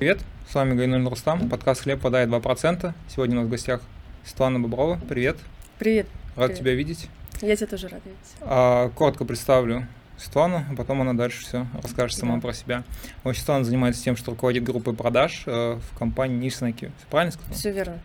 Привет, 0.00 0.20
с 0.50 0.54
вами 0.54 0.74
Гайнуль 0.74 1.06
Рустам, 1.06 1.48
подкаст 1.50 1.82
«Хлеб 1.82 2.00
подает 2.00 2.30
2%». 2.30 2.94
Сегодня 3.08 3.36
у 3.36 3.40
нас 3.40 3.48
в 3.48 3.50
гостях 3.50 3.82
Светлана 4.24 4.58
Боброва. 4.58 4.98
Привет. 5.08 5.36
Привет. 5.78 6.06
Рад 6.36 6.46
Привет. 6.46 6.58
тебя 6.58 6.74
видеть. 6.74 7.08
Я 7.42 7.54
тебя 7.54 7.66
тоже 7.66 7.88
рада 7.88 8.02
видеть. 8.06 8.18
А, 8.40 8.88
коротко 8.90 9.26
представлю 9.26 9.86
Светлану, 10.16 10.64
а 10.70 10.74
потом 10.74 11.02
она 11.02 11.12
дальше 11.12 11.42
все 11.42 11.66
расскажет 11.82 12.16
сама 12.18 12.36
Да. 12.36 12.40
про 12.40 12.54
себя. 12.54 12.82
Вообще, 13.24 13.40
Светлана 13.42 13.64
занимается 13.64 14.02
тем, 14.02 14.16
что 14.16 14.30
руководит 14.30 14.64
группой 14.64 14.94
продаж 14.94 15.42
э, 15.44 15.78
в 15.78 15.98
компании 15.98 16.48
Nielsen 16.48 16.72
IQ. 16.72 16.78
Всё 16.78 17.06
правильно 17.10 17.32
сказал? 17.32 17.52
Все 17.54 17.70
верно. 17.70 17.98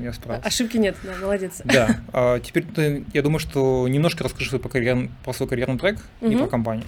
Я 0.00 0.12
справился. 0.12 0.46
Ошибки 0.46 0.76
нет, 0.76 0.94
да, 1.02 1.16
молодец. 1.20 1.60
Да. 1.64 1.96
А, 2.12 2.38
теперь 2.38 2.62
ты, 2.64 3.04
я 3.12 3.20
думаю, 3.22 3.40
что 3.40 3.88
немножко 3.88 4.22
расскажи 4.22 4.48
свой 4.48 4.60
по 4.60 4.68
карьерн- 4.68 5.10
про 5.24 5.32
свой 5.32 5.48
карьерный 5.48 5.76
трек 5.76 5.98
и 6.20 6.26
Мгм. 6.26 6.38
про 6.38 6.46
компанию. 6.46 6.84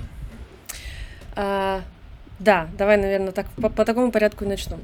А, 1.35 1.83
да, 2.39 2.69
давай, 2.77 2.97
наверное, 2.97 3.33
так 3.33 3.47
по, 3.61 3.69
по 3.69 3.85
такому 3.85 4.11
порядку 4.11 4.45
и 4.45 4.49
начнем. 4.49 4.81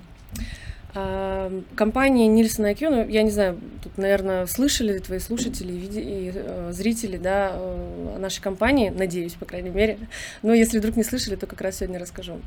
А, 0.95 1.52
компания 1.76 2.28
Nielsen 2.28 2.73
IQ, 2.73 2.90
ну, 2.90 3.09
я 3.09 3.23
не 3.23 3.30
знаю, 3.30 3.60
тут, 3.82 3.96
наверное, 3.96 4.46
слышали 4.46 4.98
твои 4.98 5.18
слушатели 5.20 5.73
види- 5.73 6.00
и, 6.00 6.32
э, 6.34 6.70
зрители, 6.73 7.16
да, 7.16 7.52
э, 7.54 8.14
о 8.16 8.18
нашей 8.18 8.40
компании, 8.42 8.90
надеюсь, 8.90 9.34
по 9.34 9.45
крайней 9.45 9.70
мере. 9.70 9.98
Но 10.42 10.52
если 10.52 10.78
вдруг 10.78 10.96
не 10.96 11.04
слышали, 11.04 11.36
то 11.36 11.46
как 11.46 11.60
раз 11.60 11.78
сегодня 11.78 12.00
расскажу. 12.00 12.40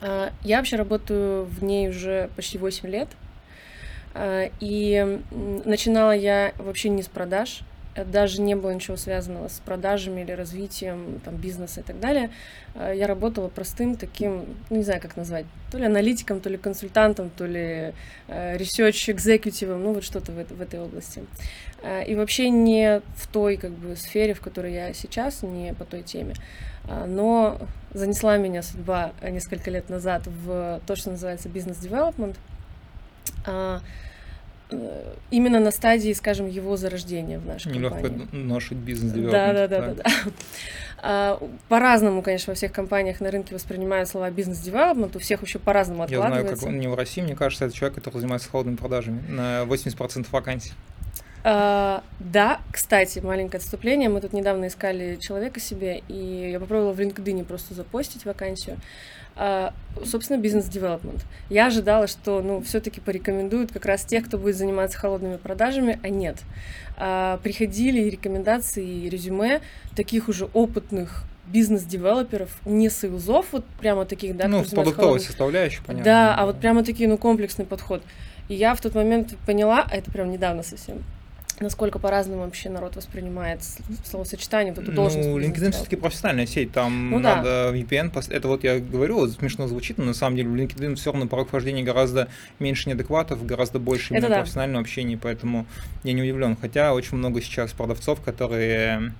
А, 0.00 0.32
я 0.42 0.58
вообще 0.58 0.76
работаю 0.76 1.44
в 1.44 1.64
ней 1.64 1.88
уже 1.88 2.28
почти 2.36 2.58
8 2.58 2.88
лет. 2.88 3.08
А, 4.14 4.50
и 4.60 5.20
начинала 5.64 6.12
я 6.12 6.52
вообще 6.58 6.90
не 6.90 7.02
с 7.02 7.08
продаж, 7.08 7.60
даже 7.94 8.40
не 8.40 8.54
было 8.54 8.70
ничего 8.70 8.96
связанного 8.96 9.48
с 9.48 9.60
продажами 9.64 10.22
или 10.22 10.32
развитием 10.32 11.20
там, 11.24 11.36
бизнеса 11.36 11.80
и 11.80 11.82
так 11.82 12.00
далее. 12.00 12.30
А, 12.74 12.92
Я 12.92 13.06
работала 13.06 13.48
простым 13.48 13.96
таким, 13.96 14.44
ну, 14.70 14.76
не 14.78 14.82
знаю, 14.82 15.00
как 15.00 15.16
назвать, 15.16 15.44
то 15.70 15.78
ли 15.78 15.84
аналитиком, 15.84 16.40
то 16.40 16.48
ли 16.48 16.56
консультантом, 16.56 17.30
то 17.30 17.46
ли 17.46 17.92
э, 18.28 18.56
research 18.56 19.12
экзекутивом, 19.12 19.82
ну 19.82 19.92
вот 19.92 20.04
что-то 20.04 20.32
в, 20.32 20.36
в 20.36 20.60
этой 20.60 20.80
области. 20.80 21.22
И 22.06 22.14
вообще 22.14 22.48
не 22.48 23.00
в 23.16 23.26
той 23.26 23.56
как 23.56 23.72
бы 23.72 23.96
сфере, 23.96 24.34
в 24.34 24.40
которой 24.40 24.72
я 24.72 24.92
сейчас, 24.92 25.42
не 25.42 25.74
по 25.74 25.84
той 25.84 26.02
теме. 26.02 26.34
Но 27.06 27.58
занесла 27.92 28.36
меня 28.36 28.62
судьба 28.62 29.12
э, 29.20 29.30
несколько 29.30 29.70
лет 29.70 29.88
назад 29.88 30.22
в 30.26 30.80
то, 30.86 30.96
что 30.96 31.10
называется 31.10 31.48
бизнес-девелопмент. 31.48 32.36
Э, 34.72 35.14
Именно 35.30 35.60
на 35.60 35.70
стадии, 35.70 36.12
скажем, 36.12 36.48
его 36.48 36.76
зарождения 36.76 37.38
в 37.38 37.46
нашей 37.46 37.72
Нелегко 37.72 38.00
компании. 38.00 38.28
ношить 38.32 38.78
бизнес 38.78 39.12
Да, 39.12 39.52
да, 39.52 39.68
да, 39.68 39.80
да, 39.80 39.94
да. 39.94 40.04
А, 41.04 41.40
По-разному, 41.68 42.22
конечно, 42.22 42.52
во 42.52 42.54
всех 42.54 42.70
компаниях 42.70 43.20
на 43.20 43.30
рынке 43.30 43.54
воспринимают 43.54 44.08
слова 44.08 44.30
бизнес-девелопмент, 44.30 45.16
у 45.16 45.18
всех 45.18 45.40
вообще 45.40 45.58
по-разному 45.58 46.02
Я 46.02 46.08
знаю, 46.08 46.22
откладывается. 46.24 46.64
как 46.64 46.68
он 46.72 46.78
не 46.78 46.86
в 46.86 46.94
России, 46.94 47.22
мне 47.22 47.34
кажется, 47.34 47.64
это 47.64 47.74
человек, 47.74 47.96
который 47.96 48.20
занимается 48.20 48.48
холодными 48.48 48.76
продажами 48.76 49.20
на 49.28 49.62
80% 49.64 50.26
вакансий. 50.30 50.72
А, 51.44 52.02
да, 52.20 52.60
кстати, 52.70 53.18
маленькое 53.18 53.58
отступление. 53.58 54.08
Мы 54.08 54.20
тут 54.20 54.32
недавно 54.32 54.68
искали 54.68 55.16
человека 55.16 55.60
себе, 55.60 56.02
и 56.08 56.50
я 56.52 56.60
попробовала 56.60 56.92
в 56.92 57.00
LinkedIn 57.00 57.44
просто 57.44 57.74
запостить 57.74 58.24
вакансию. 58.24 58.78
А, 59.34 59.72
собственно, 60.04 60.38
бизнес-девелопмент. 60.38 61.24
Я 61.48 61.66
ожидала, 61.66 62.06
что, 62.06 62.42
ну, 62.42 62.62
все-таки 62.62 63.00
порекомендуют 63.00 63.72
как 63.72 63.86
раз 63.86 64.04
тех, 64.04 64.26
кто 64.26 64.38
будет 64.38 64.56
заниматься 64.56 64.98
холодными 64.98 65.36
продажами, 65.36 65.98
а 66.02 66.08
нет. 66.08 66.38
А, 66.96 67.38
приходили 67.42 68.00
и 68.02 68.10
рекомендации, 68.10 68.86
и 68.86 69.08
резюме 69.08 69.60
таких 69.96 70.28
уже 70.28 70.46
опытных 70.52 71.24
бизнес-девелоперов, 71.46 72.50
не 72.64 72.88
сейлзов, 72.88 73.46
вот 73.52 73.64
прямо 73.80 74.04
таких, 74.04 74.36
да, 74.36 74.48
ну, 74.48 74.64
с 74.64 74.70
продуктовой 74.70 75.20
составляющей, 75.20 75.80
понятно. 75.84 76.04
да, 76.04 76.34
а 76.36 76.46
вот 76.46 76.60
прямо 76.60 76.84
такие, 76.84 77.08
ну, 77.08 77.18
комплексный 77.18 77.64
подход. 77.64 78.02
И 78.48 78.54
я 78.54 78.74
в 78.74 78.80
тот 78.80 78.94
момент 78.94 79.34
поняла, 79.46 79.86
а 79.90 79.96
это 79.96 80.10
прям 80.10 80.30
недавно 80.30 80.62
совсем, 80.62 81.02
насколько 81.62 81.98
по-разному 81.98 82.42
вообще 82.42 82.68
народ 82.68 82.96
воспринимает 82.96 83.60
словосочетание, 84.04 84.72
вот 84.72 84.82
эту 84.84 84.92
должность. 84.92 85.28
Ну, 85.28 85.38
LinkedIn 85.38 85.72
все-таки 85.72 85.96
профессиональная 85.96 86.46
сеть, 86.46 86.72
там 86.72 87.10
Ну 87.10 87.20
да. 87.20 87.36
надо 87.36 87.70
VPN, 87.74 88.12
пос- 88.12 88.32
это 88.32 88.48
вот 88.48 88.64
я 88.64 88.78
говорю, 88.80 89.16
вот 89.16 89.32
смешно 89.32 89.68
звучит, 89.68 89.98
но 89.98 90.04
на 90.04 90.14
самом 90.14 90.36
деле 90.36 90.48
в 90.48 90.54
LinkedIn 90.54 90.96
все 90.96 91.12
равно 91.12 91.26
порог 91.28 91.48
вхождения 91.48 91.82
гораздо 91.82 92.28
меньше 92.58 92.88
неадекватов, 92.88 93.44
гораздо 93.46 93.78
больше 93.78 94.12
именно 94.14 94.28
да. 94.28 94.36
профессионального 94.40 94.80
общения, 94.82 95.18
поэтому 95.20 95.66
я 96.04 96.12
не 96.12 96.22
удивлен. 96.22 96.56
Хотя 96.60 96.92
очень 96.94 97.16
много 97.16 97.40
сейчас 97.40 97.72
продавцов, 97.72 98.20
которые 98.20 99.12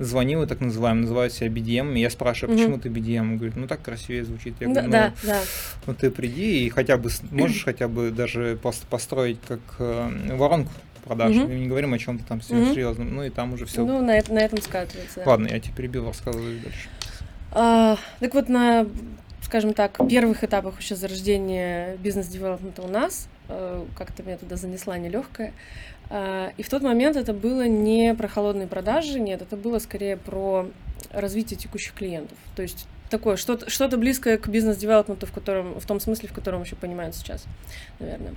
звонил, 0.00 0.44
так 0.48 0.60
называемый, 0.60 1.02
называют 1.02 1.32
себя 1.32 1.48
BDM, 1.48 1.96
и 1.96 2.00
я 2.00 2.10
спрашиваю, 2.10 2.56
почему 2.58 2.78
ты 2.80 2.88
BDM? 2.88 3.20
Он 3.20 3.36
говорит, 3.36 3.54
ну 3.56 3.68
так 3.68 3.80
красивее 3.80 4.24
звучит. 4.24 4.54
Я 4.58 4.66
Да, 4.66 4.82
говорю, 4.82 4.86
ну, 4.86 4.92
да, 4.92 5.12
да. 5.22 5.40
ну 5.86 5.94
ты 5.94 6.10
приди 6.10 6.66
и 6.66 6.68
хотя 6.70 6.96
бы 6.96 7.10
можешь 7.30 7.62
хотя 7.64 7.86
бы 7.86 8.10
даже 8.10 8.58
пос- 8.60 8.82
построить 8.90 9.38
как 9.46 9.60
э, 9.78 10.34
воронку 10.36 10.72
продаж. 11.04 11.34
Мгм. 11.34 11.48
Мы 11.48 11.54
не 11.60 11.66
говорим 11.68 11.92
о 11.94 11.98
чем-то 11.98 12.24
там 12.24 12.40
Мгм. 12.48 12.72
серьезном. 12.72 13.14
Ну 13.14 13.22
и 13.24 13.30
там 13.30 13.52
уже 13.52 13.66
все. 13.66 13.84
Ну, 13.84 14.02
на, 14.02 14.16
это- 14.18 14.32
на 14.32 14.38
этом 14.40 14.60
скатывается. 14.60 15.22
Ладно, 15.24 15.48
я 15.48 15.60
тебя 15.60 15.74
перебил, 15.74 16.06
рассказывай 16.06 16.58
дальше. 16.58 16.88
А, 17.52 17.96
так 18.20 18.34
вот, 18.34 18.48
на, 18.48 18.86
скажем 19.42 19.74
так, 19.74 19.98
первых 20.08 20.42
этапах 20.42 20.80
еще 20.80 20.96
зарождения 20.96 21.96
бизнес-девелопмента 21.98 22.82
у 22.82 22.88
нас, 22.88 23.28
э, 23.48 23.84
как-то 23.96 24.22
меня 24.22 24.38
туда 24.38 24.56
занесла 24.56 24.98
нелегкая. 24.98 25.52
А, 26.10 26.50
и 26.56 26.62
в 26.62 26.68
тот 26.68 26.82
момент 26.82 27.16
это 27.16 27.32
было 27.32 27.66
не 27.68 28.14
про 28.14 28.26
холодные 28.28 28.66
продажи, 28.66 29.20
нет, 29.20 29.40
это 29.42 29.56
было 29.56 29.78
скорее 29.78 30.16
про 30.16 30.66
развитие 31.12 31.58
текущих 31.58 31.92
клиентов. 31.94 32.36
То 32.56 32.62
есть 32.62 32.86
такое, 33.08 33.36
что-то, 33.36 33.70
что-то 33.70 33.96
близкое 33.98 34.36
к 34.38 34.48
бизнес-девелопменту, 34.48 35.26
в, 35.26 35.32
котором, 35.32 35.78
в 35.78 35.86
том 35.86 36.00
смысле, 36.00 36.28
в 36.28 36.32
котором 36.32 36.62
еще 36.62 36.74
понимают 36.76 37.14
сейчас, 37.14 37.44
наверное. 38.00 38.34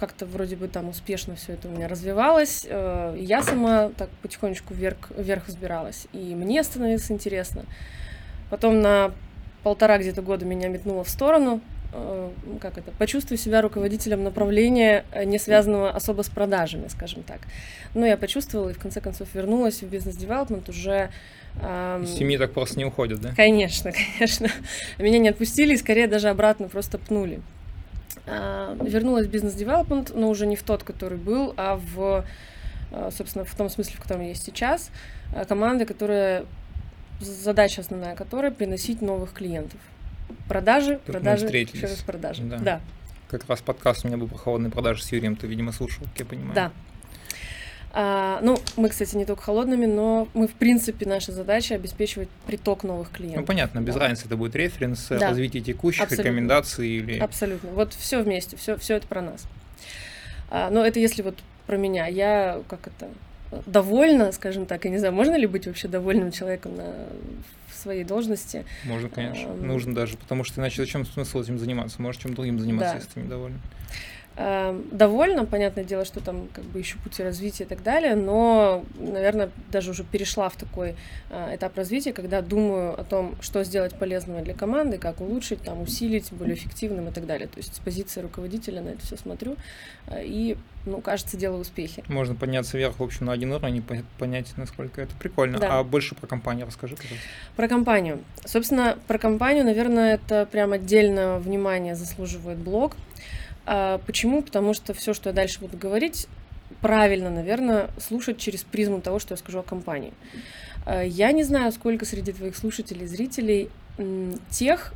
Как-то 0.00 0.24
вроде 0.24 0.56
бы 0.56 0.66
там 0.66 0.88
успешно 0.88 1.36
все 1.36 1.52
это 1.52 1.68
у 1.68 1.70
меня 1.72 1.86
развивалось. 1.86 2.66
э, 2.66 3.16
Я 3.20 3.42
сама 3.42 3.90
так 3.98 4.08
потихонечку 4.22 4.72
вверх, 4.72 4.96
вверх 5.14 5.46
взбиралась. 5.48 6.06
И 6.14 6.34
мне 6.34 6.64
становилось 6.64 7.10
интересно. 7.10 7.64
Потом 8.48 8.80
на 8.80 9.12
полтора 9.62 9.98
где-то 9.98 10.22
года 10.22 10.46
меня 10.46 10.68
метнуло 10.68 11.04
в 11.04 11.08
сторону. 11.10 11.60
э, 11.92 12.30
Как 12.62 12.78
это? 12.78 12.90
Почувствуй 12.92 13.36
себя 13.36 13.60
руководителем 13.60 14.24
направления, 14.24 15.04
э, 15.12 15.24
не 15.24 15.38
связанного 15.38 15.90
особо 15.90 16.22
с 16.22 16.30
продажами, 16.30 16.88
скажем 16.88 17.22
так. 17.22 17.40
Но 17.94 18.06
я 18.06 18.16
почувствовала 18.16 18.70
и 18.70 18.72
в 18.72 18.78
конце 18.78 19.02
концов 19.02 19.28
вернулась 19.34 19.82
в 19.82 19.86
бизнес-девелопмент 19.88 20.68
уже... 20.70 21.10
ам, 21.62 22.04
Из 22.04 22.14
семьи 22.16 22.38
так 22.38 22.52
просто 22.54 22.78
не 22.78 22.86
уходят, 22.86 23.20
да? 23.20 23.34
Конечно, 23.36 23.92
конечно. 24.18 24.48
Меня 24.98 25.18
не 25.18 25.28
отпустили 25.28 25.74
и 25.74 25.76
скорее 25.76 26.06
даже 26.06 26.30
обратно 26.30 26.68
просто 26.68 26.96
пнули. 26.96 27.40
А, 28.30 28.76
Вернулась 28.80 29.26
в 29.26 29.30
бизнес-девелопмент, 29.30 30.12
но 30.14 30.28
уже 30.28 30.46
не 30.46 30.56
в 30.56 30.62
тот, 30.62 30.84
который 30.84 31.18
был, 31.18 31.52
а 31.56 31.76
в, 31.76 32.24
а, 32.92 33.10
собственно, 33.10 33.44
в 33.44 33.54
том 33.54 33.68
смысле, 33.68 33.96
в 33.96 34.00
котором 34.00 34.22
есть 34.22 34.44
сейчас. 34.44 34.90
А, 35.34 35.44
Команда, 35.44 35.84
которая, 35.86 36.44
задача 37.20 37.80
основная 37.80 38.14
которой 38.14 38.50
приносить 38.52 39.02
новых 39.02 39.32
клиентов. 39.32 39.80
Продажи, 40.48 41.00
мы 41.06 41.12
продажи, 41.12 41.46
еще 41.46 41.86
раз 41.86 42.02
продажи. 42.06 42.42
Да. 42.42 42.58
Да, 42.58 42.80
Как 43.28 43.48
раз 43.48 43.60
подкаст 43.60 44.04
у 44.04 44.08
меня 44.08 44.16
был 44.16 44.28
про 44.28 44.38
холодные 44.38 44.70
продажи 44.70 45.02
с 45.02 45.10
Юрием, 45.10 45.34
ты, 45.36 45.46
видимо, 45.46 45.72
слушал, 45.72 46.04
как 46.04 46.20
я 46.20 46.24
понимаю. 46.24 46.54
да. 46.54 46.72
А, 47.92 48.38
ну, 48.42 48.56
мы, 48.76 48.88
кстати, 48.88 49.16
не 49.16 49.24
только 49.24 49.42
холодными, 49.42 49.86
но 49.86 50.28
мы, 50.32 50.46
в 50.46 50.52
принципе, 50.54 51.06
наша 51.06 51.32
задача 51.32 51.74
обеспечивать 51.74 52.28
приток 52.46 52.84
новых 52.84 53.10
клиентов. 53.10 53.40
Ну, 53.42 53.46
понятно, 53.46 53.80
без 53.80 53.94
Да. 53.94 54.00
разницы, 54.00 54.26
это 54.26 54.36
будет 54.36 54.54
референс, 54.54 55.08
Да. 55.08 55.18
развитие 55.30 55.62
текущих, 55.62 56.02
Абсолютно. 56.02 56.28
рекомендаций 56.28 56.88
или... 56.88 57.18
Абсолютно. 57.18 57.70
Вот 57.70 57.92
все 57.94 58.22
вместе, 58.22 58.56
все, 58.56 58.76
все 58.76 58.96
это 58.96 59.06
про 59.08 59.22
нас. 59.22 59.44
А, 60.50 60.70
но 60.70 60.84
это 60.86 61.00
если 61.00 61.22
вот 61.22 61.36
про 61.66 61.76
меня. 61.76 62.06
Я 62.06 62.60
как 62.68 62.86
это 62.86 63.08
довольна, 63.66 64.30
скажем 64.32 64.66
так, 64.66 64.84
я 64.84 64.90
не 64.92 64.98
знаю, 64.98 65.12
можно 65.14 65.34
ли 65.36 65.46
быть 65.46 65.66
вообще 65.66 65.88
довольным 65.88 66.30
человеком 66.32 66.76
на 66.76 66.94
в 67.68 67.74
своей 67.82 68.04
должности. 68.04 68.66
Можно, 68.84 69.08
конечно. 69.08 69.50
Ам. 69.50 69.66
Нужно 69.66 69.94
даже, 69.94 70.16
потому 70.16 70.44
что 70.44 70.60
иначе 70.60 70.76
зачем 70.82 71.06
смысл 71.06 71.40
этим 71.40 71.58
заниматься? 71.58 72.00
Можешь 72.02 72.20
чем 72.22 72.34
другим 72.34 72.58
заниматься, 72.60 72.92
Да. 72.94 72.98
если 72.98 73.10
ты 73.14 73.20
недоволен. 73.20 73.58
А, 74.42 74.74
довольна, 74.90 75.44
понятное 75.44 75.84
дело, 75.84 76.06
что 76.06 76.20
там 76.20 76.48
как 76.54 76.64
бы 76.64 76.80
ищу 76.80 76.98
пути 77.04 77.22
развития 77.22 77.64
и 77.64 77.66
так 77.66 77.82
далее, 77.82 78.14
но, 78.14 78.86
наверное, 78.98 79.50
даже 79.70 79.90
уже 79.90 80.02
перешла 80.02 80.48
в 80.48 80.56
такой 80.56 80.96
а, 81.28 81.54
этап 81.54 81.76
развития, 81.76 82.14
когда 82.14 82.40
думаю 82.40 82.98
о 82.98 83.04
том, 83.04 83.34
что 83.42 83.62
сделать 83.64 83.98
полезного 83.98 84.40
для 84.40 84.54
команды, 84.54 84.96
как 84.96 85.20
улучшить, 85.20 85.60
там, 85.60 85.82
усилить, 85.82 86.32
более 86.32 86.54
эффективным 86.54 87.08
и 87.08 87.12
так 87.12 87.26
далее. 87.26 87.48
То 87.48 87.58
есть 87.58 87.76
с 87.76 87.78
позиции 87.80 88.22
руководителя 88.22 88.80
на 88.80 88.88
это 88.88 89.04
все 89.04 89.18
смотрю 89.18 89.56
а, 90.06 90.22
и, 90.22 90.56
ну, 90.86 91.02
кажется, 91.02 91.36
делаю 91.36 91.60
успехи. 91.60 92.02
Можно 92.08 92.34
подняться 92.34 92.78
вверх, 92.78 92.98
в 92.98 93.02
общем, 93.02 93.26
на 93.26 93.32
один 93.32 93.52
уровень 93.52 93.76
и 93.76 93.80
по- 93.82 94.02
понять, 94.18 94.54
насколько 94.56 95.02
это 95.02 95.14
прикольно. 95.16 95.58
Да. 95.58 95.80
А 95.80 95.84
больше 95.84 96.14
про 96.14 96.26
компанию 96.26 96.66
расскажи, 96.66 96.96
пожалуйста. 96.96 97.26
Про 97.56 97.68
компанию. 97.68 98.20
Собственно, 98.46 98.96
про 99.06 99.18
компанию, 99.18 99.66
наверное, 99.66 100.14
это 100.14 100.46
прям 100.50 100.72
отдельно 100.72 101.38
внимание 101.40 101.94
заслуживает 101.94 102.56
блог. 102.56 102.96
А, 103.66 103.98
почему? 104.06 104.42
Потому 104.42 104.74
что 104.74 104.94
все, 104.94 105.14
что 105.14 105.30
я 105.30 105.34
дальше 105.34 105.60
буду 105.60 105.76
говорить, 105.76 106.26
правильно, 106.80 107.30
наверное, 107.30 107.90
слушать 107.98 108.38
через 108.38 108.62
призму 108.62 109.00
того, 109.00 109.18
что 109.18 109.34
я 109.34 109.36
скажу 109.36 109.58
о 109.60 109.62
компании. 109.62 110.12
А, 110.86 111.02
Я 111.02 111.32
не 111.32 111.44
знаю, 111.44 111.72
сколько 111.72 112.04
среди 112.04 112.32
твоих 112.32 112.56
слушателей, 112.56 113.06
зрителей 113.06 113.70
м, 113.98 114.38
тех, 114.50 114.92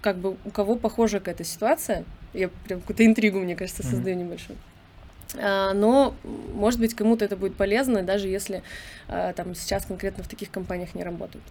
как 0.00 0.18
бы 0.18 0.36
у 0.44 0.50
кого 0.50 0.76
похожа 0.76 1.18
какая-то 1.18 1.44
ситуация, 1.44 2.04
я 2.32 2.48
прям 2.48 2.80
какую-то 2.80 3.04
интригу, 3.04 3.38
мне 3.38 3.56
кажется, 3.56 3.82
создаю 3.82 4.16
mm-hmm. 4.16 4.24
небольшую. 4.24 4.58
А, 5.38 5.72
но, 5.72 6.14
может 6.54 6.80
быть, 6.80 6.94
кому-то 6.94 7.24
это 7.24 7.36
будет 7.36 7.56
полезно, 7.56 8.02
даже 8.02 8.28
если 8.28 8.62
там 9.06 9.54
сейчас 9.54 9.86
конкретно 9.86 10.24
в 10.24 10.28
таких 10.28 10.50
компаниях 10.50 10.94
не 10.94 11.04
работают. 11.04 11.44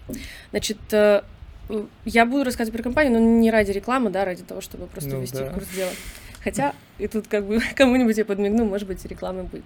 Значит, 0.51 0.77
э, 0.91 1.21
я 2.03 2.25
буду 2.25 2.43
рассказывать 2.43 2.75
про 2.77 2.83
компанию, 2.83 3.13
но 3.13 3.19
не 3.19 3.49
ради 3.49 3.71
рекламы, 3.71 4.09
да, 4.09 4.25
ради 4.25 4.43
того, 4.43 4.61
чтобы 4.61 4.87
просто 4.87 5.11
ну, 5.11 5.21
вести 5.21 5.37
да. 5.37 5.49
курс 5.49 5.67
дела. 5.69 5.91
Хотя, 6.45 6.73
и 6.97 7.07
тут 7.07 7.27
как 7.27 7.45
бы 7.45 7.59
кому-нибудь 7.75 8.17
я 8.17 8.23
подмигну, 8.23 8.63
может 8.63 8.87
быть, 8.87 9.03
рекламы 9.05 9.43
будет. 9.43 9.65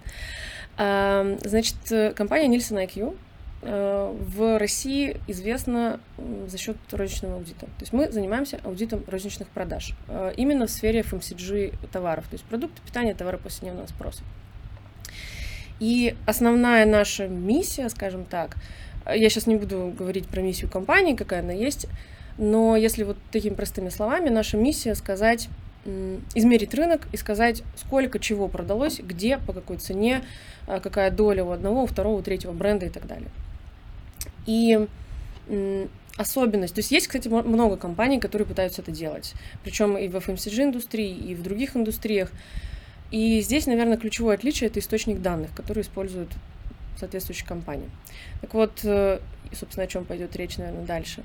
А, 0.77 1.37
значит, 1.43 1.75
компания 2.15 2.47
Nielsen 2.47 2.83
IQ 2.87 3.15
Э, 3.61 4.15
в 4.17 4.57
России 4.57 5.17
известна 5.27 5.99
за 6.47 6.57
счет 6.57 6.77
розничного 6.91 7.35
аудита. 7.35 7.65
То 7.65 7.81
есть 7.81 7.91
мы 7.91 8.09
занимаемся 8.09 8.59
аудитом 8.63 9.03
розничных 9.07 9.49
продаж 9.49 9.95
э, 10.07 10.33
именно 10.37 10.65
в 10.65 10.69
сфере 10.69 11.01
FMCG 11.01 11.89
товаров, 11.91 12.25
то 12.29 12.35
есть 12.35 12.45
продукты 12.45 12.81
питания, 12.85 13.13
товары 13.13 13.37
повседневного 13.37 13.87
спроса. 13.87 14.23
И 15.81 16.15
основная 16.25 16.85
наша 16.85 17.27
миссия, 17.27 17.89
скажем 17.89 18.23
так, 18.23 18.55
э, 19.05 19.17
я 19.17 19.29
сейчас 19.29 19.45
не 19.45 19.57
буду 19.57 19.93
говорить 19.97 20.27
про 20.27 20.41
миссию 20.41 20.69
компании, 20.69 21.15
какая 21.15 21.41
она 21.41 21.53
есть, 21.53 21.87
но 22.37 22.77
если 22.77 23.03
вот 23.03 23.17
такими 23.29 23.55
простыми 23.55 23.89
словами, 23.89 24.29
наша 24.29 24.55
миссия 24.55 24.95
сказать, 24.95 25.49
измерить 26.35 26.73
рынок 26.73 27.07
и 27.11 27.17
сказать, 27.17 27.63
сколько 27.75 28.19
чего 28.19 28.47
продалось, 28.47 28.99
где, 28.99 29.37
по 29.37 29.53
какой 29.53 29.77
цене, 29.77 30.23
какая 30.67 31.11
доля 31.11 31.43
у 31.43 31.51
одного, 31.51 31.83
у 31.83 31.85
второго, 31.85 32.19
у 32.19 32.21
третьего 32.21 32.51
бренда 32.51 32.85
и 32.85 32.89
так 32.89 33.07
далее. 33.07 33.29
И 34.45 34.87
особенность. 36.17 36.75
То 36.75 36.79
есть 36.79 36.91
есть, 36.91 37.07
кстати, 37.07 37.27
много 37.27 37.77
компаний, 37.77 38.19
которые 38.19 38.47
пытаются 38.47 38.81
это 38.81 38.91
делать. 38.91 39.33
Причем 39.63 39.97
и 39.97 40.07
в 40.07 40.15
FMCG 40.15 40.63
индустрии, 40.63 41.15
и 41.15 41.33
в 41.33 41.41
других 41.41 41.75
индустриях. 41.75 42.31
И 43.09 43.41
здесь, 43.41 43.65
наверное, 43.67 43.97
ключевое 43.97 44.35
отличие 44.35 44.69
это 44.69 44.79
источник 44.79 45.21
данных, 45.21 45.51
который 45.55 45.81
используют 45.81 46.29
соответствующие 46.99 47.47
компании. 47.47 47.89
Так 48.41 48.53
вот, 48.53 48.79
э, 48.83 49.19
собственно, 49.53 49.85
о 49.85 49.87
чем 49.87 50.05
пойдет 50.05 50.35
речь, 50.35 50.57
наверное, 50.57 50.85
дальше. 50.85 51.23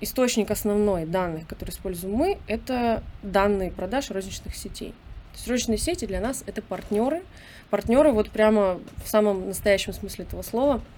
Источник 0.00 0.50
основной 0.50 1.06
данных, 1.06 1.46
который 1.46 1.70
используем 1.70 2.14
мы, 2.14 2.38
это 2.46 3.02
данные 3.22 3.70
продаж 3.70 4.10
розничных 4.10 4.54
сетей. 4.54 4.90
То 5.32 5.38
есть 5.38 5.48
розничные 5.48 5.78
сети 5.78 6.06
для 6.06 6.20
нас 6.20 6.44
это 6.46 6.62
партнеры. 6.62 7.22
Партнеры 7.70 8.12
вот 8.12 8.30
прямо 8.30 8.78
в 9.04 9.08
самом 9.08 9.48
настоящем 9.48 9.92
смысле 9.92 10.24
этого 10.26 10.42
слова– 10.42 10.80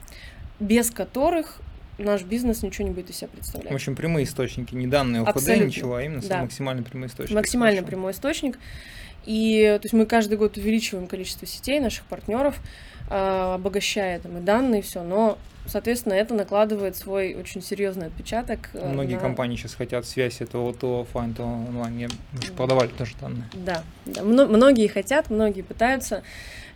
без 0.60 0.90
которых 0.90 1.60
наш 1.98 2.22
бизнес 2.22 2.62
ничего 2.62 2.86
не 2.86 2.94
будет 2.94 3.10
из 3.10 3.16
себя 3.16 3.28
представлять. 3.28 3.72
В 3.72 3.74
общем, 3.74 3.96
прямые 3.96 4.24
источники, 4.24 4.74
не 4.74 4.86
данные 4.86 5.22
ОХД, 5.22 5.36
Абсолютно. 5.36 5.64
ничего, 5.64 5.94
а 5.96 6.02
именно 6.02 6.22
да. 6.22 6.42
максимально 6.42 6.82
прямой 6.82 7.08
источник. 7.08 7.34
Максимально 7.34 7.82
прямой 7.82 8.12
источник. 8.12 8.58
И 9.24 9.78
то 9.80 9.84
есть 9.84 9.92
мы 9.92 10.06
каждый 10.06 10.38
год 10.38 10.56
увеличиваем 10.56 11.06
количество 11.06 11.46
сетей 11.46 11.80
наших 11.80 12.04
партнеров, 12.04 12.56
обогащая 13.08 14.18
там 14.20 14.38
и 14.38 14.40
данные, 14.40 14.80
и 14.80 14.82
все, 14.82 15.02
но 15.02 15.38
соответственно, 15.68 16.14
это 16.14 16.34
накладывает 16.34 16.96
свой 16.96 17.34
очень 17.34 17.62
серьезный 17.62 18.06
отпечаток. 18.06 18.70
Э, 18.72 18.90
Многие 18.90 19.14
на... 19.14 19.20
компании 19.20 19.56
сейчас 19.56 19.74
хотят 19.74 20.06
связь 20.06 20.40
этого 20.40 20.74
то 20.74 21.02
офлайн, 21.02 21.34
то 21.34 21.44
онлайн. 21.44 22.10
Мы 22.32 22.42
же 22.42 22.52
продавали 22.52 22.88
тоже 22.88 23.14
данные. 23.20 23.44
Да, 23.52 23.82
да. 24.06 24.22
многие 24.22 24.88
хотят, 24.88 25.30
многие 25.30 25.62
пытаются. 25.62 26.22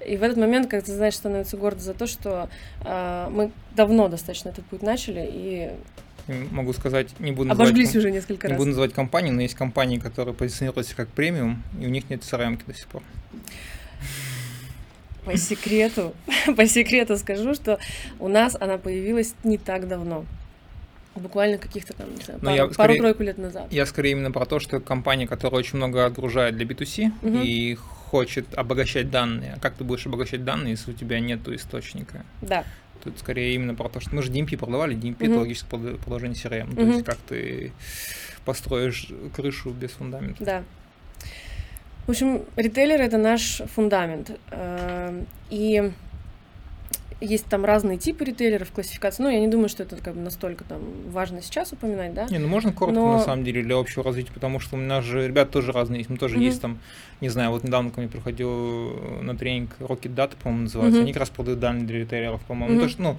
И 0.07 0.17
в 0.17 0.23
этот 0.23 0.37
момент, 0.37 0.69
как 0.69 0.85
ты 0.85 0.93
знаешь, 0.93 1.15
становится 1.15 1.57
гордо 1.57 1.81
за 1.81 1.95
то, 1.95 2.07
что 2.07 2.49
э, 2.85 3.29
мы 3.31 3.51
давно 3.75 4.09
достаточно 4.09 4.51
этот 4.51 4.65
путь 4.67 4.83
начали 4.83 5.29
и 5.31 5.71
могу 6.51 6.73
сказать, 6.73 7.09
не 7.19 7.33
буду 7.33 7.51
Обожглись 7.51 7.89
называть, 7.89 7.97
уже 7.97 8.11
несколько 8.13 8.47
не 8.47 8.53
раз. 8.53 8.59
буду 8.59 8.71
называть 8.71 8.93
компанию, 8.93 9.35
но 9.35 9.43
есть 9.43 9.55
компании, 9.55 9.99
которые 9.99 10.35
позиционируются 10.35 10.95
как 10.95 11.09
премиум, 11.09 11.63
и 11.81 11.87
у 11.87 11.89
них 11.89 12.09
нет 12.11 12.23
crm 12.23 12.61
до 12.65 12.75
сих 12.75 12.87
пор. 12.87 13.03
По 15.25 15.37
секрету, 15.37 16.15
по 16.57 16.67
секрету 16.67 17.17
скажу, 17.17 17.55
что 17.55 17.79
у 18.19 18.29
нас 18.29 18.57
она 18.59 18.79
появилась 18.79 19.35
не 19.45 19.59
так 19.59 19.89
давно. 19.89 20.25
Буквально 21.15 21.59
каких-то 21.59 21.93
там, 21.93 22.07
не 22.15 22.23
знаю, 22.23 22.41
пару, 22.41 22.75
пару-тройку 22.75 23.23
лет 23.23 23.37
назад. 23.37 23.67
Я 23.71 23.85
скорее 23.85 24.13
именно 24.13 24.31
про 24.31 24.47
то, 24.47 24.59
что 24.59 24.81
компания, 24.81 25.27
которая 25.27 25.59
очень 25.59 25.77
много 25.77 26.07
отгружает 26.07 26.57
для 26.57 26.65
B2C 26.65 27.13
угу. 27.21 27.39
и 27.43 27.75
хочет 27.75 28.55
обогащать 28.55 29.11
данные. 29.11 29.55
А 29.57 29.61
как 29.61 29.75
ты 29.75 29.85
будешь 29.85 30.07
обогащать 30.07 30.45
данные, 30.45 30.73
если 30.73 30.93
у 30.93 30.95
тебя 30.95 31.21
нет 31.21 31.47
источника? 31.49 32.25
Да. 32.41 32.65
Тут 33.05 33.19
скорее 33.19 33.55
именно 33.55 33.75
про 33.75 33.91
то, 33.91 34.01
что 34.01 34.15
мы 34.15 34.23
же 34.23 34.33
DMP 34.33 34.57
продавали, 34.57 34.97
DMP 34.97 35.17
угу. 35.17 35.25
это 35.25 35.39
логическое 35.41 35.97
продолжение 35.97 36.37
CRM. 36.37 36.69
Угу. 36.69 36.77
То 36.77 36.83
есть 36.83 37.05
как 37.05 37.17
ты 37.29 37.73
построишь 38.47 39.09
крышу 39.37 39.71
без 39.71 39.91
фундамента. 39.91 40.43
Да. 40.43 40.65
В 42.07 42.11
общем, 42.11 42.43
ритейлер 42.57 43.01
это 43.01 43.17
наш 43.17 43.63
фундамент. 43.75 44.33
Эм, 44.51 45.27
и 45.51 45.93
есть 47.23 47.47
там 47.47 47.65
разные 47.65 47.99
типы 47.99 48.25
ритейлеров, 48.25 48.73
классификации. 48.73 49.23
Ну, 49.23 49.31
я 49.31 49.39
не 49.39 49.47
думаю, 49.47 49.69
что 49.69 49.85
это 49.85 49.97
как 49.97 50.15
бы 50.15 50.21
настолько 50.21 50.65
там 50.65 50.81
важно 51.11 51.41
сейчас 51.41 51.73
упоминать, 51.73 52.13
да. 52.15 52.27
Не, 52.27 52.39
ну 52.39 52.49
можно 52.49 52.73
коротко 52.73 53.01
Но... 53.01 53.13
на 53.13 53.21
самом 53.21 53.45
деле 53.45 53.63
для 53.63 53.77
общего 53.77 54.03
развития, 54.03 54.33
потому 54.33 54.59
что 54.59 54.75
у 54.75 54.81
нас 54.81 55.05
же 55.05 55.27
ребят 55.27 55.51
тоже 55.51 55.71
разные 55.71 55.99
есть. 55.99 56.11
Мы 56.11 56.17
тоже 56.17 56.37
mm-hmm. 56.37 56.45
есть 56.45 56.61
там, 56.61 56.79
не 57.21 57.29
знаю, 57.29 57.53
вот 57.53 57.63
недавно 57.63 57.91
ко 57.91 58.01
мне 58.01 58.09
приходил 58.09 59.21
на 59.23 59.37
тренинг 59.37 59.71
Rocket 59.79 60.15
Data, 60.15 60.33
по-моему, 60.43 60.65
называется. 60.65 60.99
Mm-hmm. 60.99 61.03
Они 61.03 61.13
как 61.13 61.21
раз 61.21 61.31
продают 61.31 61.61
данные 61.61 61.87
для 61.87 62.01
ритейлеров, 62.01 62.41
по-моему. 62.43 62.75
Mm-hmm. 62.75 62.79
Ну, 62.79 62.83
то, 62.83 62.89
что, 62.89 63.03
ну, 63.03 63.19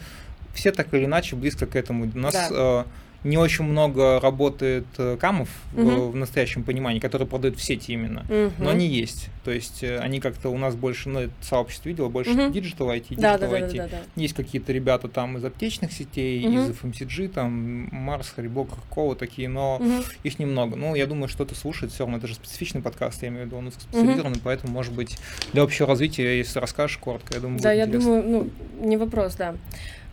все 0.54 0.72
так 0.72 0.94
или 0.94 1.06
иначе 1.06 1.38
близко 1.38 1.66
к 1.66 1.78
этому. 1.78 2.12
У 2.14 2.18
нас 2.18 2.34
да. 2.34 2.50
э, 2.52 2.84
не 3.24 3.38
очень 3.38 3.66
много 3.66 4.20
работает 4.20 4.86
э, 4.98 5.18
КАМов 5.18 5.50
угу. 5.76 6.10
в 6.10 6.16
настоящем 6.16 6.64
понимании, 6.64 7.00
которые 7.00 7.28
продают 7.28 7.58
в 7.58 7.64
сети 7.64 7.94
именно, 7.94 8.22
угу. 8.22 8.54
но 8.60 8.70
они 8.70 8.88
есть. 8.88 9.30
То 9.44 9.52
есть 9.52 9.84
э, 9.84 9.98
они 10.00 10.20
как-то 10.20 10.50
у 10.50 10.58
нас 10.58 10.76
больше, 10.76 11.10
ну, 11.10 11.22
это 11.22 11.34
сообщество 11.42 11.90
видела, 11.90 12.10
больше 12.10 12.32
угу. 12.32 12.52
диджитал 12.52 12.90
IT, 12.90 13.10
диджитал 13.10 13.38
да, 13.38 13.38
да, 13.38 13.60
IT. 13.60 13.78
Да, 13.78 13.84
да, 13.84 13.90
да, 13.90 14.22
Есть 14.22 14.34
какие-то 14.34 14.74
ребята 14.74 15.08
там 15.08 15.38
из 15.38 15.46
аптечных 15.46 15.92
сетей, 15.92 16.46
угу. 16.48 16.58
из 16.58 16.70
FMCG, 16.70 17.30
там 17.30 17.90
Марс, 17.92 18.30
Haribo, 18.30 18.70
Кола 18.90 19.16
такие, 19.16 19.48
но 19.48 19.78
угу. 19.78 20.04
их 20.24 20.40
немного. 20.40 20.76
Ну, 20.76 20.96
я 20.96 21.08
думаю, 21.08 21.28
что 21.28 21.44
это 21.44 21.56
слушает 21.56 21.94
все 21.94 22.04
равно, 22.04 22.18
это 22.18 22.28
же 22.28 22.36
специфичный 22.36 22.82
подкаст, 22.82 23.22
я 23.24 23.30
имею 23.30 23.44
в 23.44 23.48
виду, 23.48 23.58
он 23.58 23.72
специализированный, 23.72 24.38
угу. 24.38 24.44
поэтому, 24.44 24.74
может 24.74 24.94
быть, 24.94 25.18
для 25.54 25.64
общего 25.64 25.88
развития, 25.88 26.38
если 26.38 26.60
расскажешь 26.60 26.98
коротко, 26.98 27.34
я 27.34 27.40
думаю, 27.40 27.62
Да, 27.62 27.72
я 27.72 27.86
интересно. 27.86 28.22
думаю, 28.22 28.52
ну, 28.80 28.88
не 28.88 28.98
вопрос, 28.98 29.36
да. 29.36 29.56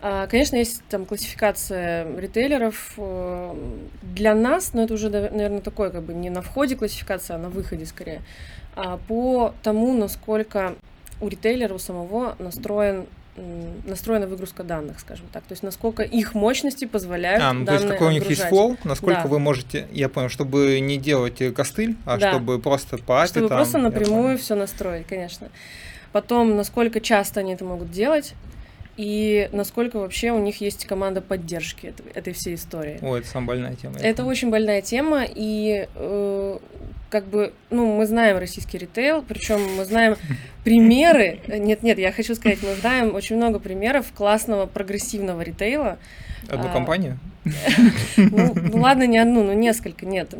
А, 0.03 0.25
конечно, 0.27 0.55
есть 0.55 0.81
там 0.89 1.05
классификация 1.05 2.07
ритейлеров. 2.17 2.93
Э, 2.97 3.53
для 4.01 4.33
нас, 4.33 4.73
но 4.73 4.83
это 4.83 4.95
уже, 4.95 5.09
наверное, 5.09 5.61
такое 5.61 5.91
как 5.91 6.01
бы 6.03 6.13
не 6.13 6.29
на 6.29 6.41
входе 6.41 6.75
классификация, 6.75 7.35
а 7.35 7.39
на 7.39 7.49
выходе 7.49 7.85
скорее, 7.85 8.21
а 8.75 8.97
по 9.07 9.53
тому, 9.61 9.93
насколько 9.95 10.75
у 11.19 11.27
ритейлера 11.27 11.73
у 11.73 11.79
самого 11.79 12.35
настроен 12.39 13.05
настроена 13.85 14.27
выгрузка 14.27 14.63
данных, 14.63 14.99
скажем 14.99 15.25
так. 15.31 15.43
То 15.43 15.53
есть 15.53 15.63
насколько 15.63 16.03
их 16.03 16.33
мощности 16.33 16.83
позволяют 16.83 17.41
а, 17.41 17.53
ну, 17.53 17.65
то 17.65 17.73
есть 17.73 17.87
какой 17.87 18.07
у 18.07 18.11
них 18.11 18.29
есть 18.29 18.43
фол, 18.43 18.77
насколько 18.83 19.23
да. 19.23 19.29
вы 19.29 19.39
можете, 19.39 19.87
я 19.93 20.09
понял, 20.09 20.27
чтобы 20.27 20.77
не 20.81 20.97
делать 20.97 21.41
костыль, 21.55 21.95
а 22.05 22.17
да. 22.17 22.33
чтобы 22.33 22.59
просто 22.59 22.97
по 22.97 23.23
API 23.23 23.27
Чтобы 23.27 23.47
там, 23.47 23.57
просто 23.59 23.77
напрямую 23.77 24.37
все 24.37 24.55
настроить, 24.55 25.07
конечно. 25.07 25.47
Потом, 26.11 26.57
насколько 26.57 26.99
часто 26.99 27.39
они 27.39 27.53
это 27.53 27.63
могут 27.63 27.89
делать, 27.89 28.33
и 28.97 29.49
насколько 29.51 29.97
вообще 29.97 30.31
у 30.31 30.39
них 30.39 30.61
есть 30.61 30.85
команда 30.85 31.21
поддержки 31.21 31.87
этой, 31.87 32.05
этой 32.13 32.33
всей 32.33 32.55
истории. 32.55 32.99
О, 33.01 33.15
это 33.17 33.27
самая 33.27 33.47
больная 33.47 33.75
тема. 33.75 33.97
Это 33.99 34.25
очень 34.25 34.49
больная 34.49 34.81
тема, 34.81 35.25
и 35.27 35.87
э, 35.95 36.57
как 37.09 37.25
бы, 37.25 37.53
ну, 37.69 37.97
мы 37.97 38.05
знаем 38.05 38.37
российский 38.37 38.77
ритейл, 38.77 39.21
причем 39.21 39.61
мы 39.75 39.85
знаем 39.85 40.15
примеры, 40.63 41.39
нет-нет, 41.47 41.99
я 41.99 42.11
хочу 42.11 42.35
сказать, 42.35 42.59
мы 42.63 42.75
знаем 42.75 43.15
очень 43.15 43.37
много 43.37 43.59
примеров 43.59 44.11
классного 44.13 44.65
прогрессивного 44.65 45.41
ритейла. 45.41 45.97
Одну 46.49 46.69
а, 46.69 46.73
компанию? 46.73 47.19
Ну, 48.17 48.53
ну 48.55 48.81
ладно, 48.81 49.07
не 49.07 49.17
одну, 49.17 49.43
но 49.43 49.53
несколько, 49.53 50.05
нет. 50.05 50.33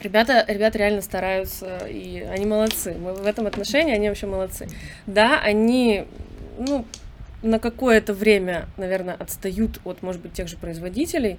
Ребята, 0.00 0.44
ребята 0.46 0.78
реально 0.78 1.00
стараются, 1.00 1.78
и 1.88 2.20
они 2.30 2.44
молодцы. 2.46 2.94
Мы 2.94 3.14
в 3.14 3.26
этом 3.26 3.46
отношении 3.46 3.94
они 3.94 4.08
вообще 4.08 4.26
молодцы. 4.26 4.68
Да, 5.06 5.40
они, 5.40 6.04
ну, 6.58 6.84
на 7.42 7.58
какое-то 7.58 8.14
время, 8.14 8.66
наверное, 8.76 9.14
отстают 9.14 9.80
от, 9.84 10.02
может 10.02 10.22
быть, 10.22 10.32
тех 10.32 10.48
же 10.48 10.56
производителей, 10.56 11.38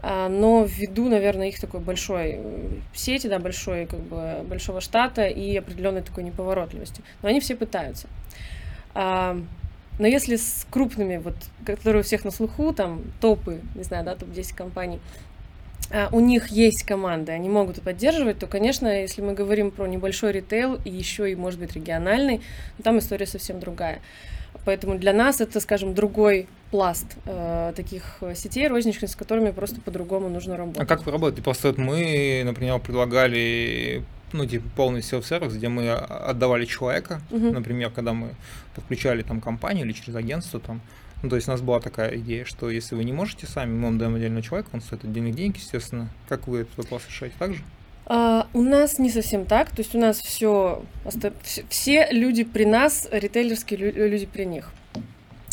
а, 0.00 0.28
но 0.28 0.64
ввиду, 0.64 1.08
наверное, 1.08 1.48
их 1.48 1.60
такой 1.60 1.80
большой 1.80 2.36
э, 2.36 2.68
сети, 2.94 3.26
да, 3.26 3.38
большой, 3.38 3.86
как 3.86 4.00
бы, 4.00 4.44
большого 4.44 4.80
штата 4.80 5.26
и 5.26 5.56
определенной 5.56 6.02
такой 6.02 6.24
неповоротливости. 6.24 7.02
Но 7.22 7.28
они 7.28 7.40
все 7.40 7.56
пытаются. 7.56 8.08
А, 8.94 9.40
но 9.98 10.06
если 10.06 10.36
с 10.36 10.66
крупными, 10.70 11.16
вот, 11.16 11.34
которые 11.66 12.00
у 12.00 12.04
всех 12.04 12.24
на 12.24 12.30
слуху, 12.30 12.72
там, 12.72 13.02
топы, 13.20 13.60
не 13.74 13.82
знаю, 13.82 14.04
да, 14.04 14.14
топ-10 14.14 14.54
компаний, 14.54 15.00
а, 15.90 16.08
у 16.12 16.20
них 16.20 16.48
есть 16.48 16.84
команды, 16.84 17.32
они 17.32 17.48
могут 17.48 17.82
поддерживать, 17.82 18.38
то, 18.38 18.46
конечно, 18.46 18.86
если 18.86 19.22
мы 19.22 19.34
говорим 19.34 19.70
про 19.70 19.86
небольшой 19.86 20.32
ритейл 20.32 20.78
и 20.84 20.90
еще 20.90 21.30
и, 21.30 21.34
может 21.34 21.58
быть, 21.58 21.74
региональный, 21.74 22.40
там 22.82 22.98
история 22.98 23.26
совсем 23.26 23.58
другая. 23.58 24.00
Поэтому 24.68 24.98
для 24.98 25.14
нас 25.14 25.40
это, 25.40 25.60
скажем, 25.60 25.94
другой 25.94 26.46
пласт 26.70 27.16
э, 27.24 27.72
таких 27.74 28.18
сетей 28.34 28.68
розничных, 28.68 29.08
с 29.08 29.16
которыми 29.16 29.50
просто 29.50 29.80
по-другому 29.80 30.28
нужно 30.28 30.58
работать. 30.58 30.82
А 30.82 30.84
как 30.84 31.06
вы 31.06 31.12
работаете? 31.12 31.42
Просто 31.42 31.68
вот 31.68 31.78
мы, 31.78 32.42
например, 32.44 32.78
предлагали 32.78 34.04
ну, 34.34 34.44
типа, 34.44 34.68
полный 34.76 35.02
селф-сервис, 35.02 35.54
где 35.54 35.70
мы 35.70 35.90
отдавали 35.90 36.66
человека, 36.66 37.22
uh-huh. 37.30 37.50
например, 37.50 37.90
когда 37.90 38.12
мы 38.12 38.34
подключали 38.74 39.22
там 39.22 39.40
компанию 39.40 39.86
или 39.86 39.92
через 39.92 40.14
агентство 40.14 40.60
там, 40.60 40.82
ну, 41.22 41.30
то 41.30 41.36
есть 41.36 41.48
у 41.48 41.50
нас 41.50 41.62
была 41.62 41.80
такая 41.80 42.18
идея, 42.18 42.44
что 42.44 42.68
если 42.68 42.94
вы 42.94 43.04
не 43.04 43.12
можете 43.14 43.46
сами, 43.46 43.72
мы 43.72 43.84
вам 43.84 43.96
даем 43.96 44.16
отдельного 44.16 44.42
человека, 44.42 44.68
он 44.74 44.82
стоит 44.82 45.02
отдельных 45.02 45.34
денег, 45.34 45.56
естественно. 45.56 46.10
Как 46.28 46.46
вы 46.46 46.58
этот 46.58 46.76
вопрос 46.76 47.04
решаете? 47.08 47.36
Так 47.38 47.54
же? 47.54 47.62
Uh, 48.08 48.46
у 48.54 48.62
нас 48.62 48.98
не 48.98 49.10
совсем 49.10 49.44
так, 49.44 49.68
то 49.68 49.82
есть 49.82 49.94
у 49.94 49.98
нас 49.98 50.18
все, 50.18 50.82
все 51.68 52.08
люди 52.10 52.42
при 52.42 52.64
нас, 52.64 53.06
ритейлерские 53.12 53.90
люди 53.90 54.24
при 54.24 54.44
них. 54.44 54.72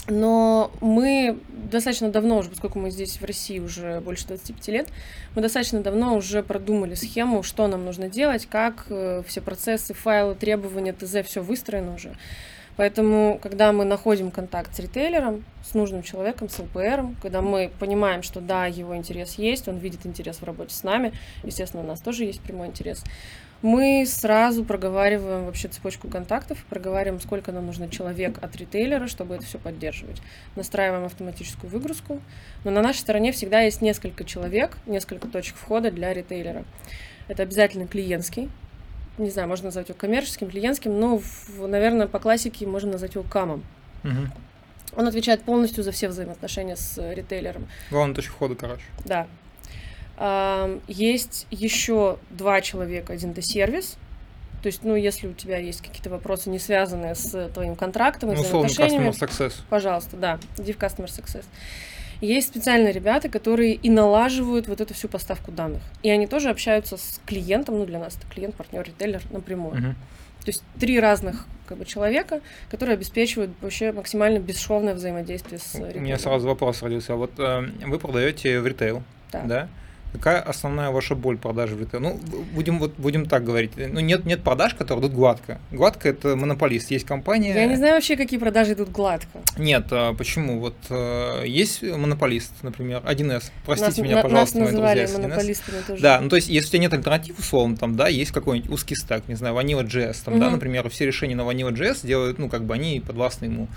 Но 0.07 0.71
мы 0.81 1.37
достаточно 1.49 2.09
давно 2.09 2.37
уже, 2.37 2.49
поскольку 2.49 2.79
мы 2.79 2.91
здесь 2.91 3.19
в 3.19 3.25
России 3.25 3.59
уже 3.59 3.99
больше 4.01 4.27
25 4.27 4.67
лет, 4.69 4.87
мы 5.35 5.41
достаточно 5.41 5.81
давно 5.81 6.15
уже 6.15 6.43
продумали 6.43 6.93
схему, 6.93 7.43
что 7.43 7.67
нам 7.67 7.83
нужно 7.83 8.07
делать, 8.07 8.45
как 8.45 8.85
э, 8.89 9.23
все 9.27 9.41
процессы, 9.41 9.93
файлы, 9.93 10.35
требования, 10.35 10.93
ТЗ, 10.93 11.27
все 11.27 11.41
выстроено 11.41 11.95
уже. 11.95 12.15
Поэтому, 12.77 13.39
когда 13.41 13.71
мы 13.71 13.85
находим 13.85 14.31
контакт 14.31 14.75
с 14.75 14.79
ритейлером, 14.79 15.45
с 15.63 15.73
нужным 15.73 16.03
человеком, 16.03 16.49
с 16.49 16.59
ЛПР, 16.59 17.05
когда 17.21 17.41
мы 17.41 17.71
понимаем, 17.79 18.21
что 18.21 18.41
да, 18.41 18.65
его 18.65 18.95
интерес 18.95 19.35
есть, 19.35 19.67
он 19.67 19.77
видит 19.77 20.05
интерес 20.05 20.37
в 20.37 20.43
работе 20.43 20.75
с 20.75 20.83
нами, 20.83 21.13
естественно, 21.43 21.83
у 21.83 21.87
нас 21.87 22.01
тоже 22.01 22.25
есть 22.25 22.41
прямой 22.41 22.67
интерес, 22.67 23.03
мы 23.61 24.05
сразу 24.05 24.63
проговариваем 24.63 25.45
вообще 25.45 25.67
цепочку 25.69 26.07
контактов, 26.07 26.63
проговариваем, 26.69 27.19
сколько 27.19 27.51
нам 27.51 27.65
нужно 27.65 27.89
человек 27.89 28.37
от 28.43 28.55
ритейлера, 28.57 29.07
чтобы 29.07 29.35
это 29.35 29.45
все 29.45 29.57
поддерживать. 29.57 30.21
Настраиваем 30.55 31.05
автоматическую 31.05 31.71
выгрузку. 31.71 32.21
Но 32.63 32.69
на 32.69 32.83
нашей 32.83 32.99
стороне 32.99 33.31
всегда 33.31 33.61
есть 33.61 33.81
несколько 33.81 34.23
человек, 34.23 34.77
несколько 34.85 35.27
точек 35.27 35.55
входа 35.55 35.89
для 35.89 36.13
ритейлера. 36.13 36.63
Это 37.27 37.41
обязательно 37.41 37.87
клиентский, 37.87 38.51
не 39.17 39.29
знаю, 39.29 39.47
можно 39.47 39.65
назвать 39.65 39.89
его 39.89 39.97
коммерческим, 39.97 40.49
клиентским, 40.49 40.99
но, 40.99 41.19
в, 41.19 41.67
наверное, 41.67 42.07
по 42.07 42.19
классике 42.19 42.65
можно 42.67 42.93
назвать 42.93 43.15
его 43.15 43.23
камом. 43.23 43.63
Угу. 44.03 44.97
Он 44.97 45.07
отвечает 45.07 45.43
полностью 45.43 45.83
за 45.83 45.91
все 45.91 46.07
взаимоотношения 46.07 46.75
с 46.75 46.97
ритейлером. 47.13 47.67
Главная 47.91 48.15
точка 48.15 48.31
входа, 48.33 48.55
короче. 48.55 48.83
Да, 49.03 49.27
есть 50.87 51.47
еще 51.51 52.17
два 52.29 52.61
человека, 52.61 53.13
один 53.13 53.31
это 53.31 53.41
сервис. 53.41 53.97
То 54.61 54.67
есть, 54.67 54.83
ну, 54.83 54.95
если 54.95 55.27
у 55.27 55.33
тебя 55.33 55.57
есть 55.57 55.81
какие-то 55.81 56.09
вопросы, 56.09 56.49
не 56.49 56.57
связанные 56.57 57.13
с 57.13 57.49
твоим 57.49 57.75
контрактом 57.75 58.31
и 58.31 58.35
ну, 58.35 58.41
взаимоотношениями... 58.41 59.09
Customer 59.09 59.29
Success. 59.29 59.53
Пожалуйста, 59.69 60.17
да, 60.17 60.39
иди 60.57 60.73
в 60.73 60.77
Customer 60.77 61.05
Success. 61.05 61.43
Есть 62.21 62.47
специальные 62.47 62.91
ребята, 62.91 63.29
которые 63.29 63.73
и 63.73 63.89
налаживают 63.89 64.67
вот 64.67 64.81
эту 64.81 64.93
всю 64.93 65.07
поставку 65.07 65.51
данных. 65.51 65.81
И 66.03 66.09
они 66.09 66.27
тоже 66.27 66.49
общаются 66.49 66.97
с 66.97 67.21
клиентом, 67.25 67.79
ну, 67.79 67.85
для 67.85 67.99
нас 67.99 68.17
это 68.17 68.27
клиент, 68.33 68.55
партнер, 68.55 68.83
ритейлер 68.83 69.21
напрямую. 69.31 69.75
Uh-huh. 69.75 69.93
То 70.45 70.49
есть 70.49 70.63
три 70.79 70.99
разных 70.99 71.47
как 71.65 71.79
бы, 71.79 71.85
человека, 71.85 72.41
которые 72.69 72.93
обеспечивают 72.93 73.51
вообще 73.61 73.91
максимально 73.91 74.39
бесшовное 74.39 74.93
взаимодействие 74.93 75.59
с 75.59 75.73
ритейлером. 75.73 76.01
У 76.01 76.05
меня 76.05 76.19
сразу 76.19 76.47
вопрос 76.47 76.83
родился. 76.83 77.15
Вот 77.15 77.31
э, 77.39 77.61
вы 77.85 77.97
продаете 77.97 78.59
в 78.61 78.67
ритейл, 78.67 79.01
да? 79.31 79.41
да? 79.43 79.69
Какая 80.17 80.41
основная 80.41 80.91
ваша 80.91 81.15
боль 81.15 81.37
продажи 81.37 81.75
в 81.75 81.81
ритейл? 81.81 82.01
Ну, 82.01 82.19
будем, 82.53 82.79
вот, 82.79 82.93
будем 82.97 83.25
так 83.25 83.43
говорить. 83.43 83.71
Ну, 83.75 83.99
нет, 83.99 84.25
нет 84.25 84.43
продаж, 84.43 84.73
которые 84.73 85.01
идут 85.01 85.13
гладко. 85.13 85.59
Гладко– 85.71 86.09
это 86.09 86.35
монополист. 86.35 86.91
Есть 86.91 87.05
компания… 87.05 87.53
Я 87.53 87.65
не 87.65 87.75
знаю 87.75 87.95
вообще, 87.95 88.15
какие 88.15 88.39
продажи 88.39 88.73
идут 88.73 88.91
гладко. 88.91 89.39
Нет, 89.57 89.87
а 89.91 90.13
почему? 90.13 90.59
Вот 90.59 90.75
а, 90.89 91.43
есть 91.43 91.83
монополист, 91.83 92.53
например, 92.61 93.01
1С. 93.05 93.51
Простите 93.65 94.01
нас, 94.01 94.09
меня, 94.09 94.21
пожалуйста, 94.21 94.59
нас 94.59 94.71
называли 94.71 94.99
мои 94.99 95.07
друзья. 95.07 95.27
монополистами 95.27 95.81
тоже. 95.85 96.01
Да, 96.01 96.21
ну 96.21 96.29
то 96.29 96.35
есть, 96.37 96.47
если 96.47 96.67
у 96.67 96.71
тебя 96.71 96.79
нет 96.79 96.93
альтернатив, 96.93 97.37
условно, 97.37 97.75
там, 97.75 97.95
да, 97.95 98.07
есть 98.07 98.31
какой-нибудь 98.31 98.71
узкий 98.71 98.95
стак, 98.95 99.27
не 99.27 99.35
знаю, 99.35 99.55
Vanilla.js, 99.55 100.17
там, 100.23 100.35
угу. 100.35 100.43
да, 100.43 100.49
например, 100.49 100.89
все 100.89 101.05
решения 101.05 101.35
на 101.35 101.41
Vanilla.js 101.41 102.05
делают, 102.05 102.39
ну, 102.39 102.49
как 102.49 102.63
бы 102.63 102.73
они 102.73 103.01
подвластны 103.05 103.45
ему 103.45 103.67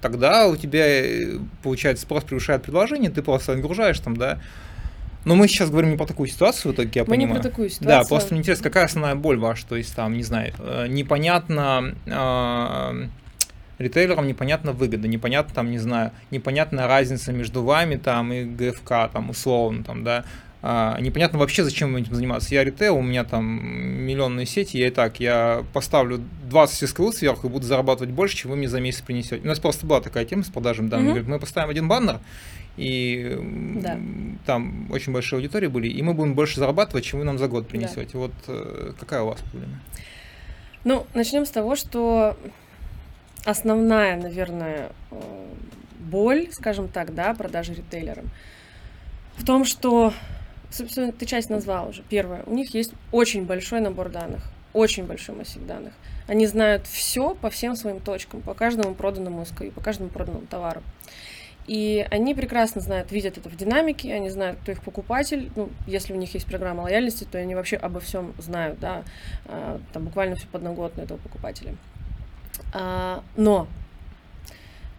тогда 0.00 0.46
у 0.48 0.56
тебя, 0.56 0.86
э, 0.86 1.38
получается, 1.62 2.04
спрос 2.04 2.24
превышает 2.24 2.62
предложение, 2.62 3.10
ты 3.10 3.22
просто 3.22 3.54
нагружаешь 3.54 3.98
там, 4.00 4.16
да, 4.16 4.40
но 5.24 5.34
мы 5.34 5.48
сейчас 5.48 5.70
говорим 5.70 5.90
не 5.90 5.96
про 5.96 6.06
такую 6.06 6.28
ситуацию, 6.28 6.74
так 6.74 6.94
я 6.94 7.02
мы 7.02 7.10
понимаю. 7.10 7.28
Мы 7.28 7.34
не 7.34 7.40
про 7.40 7.48
такую 7.48 7.68
ситуацию. 7.70 8.02
Да, 8.02 8.08
просто 8.08 8.34
мне 8.34 8.40
интересно, 8.40 8.64
какая 8.64 8.84
основная 8.84 9.14
боль 9.14 9.38
ваша? 9.38 9.66
То 9.66 9.76
есть 9.76 9.94
там, 9.94 10.16
не 10.16 10.22
знаю, 10.22 10.52
э, 10.58 10.86
непонятно 10.88 11.94
э, 12.06 13.08
ритейлерам 13.78 14.26
непонятна 14.26 14.72
выгода, 14.72 15.08
непонятно 15.08 15.54
там, 15.54 15.70
не 15.70 15.78
знаю, 15.78 16.12
непонятная 16.30 16.86
разница 16.86 17.32
между 17.32 17.62
вами 17.62 17.96
там 17.96 18.32
и 18.32 18.44
ГФК 18.44 19.10
там 19.12 19.30
условно 19.30 19.84
там, 19.84 20.04
да, 20.04 20.24
а, 20.60 20.98
непонятно 21.00 21.38
вообще, 21.38 21.62
зачем 21.62 21.94
этим 21.94 22.14
заниматься. 22.14 22.52
Я 22.54 22.64
ритейл, 22.64 22.96
у 22.96 23.02
меня 23.02 23.24
там 23.24 23.44
миллионные 23.44 24.44
сети, 24.44 24.76
я 24.76 24.88
и 24.88 24.90
так, 24.90 25.20
я 25.20 25.64
поставлю 25.72 26.20
20 26.50 26.88
СКУ 26.88 27.12
сверху 27.12 27.46
и 27.46 27.50
буду 27.50 27.64
зарабатывать 27.64 28.10
больше, 28.10 28.36
чем 28.36 28.50
вы 28.50 28.56
мне 28.56 28.68
за 28.68 28.80
месяц 28.80 29.02
принесете. 29.02 29.44
У 29.44 29.46
нас 29.46 29.60
просто 29.60 29.86
была 29.86 30.00
такая 30.00 30.24
тема 30.24 30.42
с 30.42 30.48
продажами 30.48 30.88
данных. 30.88 31.18
Mm-hmm. 31.18 31.28
мы 31.28 31.38
поставим 31.38 31.70
один 31.70 31.86
баннер, 31.86 32.18
и 32.76 33.38
да. 33.76 33.98
там 34.46 34.90
очень 34.90 35.12
большие 35.12 35.38
аудитории 35.38 35.68
были, 35.68 35.88
и 35.88 36.02
мы 36.02 36.14
будем 36.14 36.34
больше 36.34 36.58
зарабатывать, 36.58 37.04
чем 37.04 37.20
вы 37.20 37.24
нам 37.24 37.38
за 37.38 37.46
год 37.46 37.68
принесете. 37.68 38.10
Да. 38.12 38.18
Вот 38.18 38.32
э, 38.48 38.92
какая 38.98 39.22
у 39.22 39.26
вас 39.26 39.40
проблема? 39.40 39.80
Ну, 40.84 41.06
начнем 41.14 41.46
с 41.46 41.50
того, 41.50 41.76
что 41.76 42.36
основная, 43.44 44.16
наверное, 44.16 44.90
э, 45.10 45.46
боль, 46.00 46.48
скажем 46.50 46.88
так, 46.88 47.14
да, 47.14 47.34
продажи 47.34 47.74
ритейлерам, 47.74 48.30
в 49.36 49.44
том, 49.44 49.64
что 49.64 50.12
собственно, 50.70 51.12
ты 51.12 51.26
часть 51.26 51.50
назвал 51.50 51.88
уже. 51.88 52.02
Первое, 52.08 52.42
у 52.46 52.54
них 52.54 52.74
есть 52.74 52.92
очень 53.12 53.44
большой 53.44 53.80
набор 53.80 54.08
данных, 54.10 54.42
очень 54.72 55.04
большой 55.04 55.34
массив 55.34 55.64
данных. 55.66 55.92
Они 56.26 56.46
знают 56.46 56.86
все 56.86 57.34
по 57.34 57.50
всем 57.50 57.76
своим 57.76 58.00
точкам, 58.00 58.42
по 58.42 58.54
каждому 58.54 58.94
проданному 58.94 59.42
SKU, 59.42 59.72
по 59.72 59.80
каждому 59.80 60.10
проданному 60.10 60.46
товару. 60.46 60.82
И 61.66 62.06
они 62.10 62.34
прекрасно 62.34 62.80
знают, 62.80 63.12
видят 63.12 63.36
это 63.36 63.50
в 63.50 63.56
динамике, 63.56 64.14
они 64.14 64.30
знают, 64.30 64.58
кто 64.62 64.72
их 64.72 64.82
покупатель. 64.82 65.50
Ну, 65.54 65.68
если 65.86 66.14
у 66.14 66.16
них 66.16 66.32
есть 66.32 66.46
программа 66.46 66.80
лояльности, 66.80 67.24
то 67.24 67.36
они 67.36 67.54
вообще 67.54 67.76
обо 67.76 68.00
всем 68.00 68.32
знают, 68.38 68.80
да, 68.80 69.04
а, 69.44 69.78
там 69.92 70.06
буквально 70.06 70.36
всю 70.36 70.46
подноготную 70.48 71.04
этого 71.04 71.18
покупателя. 71.18 71.74
А, 72.72 73.22
но 73.36 73.68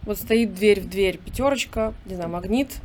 вот 0.02 0.18
стоит 0.18 0.54
дверь 0.54 0.80
в 0.80 0.88
дверь 0.88 1.18
пятерочка, 1.18 1.92
не 2.06 2.14
знаю, 2.14 2.30
магнит, 2.30 2.76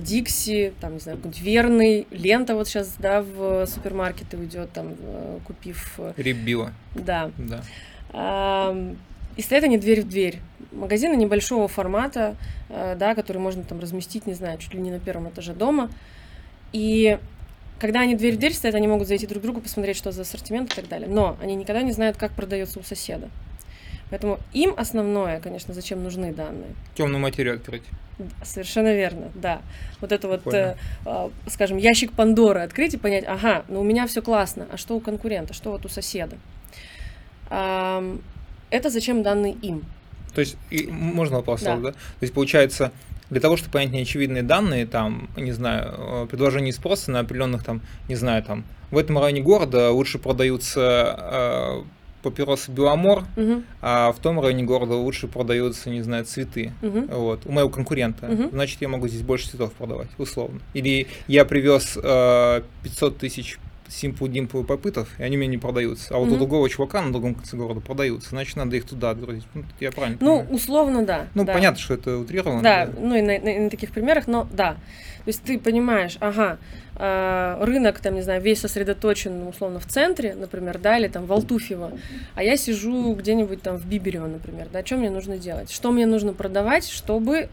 Дикси, 0.00 0.72
там, 0.80 0.94
не 0.94 1.00
знаю, 1.00 1.18
какой-нибудь 1.18 1.42
Верный, 1.42 2.06
Лента 2.10 2.54
вот 2.54 2.68
сейчас, 2.68 2.94
да, 2.98 3.22
в 3.22 3.66
супермаркеты 3.66 4.36
уйдет, 4.36 4.70
там, 4.72 4.94
э, 4.98 5.38
купив... 5.44 5.94
Э, 5.98 6.12
Рибила. 6.16 6.72
Да. 6.94 7.30
Да. 7.36 8.74
И 9.36 9.42
стоят 9.42 9.64
они 9.64 9.78
дверь 9.78 10.02
в 10.02 10.08
дверь. 10.08 10.38
Магазины 10.72 11.16
небольшого 11.16 11.66
формата, 11.66 12.36
да, 12.68 13.14
который 13.14 13.38
можно 13.38 13.62
там 13.62 13.80
разместить, 13.80 14.26
не 14.26 14.34
знаю, 14.34 14.58
чуть 14.58 14.74
ли 14.74 14.80
не 14.80 14.90
на 14.90 15.00
первом 15.00 15.28
этаже 15.30 15.54
дома. 15.54 15.90
И 16.72 17.18
когда 17.78 18.00
они 18.00 18.14
дверь 18.14 18.34
в 18.36 18.38
дверь 18.38 18.52
стоят, 18.52 18.74
они 18.74 18.86
могут 18.86 19.08
зайти 19.08 19.26
друг 19.26 19.40
к 19.40 19.44
другу, 19.44 19.60
посмотреть, 19.60 19.96
что 19.96 20.12
за 20.12 20.22
ассортимент 20.22 20.72
и 20.72 20.76
так 20.76 20.88
далее. 20.88 21.08
Но 21.08 21.36
они 21.42 21.54
никогда 21.54 21.82
не 21.82 21.92
знают, 21.92 22.18
как 22.18 22.32
продается 22.32 22.78
у 22.78 22.82
соседа. 22.82 23.30
Поэтому 24.12 24.38
им 24.52 24.74
основное, 24.76 25.40
конечно, 25.40 25.72
зачем 25.72 26.02
нужны 26.02 26.34
данные. 26.34 26.74
Темную 26.94 27.18
материю 27.18 27.54
открыть. 27.54 27.82
Совершенно 28.44 28.94
верно, 28.94 29.30
да. 29.34 29.62
Вот 30.02 30.12
это 30.12 30.28
вот, 30.28 30.46
э, 30.52 30.76
э, 31.06 31.30
скажем, 31.46 31.78
ящик 31.78 32.12
Пандоры 32.12 32.60
открыть 32.60 32.92
и 32.92 32.98
понять, 32.98 33.24
ага, 33.26 33.64
ну 33.68 33.80
у 33.80 33.82
меня 33.82 34.06
все 34.06 34.20
классно, 34.20 34.66
а 34.70 34.76
что 34.76 34.96
у 34.96 35.00
конкурента, 35.00 35.54
что 35.54 35.70
вот 35.70 35.86
у 35.86 35.88
соседа? 35.88 36.36
Э, 37.48 38.18
это 38.68 38.90
зачем 38.90 39.22
данные 39.22 39.54
им? 39.54 39.82
То 40.34 40.42
есть, 40.42 40.58
и, 40.68 40.86
можно 40.88 41.36
вопрос, 41.36 41.62
да. 41.62 41.76
да? 41.76 41.92
То 41.92 41.96
есть, 42.20 42.34
получается, 42.34 42.92
для 43.30 43.40
того, 43.40 43.56
чтобы 43.56 43.72
понять 43.72 43.92
неочевидные 43.92 44.42
данные, 44.42 44.84
там, 44.84 45.30
не 45.38 45.52
знаю, 45.52 45.94
э, 45.96 46.26
предложение 46.26 46.68
и 46.68 46.72
спроса 46.72 47.10
на 47.10 47.20
определенных, 47.20 47.64
там, 47.64 47.80
не 48.10 48.16
знаю, 48.16 48.42
там, 48.42 48.64
в 48.90 48.98
этом 48.98 49.18
районе 49.18 49.40
города 49.40 49.90
лучше 49.90 50.18
продаются 50.18 51.16
э, 51.18 52.01
папиросы 52.22 52.70
Беломор, 52.70 53.24
угу. 53.36 53.62
а 53.80 54.12
в 54.12 54.18
том 54.18 54.40
районе 54.40 54.62
города 54.62 54.94
лучше 54.94 55.28
продаются, 55.28 55.90
не 55.90 56.02
знаю, 56.02 56.24
цветы. 56.24 56.72
Угу. 56.82 57.06
Вот, 57.08 57.46
у 57.46 57.52
моего 57.52 57.68
конкурента. 57.68 58.26
Угу. 58.26 58.50
Значит, 58.52 58.80
я 58.80 58.88
могу 58.88 59.08
здесь 59.08 59.22
больше 59.22 59.48
цветов 59.48 59.72
продавать, 59.72 60.08
условно. 60.18 60.60
Или 60.74 61.08
я 61.26 61.44
привез 61.44 61.98
э, 62.02 62.62
500 62.82 63.18
тысяч 63.18 63.58
симпл 63.92 64.26
димпл 64.26 64.62
попытов, 64.62 65.08
и 65.18 65.22
они 65.22 65.36
мне 65.36 65.46
не 65.46 65.58
продаются. 65.58 66.14
А 66.14 66.18
вот 66.18 66.26
Мгм. 66.26 66.34
у 66.36 66.38
другого 66.38 66.68
чувака 66.68 67.02
на 67.02 67.12
другом 67.12 67.34
конце 67.34 67.56
города 67.56 67.80
продаются, 67.80 68.30
значит, 68.30 68.56
надо 68.56 68.76
их 68.76 68.84
туда 68.84 69.10
отгрузить. 69.10 69.44
Ну, 69.54 69.64
я 69.80 69.90
правильно 69.92 70.18
Ну, 70.20 70.38
понимаю? 70.38 70.54
условно, 70.56 71.04
да. 71.04 71.26
Ну, 71.34 71.44
да. 71.44 71.52
понятно, 71.52 71.78
что 71.80 71.94
это 71.94 72.18
утрировано. 72.18 72.62
Да, 72.62 72.88
ну 72.98 73.14
и 73.14 73.20
на, 73.22 73.38
на- 73.38 73.60
на 73.64 73.70
таких 73.70 73.90
примерах, 73.90 74.26
но 74.26 74.46
да. 74.52 74.76
То 75.24 75.28
есть 75.28 75.42
ты 75.44 75.56
понимаешь, 75.58 76.16
ага, 76.18 76.58
а, 76.96 77.64
рынок, 77.64 78.00
там, 78.00 78.14
не 78.14 78.22
знаю, 78.22 78.42
весь 78.42 78.60
сосредоточен, 78.60 79.46
условно, 79.46 79.78
в 79.78 79.86
центре, 79.86 80.34
например, 80.34 80.78
да, 80.78 80.98
или 80.98 81.06
там 81.08 81.26
в 81.26 81.32
Алтуфьево, 81.32 81.92
а 82.34 82.42
я 82.42 82.56
сижу 82.56 83.14
где-нибудь 83.14 83.62
там 83.62 83.76
в 83.76 83.86
Биберево, 83.86 84.26
например, 84.26 84.66
да, 84.72 84.84
что 84.84 84.96
мне 84.96 85.10
нужно 85.10 85.36
делать? 85.38 85.70
Что 85.70 85.92
мне 85.92 86.06
нужно 86.06 86.32
продавать, 86.32 86.88
чтобы 86.88 87.48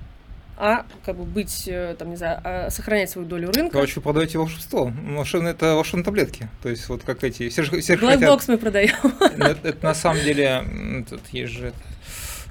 а, 0.59 0.85
как 1.05 1.15
бы 1.15 1.23
быть, 1.23 1.63
э, 1.67 1.95
там, 1.97 2.09
не 2.09 2.17
знаю, 2.17 2.41
а, 2.43 2.69
сохранять 2.69 3.09
свою 3.09 3.25
долю 3.27 3.49
рынка. 3.51 3.71
Короче, 3.73 3.93
вы 3.95 4.01
продаете 4.01 4.37
волшебство. 4.37 4.91
Волшебные, 5.07 5.53
это 5.53 5.73
волшебные 5.75 6.03
таблетки. 6.03 6.49
То 6.61 6.67
есть, 6.69 6.89
вот 6.89 7.01
как 7.03 7.23
эти. 7.23 7.47
Все 7.47 7.63
же, 7.63 7.79
все 7.79 7.97
же 7.97 8.05
хотят. 8.05 8.47
Мы 8.47 8.57
продаем. 8.57 8.95
Ну, 9.37 9.45
Это, 9.45 9.69
это 9.69 9.85
на 9.85 9.93
самом 9.95 10.21
деле. 10.21 10.63
Тут 11.09 11.21
есть 11.31 11.53
же. 11.53 11.73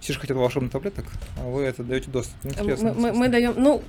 Все 0.00 0.14
же 0.14 0.20
хотят 0.20 0.36
волшебных 0.36 0.72
таблеток, 0.72 1.04
а 1.38 1.42
вы 1.48 1.64
это 1.64 1.82
даете 1.82 2.10
доступ. 2.10 2.34
Интересно. 2.44 2.94
Мы, 2.94 3.12
мы- 3.12 3.12
мы 3.12 3.28
даем, 3.28 3.54
ну, 3.58 3.82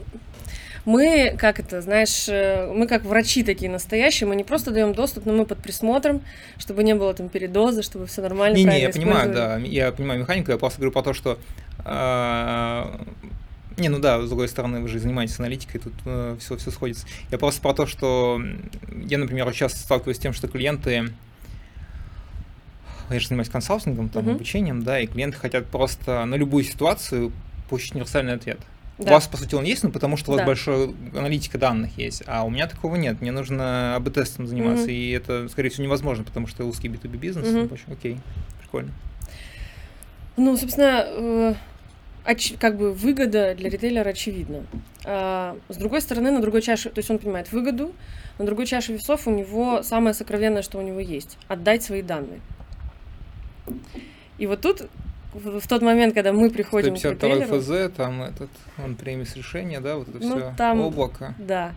мы, 0.83 1.35
как 1.37 1.59
это, 1.59 1.81
знаешь, 1.81 2.27
э, 2.27 2.69
мы 2.73 2.87
как 2.87 3.03
врачи 3.05 3.43
такие 3.43 3.69
настоящие, 3.71 4.27
мы 4.27 4.35
не 4.35 4.43
просто 4.43 4.71
даем 4.71 4.93
доступ, 4.93 5.25
но 5.25 5.33
мы 5.33 5.45
под 5.45 5.59
присмотром, 5.59 6.21
чтобы 6.57 6.83
не 6.83 6.95
было 6.95 7.13
там 7.13 7.29
передоза, 7.29 7.83
чтобы 7.83 8.07
все 8.07 8.21
нормально, 8.21 8.55
Не, 8.57 8.63
не, 8.63 8.81
я 8.81 8.89
понимаю, 8.89 9.31
да, 9.33 9.57
я 9.59 9.91
понимаю 9.91 10.21
механику, 10.21 10.51
я 10.51 10.57
просто 10.57 10.79
говорю 10.79 10.91
про 10.91 11.03
то, 11.03 11.13
что 11.13 11.37
а, 11.85 12.99
не, 13.79 13.89
ну 13.89 13.99
да, 13.99 14.21
с 14.21 14.27
другой 14.27 14.47
стороны, 14.47 14.79
вы 14.81 14.87
же 14.87 14.99
занимаетесь 14.99 15.39
аналитикой, 15.39 15.79
тут 15.81 15.93
все, 16.39 16.57
все 16.57 16.71
сходится. 16.71 17.05
Я 17.31 17.37
просто 17.37 17.61
про 17.61 17.73
то, 17.73 17.85
что 17.85 18.41
я, 19.05 19.17
например, 19.17 19.51
часто 19.53 19.79
сталкиваюсь 19.79 20.17
с 20.17 20.19
тем, 20.19 20.33
что 20.33 20.47
клиенты, 20.47 21.09
я 23.09 23.19
же 23.19 23.27
занимаюсь 23.27 23.49
консалтингом, 23.49 24.09
там, 24.09 24.23
Мгм. 24.25 24.35
обучением, 24.35 24.83
да, 24.83 24.99
и 24.99 25.07
клиенты 25.07 25.37
хотят 25.37 25.65
просто 25.67 26.25
на 26.25 26.35
любую 26.35 26.63
ситуацию 26.63 27.31
получить 27.69 27.93
универсальный 27.93 28.33
ответ. 28.33 28.59
У 28.97 29.05
Да. 29.05 29.11
вас, 29.13 29.27
по 29.27 29.37
сути, 29.37 29.55
он 29.55 29.63
есть, 29.63 29.83
но 29.83 29.91
потому 29.91 30.17
что 30.17 30.31
у 30.31 30.33
вас 30.33 30.41
Да. 30.41 30.45
большая 30.45 30.89
аналитика 31.15 31.57
данных 31.57 31.97
есть, 31.97 32.23
а 32.27 32.43
у 32.43 32.49
меня 32.49 32.67
такого 32.67 32.97
нет. 32.97 33.21
Мне 33.21 33.31
нужно 33.31 33.95
АБ-тестом 33.95 34.45
заниматься, 34.45 34.83
Мгм. 34.87 34.91
и 34.91 35.11
это, 35.11 35.47
скорее 35.47 35.69
всего, 35.69 35.85
невозможно, 35.85 36.23
потому 36.25 36.47
что 36.47 36.65
узкий 36.65 36.89
B2B 36.89 37.17
бизнес. 37.17 37.47
Мгм. 37.47 37.69
ну, 37.87 37.93
Окей, 37.93 38.19
прикольно. 38.61 38.91
Ну, 40.35 40.55
собственно, 40.57 41.03
э, 41.05 41.55
оч- 42.25 42.57
как 42.57 42.77
бы 42.77 42.93
выгода 42.93 43.55
для 43.55 43.69
ритейлера 43.69 44.09
очевидна. 44.09 44.63
А, 45.05 45.57
с 45.69 45.77
другой 45.77 46.01
стороны, 46.01 46.31
на 46.31 46.41
другой 46.41 46.61
чаше, 46.61 46.89
то 46.89 46.99
есть 46.99 47.09
он 47.09 47.19
понимает 47.19 47.51
выгоду, 47.51 47.93
на 48.37 48.45
другой 48.45 48.65
чаше 48.65 48.93
весов 48.93 49.27
у 49.27 49.31
него 49.31 49.83
самое 49.83 50.13
сокровенное, 50.13 50.61
что 50.61 50.77
у 50.77 50.81
него 50.81 50.99
есть– 50.99 51.37
отдать 51.47 51.83
свои 51.83 52.01
данные. 52.01 52.39
И 54.37 54.47
вот 54.47 54.61
тут, 54.61 54.87
в, 55.33 55.59
в 55.59 55.67
тот 55.67 55.81
момент, 55.81 56.13
когда 56.13 56.31
мы 56.33 56.49
приходим 56.49 56.95
к 56.95 56.97
152 56.97 57.29
ритейлеру, 57.45 57.61
ФЗ, 57.61 57.95
там 57.95 58.21
этот, 58.23 58.49
он 58.83 58.95
премис 58.95 59.35
решения, 59.35 59.79
да, 59.81 59.97
вот 59.97 60.07
это 60.09 60.19
Ну, 60.19 60.37
все, 60.37 60.53
там- 60.57 60.81
облако. 60.81 61.35
да, 61.37 61.73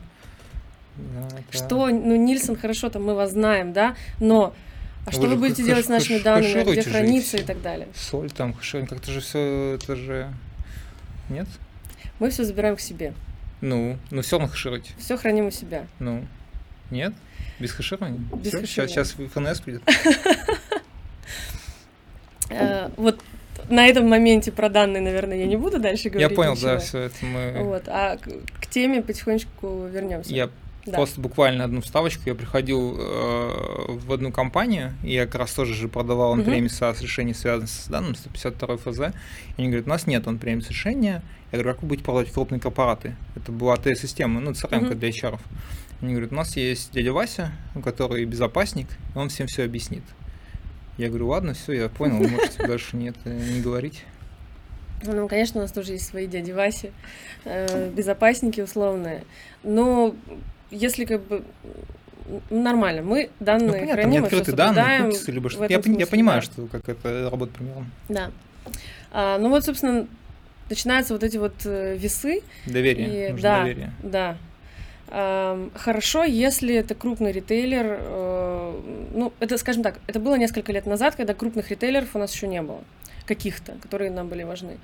Да, 0.96 1.26
это- 1.38 1.56
что, 1.56 1.88
ну, 1.88 2.16
Нильсон, 2.16 2.56
хорошо, 2.56 2.88
там 2.90 3.04
мы 3.04 3.14
вас 3.14 3.32
знаем, 3.32 3.72
да, 3.72 3.96
но 4.20 4.54
а 5.04 5.10
Вы 5.10 5.12
что 5.12 5.22
вы 5.22 5.36
будете 5.36 5.64
делать 5.64 5.84
с 5.84 5.88
нашими 5.88 6.18
данными, 6.18 6.62
где 6.62 6.82
же 6.82 6.88
и 6.88 6.92
храниться 6.92 7.36
и 7.36 7.40
всё. 7.40 7.46
так 7.46 7.60
далее? 7.60 7.88
Соль 7.94 8.30
там, 8.30 8.54
хэширование, 8.54 8.88
как-то 8.88 9.10
же 9.10 9.20
все, 9.20 9.74
это 9.74 9.96
же... 9.96 10.32
Нет? 11.28 11.48
Мы 12.18 12.30
все 12.30 12.44
забираем 12.44 12.76
к 12.76 12.80
себе, 12.80 13.14
Ну, 13.60 13.98
ну 14.10 14.22
все 14.22 14.38
равно 14.38 14.52
хэшировать. 14.52 14.92
все 14.98 15.16
храним 15.16 15.46
у 15.46 15.50
себя. 15.50 15.86
Ну, 15.98 16.24
нет? 16.90 17.14
Без 17.58 17.72
хэширования? 17.72 18.18
Без 18.18 18.52
хэширования. 18.52 18.66
Сейчас, 18.66 18.90
сейчас 18.90 19.30
ФНС 19.32 19.60
придет. 19.60 19.82
Э, 22.50 22.90
Вот 22.98 23.18
на 23.70 23.86
этом 23.86 24.08
моменте 24.08 24.52
про 24.52 24.68
данные, 24.68 25.00
наверное, 25.00 25.38
я 25.38 25.46
не 25.46 25.56
буду 25.56 25.78
дальше 25.78 26.10
говорить. 26.10 26.30
Я 26.30 26.36
понял, 26.36 26.52
ничего. 26.52 26.70
да, 26.72 26.78
все 26.78 26.98
это 26.98 27.24
мы... 27.24 27.62
Вот, 27.62 27.84
а 27.86 28.18
к, 28.18 28.28
к 28.60 28.66
теме 28.66 29.00
потихонечку 29.00 29.86
вернемся. 29.86 30.34
Я 30.34 30.50
Да. 30.84 30.94
Просто 30.94 31.20
буквально 31.20 31.64
одну 31.64 31.80
вставочку. 31.80 32.22
Я 32.26 32.34
приходил 32.34 32.96
э, 32.98 33.84
в 33.88 34.12
одну 34.12 34.32
компанию, 34.32 34.94
и 35.04 35.12
я 35.12 35.26
как 35.26 35.36
раз 35.36 35.52
тоже 35.52 35.74
же 35.74 35.86
продавал 35.86 36.32
он-премис 36.32 36.80
SaaS 36.80 37.00
решения, 37.00 37.34
связанные 37.34 37.68
с 37.68 37.86
данным, 37.86 38.16
152 38.16 38.76
ФЗ. 38.78 38.98
И 39.56 39.60
они 39.60 39.68
говорят, 39.68 39.86
у 39.86 39.90
нас 39.90 40.08
нет 40.08 40.26
он-премис 40.26 40.68
решения. 40.68 41.22
Я 41.52 41.58
говорю, 41.58 41.74
как 41.74 41.82
вы 41.82 41.88
будете 41.88 42.04
продавать 42.04 42.32
крупные 42.32 42.60
корпораты? 42.60 43.14
Это 43.36 43.52
была 43.52 43.74
АТС-система, 43.74 44.40
ну, 44.40 44.50
CRM 44.50 44.86
Мгм. 44.86 44.98
для 44.98 45.10
HR. 45.10 45.38
Они 46.00 46.12
говорят, 46.14 46.32
у 46.32 46.34
нас 46.34 46.56
есть 46.56 46.90
дядя 46.92 47.12
Вася, 47.12 47.52
который 47.84 48.24
безопасник, 48.24 48.88
и 49.14 49.18
он 49.18 49.28
всем 49.28 49.46
все 49.46 49.64
объяснит. 49.64 50.02
Я 50.98 51.10
говорю, 51.10 51.28
ладно, 51.28 51.54
все, 51.54 51.74
я 51.74 51.88
понял, 51.88 52.18
вы 52.18 52.28
можете 52.28 52.58
дальше 52.66 52.96
не, 52.96 53.10
это, 53.10 53.28
не 53.30 53.60
говорить. 53.60 54.04
Ну, 55.04 55.28
конечно, 55.28 55.60
у 55.60 55.62
нас 55.62 55.70
тоже 55.72 55.92
есть 55.92 56.06
свои 56.06 56.26
дяди 56.26 56.50
Васи, 56.50 56.90
э, 57.44 57.90
безопасники 57.90 58.60
условные. 58.60 59.24
Но 59.62 60.14
если 60.72 61.04
как 61.04 61.22
бы 61.22 61.42
нормально, 62.50 63.02
мы 63.02 63.30
Ну, 63.38 63.44
данные 63.46 63.72
понятно, 63.72 63.92
храним, 63.92 64.22
мы 64.22 64.28
данные, 64.30 64.44
соблюдаем 64.44 65.10
либо 65.34 65.50
что 65.50 65.62
я, 65.64 65.68
пон- 65.68 65.72
я 65.76 65.82
смысле, 65.82 66.06
понимаю, 66.06 66.40
да. 66.40 66.46
что 66.46 66.66
как 66.66 66.88
это 66.88 67.28
работает 67.30 67.56
примерно. 67.56 67.86
Да. 68.08 68.30
А, 69.12 69.38
ну 69.38 69.48
вот, 69.50 69.64
собственно, 69.64 70.06
начинаются 70.70 71.12
вот 71.14 71.22
эти 71.22 71.36
вот 71.36 71.54
э, 71.64 71.96
весы. 71.96 72.42
Доверие, 72.66 73.30
И 73.30 73.40
да, 73.40 73.60
доверие. 73.60 73.92
да. 74.02 74.36
Хорошо, 75.74 76.24
если 76.24 76.74
это 76.74 76.94
крупный 76.94 77.32
ритейлер. 77.32 77.98
э, 78.00 78.80
Ну, 79.14 79.32
это, 79.40 79.58
скажем 79.58 79.82
так, 79.82 79.98
это 80.06 80.18
было 80.20 80.36
несколько 80.36 80.72
лет 80.72 80.86
назад, 80.86 81.16
когда 81.16 81.34
крупных 81.34 81.70
ритейлеров 81.70 82.16
у 82.16 82.18
нас 82.18 82.32
еще 82.32 82.46
не 82.48 82.62
было. 82.62 82.80
Каких-то, 83.32 83.72
которые 83.80 84.10
нам 84.10 84.28
были 84.28 84.42
важны. 84.42 84.76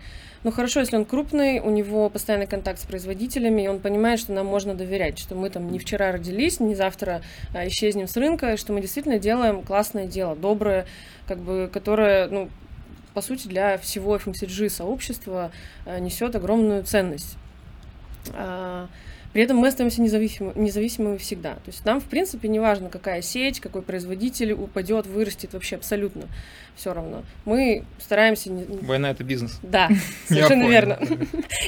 Ну, 0.42 0.50
хорошо, 0.50 0.80
если 0.80 0.96
он 0.96 1.04
крупный, 1.04 1.60
у 1.60 1.68
него 1.68 2.08
постоянный 2.08 2.46
контакт 2.46 2.80
с 2.80 2.86
производителями, 2.86 3.60
и 3.60 3.68
он 3.68 3.78
понимает, 3.78 4.20
что 4.20 4.32
нам 4.32 4.46
можно 4.46 4.74
доверять, 4.74 5.18
что 5.18 5.34
мы 5.34 5.50
там 5.50 5.70
не 5.70 5.78
вчера 5.78 6.12
родились, 6.12 6.58
не 6.58 6.74
завтра 6.74 7.20
а, 7.54 7.68
исчезнем 7.68 8.08
с 8.08 8.16
рынка, 8.16 8.56
что 8.56 8.72
мы 8.72 8.80
действительно 8.80 9.18
делаем 9.18 9.60
классное 9.60 10.06
дело, 10.06 10.34
доброе, 10.34 10.86
как 11.26 11.40
бы, 11.40 11.68
которое, 11.70 12.28
ну, 12.28 12.48
по 13.12 13.20
сути, 13.20 13.48
для 13.48 13.76
всего 13.76 14.16
FMCG 14.16 14.70
сообщества 14.70 15.52
э, 15.84 15.98
несет 15.98 16.34
огромную 16.34 16.84
ценность. 16.84 17.36
При 19.38 19.44
этом 19.44 19.58
мы 19.58 19.68
остаемся 19.68 20.02
независимы, 20.02 20.52
независимыми 20.56 21.16
всегда. 21.16 21.54
То 21.54 21.68
есть 21.68 21.84
нам, 21.84 22.00
в 22.00 22.06
принципе, 22.06 22.48
не 22.48 22.58
важно, 22.58 22.88
какая 22.88 23.22
сеть, 23.22 23.60
какой 23.60 23.82
производитель 23.82 24.52
упадет, 24.52 25.06
вырастет, 25.06 25.52
вообще 25.52 25.76
абсолютно 25.76 26.24
все 26.74 26.92
равно. 26.92 27.22
Мы 27.44 27.84
стараемся... 28.00 28.50
не- 28.50 28.64
Война 28.64 29.12
это 29.12 29.22
бизнес. 29.22 29.60
Да, 29.62 29.90
совершенно 30.26 30.66
верно. 30.66 30.98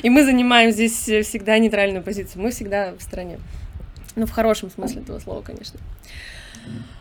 И 0.02 0.10
мы 0.10 0.24
занимаем 0.24 0.72
здесь 0.72 0.94
всегда 0.94 1.56
нейтральную 1.60 2.02
позицию. 2.02 2.42
Мы 2.42 2.50
всегда 2.50 2.92
в 2.98 3.02
стороне. 3.02 3.38
Ну, 4.16 4.26
в 4.26 4.32
хорошем 4.32 4.68
смысле 4.68 5.02
этого 5.02 5.20
слова, 5.20 5.40
конечно. 5.40 5.78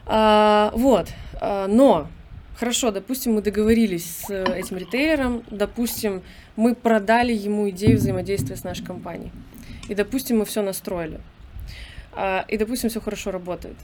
А, 0.06 0.72
вот. 0.76 1.08
А, 1.42 1.66
но, 1.66 2.08
хорошо, 2.54 2.92
допустим, 2.92 3.34
мы 3.34 3.42
договорились 3.42 4.06
с 4.06 4.30
э, 4.30 4.60
этим 4.60 4.78
ритейлером, 4.78 5.42
допустим, 5.50 6.22
мы 6.56 6.76
продали 6.76 7.34
ему 7.34 7.68
идею 7.72 7.98
взаимодействия 7.98 8.56
с 8.56 8.64
нашей 8.64 8.86
компанией. 8.86 9.32
И, 9.90 9.96
допустим, 9.96 10.40
мы 10.40 10.46
все 10.46 10.62
настроили. 10.62 11.20
А, 12.14 12.46
и, 12.48 12.58
допустим, 12.58 12.90
все 12.90 13.02
хорошо 13.02 13.32
работает. 13.32 13.76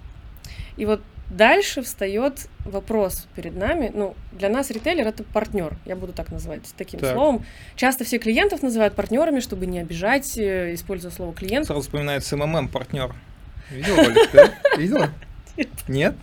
И 0.78 0.86
вот 0.86 1.02
дальше 1.30 1.82
встает 1.82 2.48
вопрос 2.64 3.28
перед 3.36 3.56
нами. 3.56 3.92
Ну, 3.94 4.16
для 4.32 4.50
нас 4.50 4.70
ритейлер 4.70 5.08
это 5.08 5.24
партнер, 5.24 5.78
я 5.86 5.96
буду 5.96 6.14
так 6.14 6.32
называть, 6.32 6.62
таким 6.78 7.00
Так. 7.00 7.14
словом. 7.14 7.46
Часто 7.76 8.04
все 8.04 8.20
клиентов 8.20 8.62
называют 8.62 8.94
партнерами, 8.96 9.40
чтобы 9.40 9.66
не 9.66 9.80
обижать, 9.80 10.38
э, 10.38 10.74
используя 10.74 11.12
слово 11.12 11.34
клиент. 11.34 11.66
Сразу 11.66 11.82
вспоминается 11.82 12.38
МММ 12.38 12.68
партнер. 12.68 13.14
Видела, 13.72 13.98
ролик, 14.04 14.32
да? 14.32 14.52
Видела? 14.78 15.10
Нет? 15.88 16.16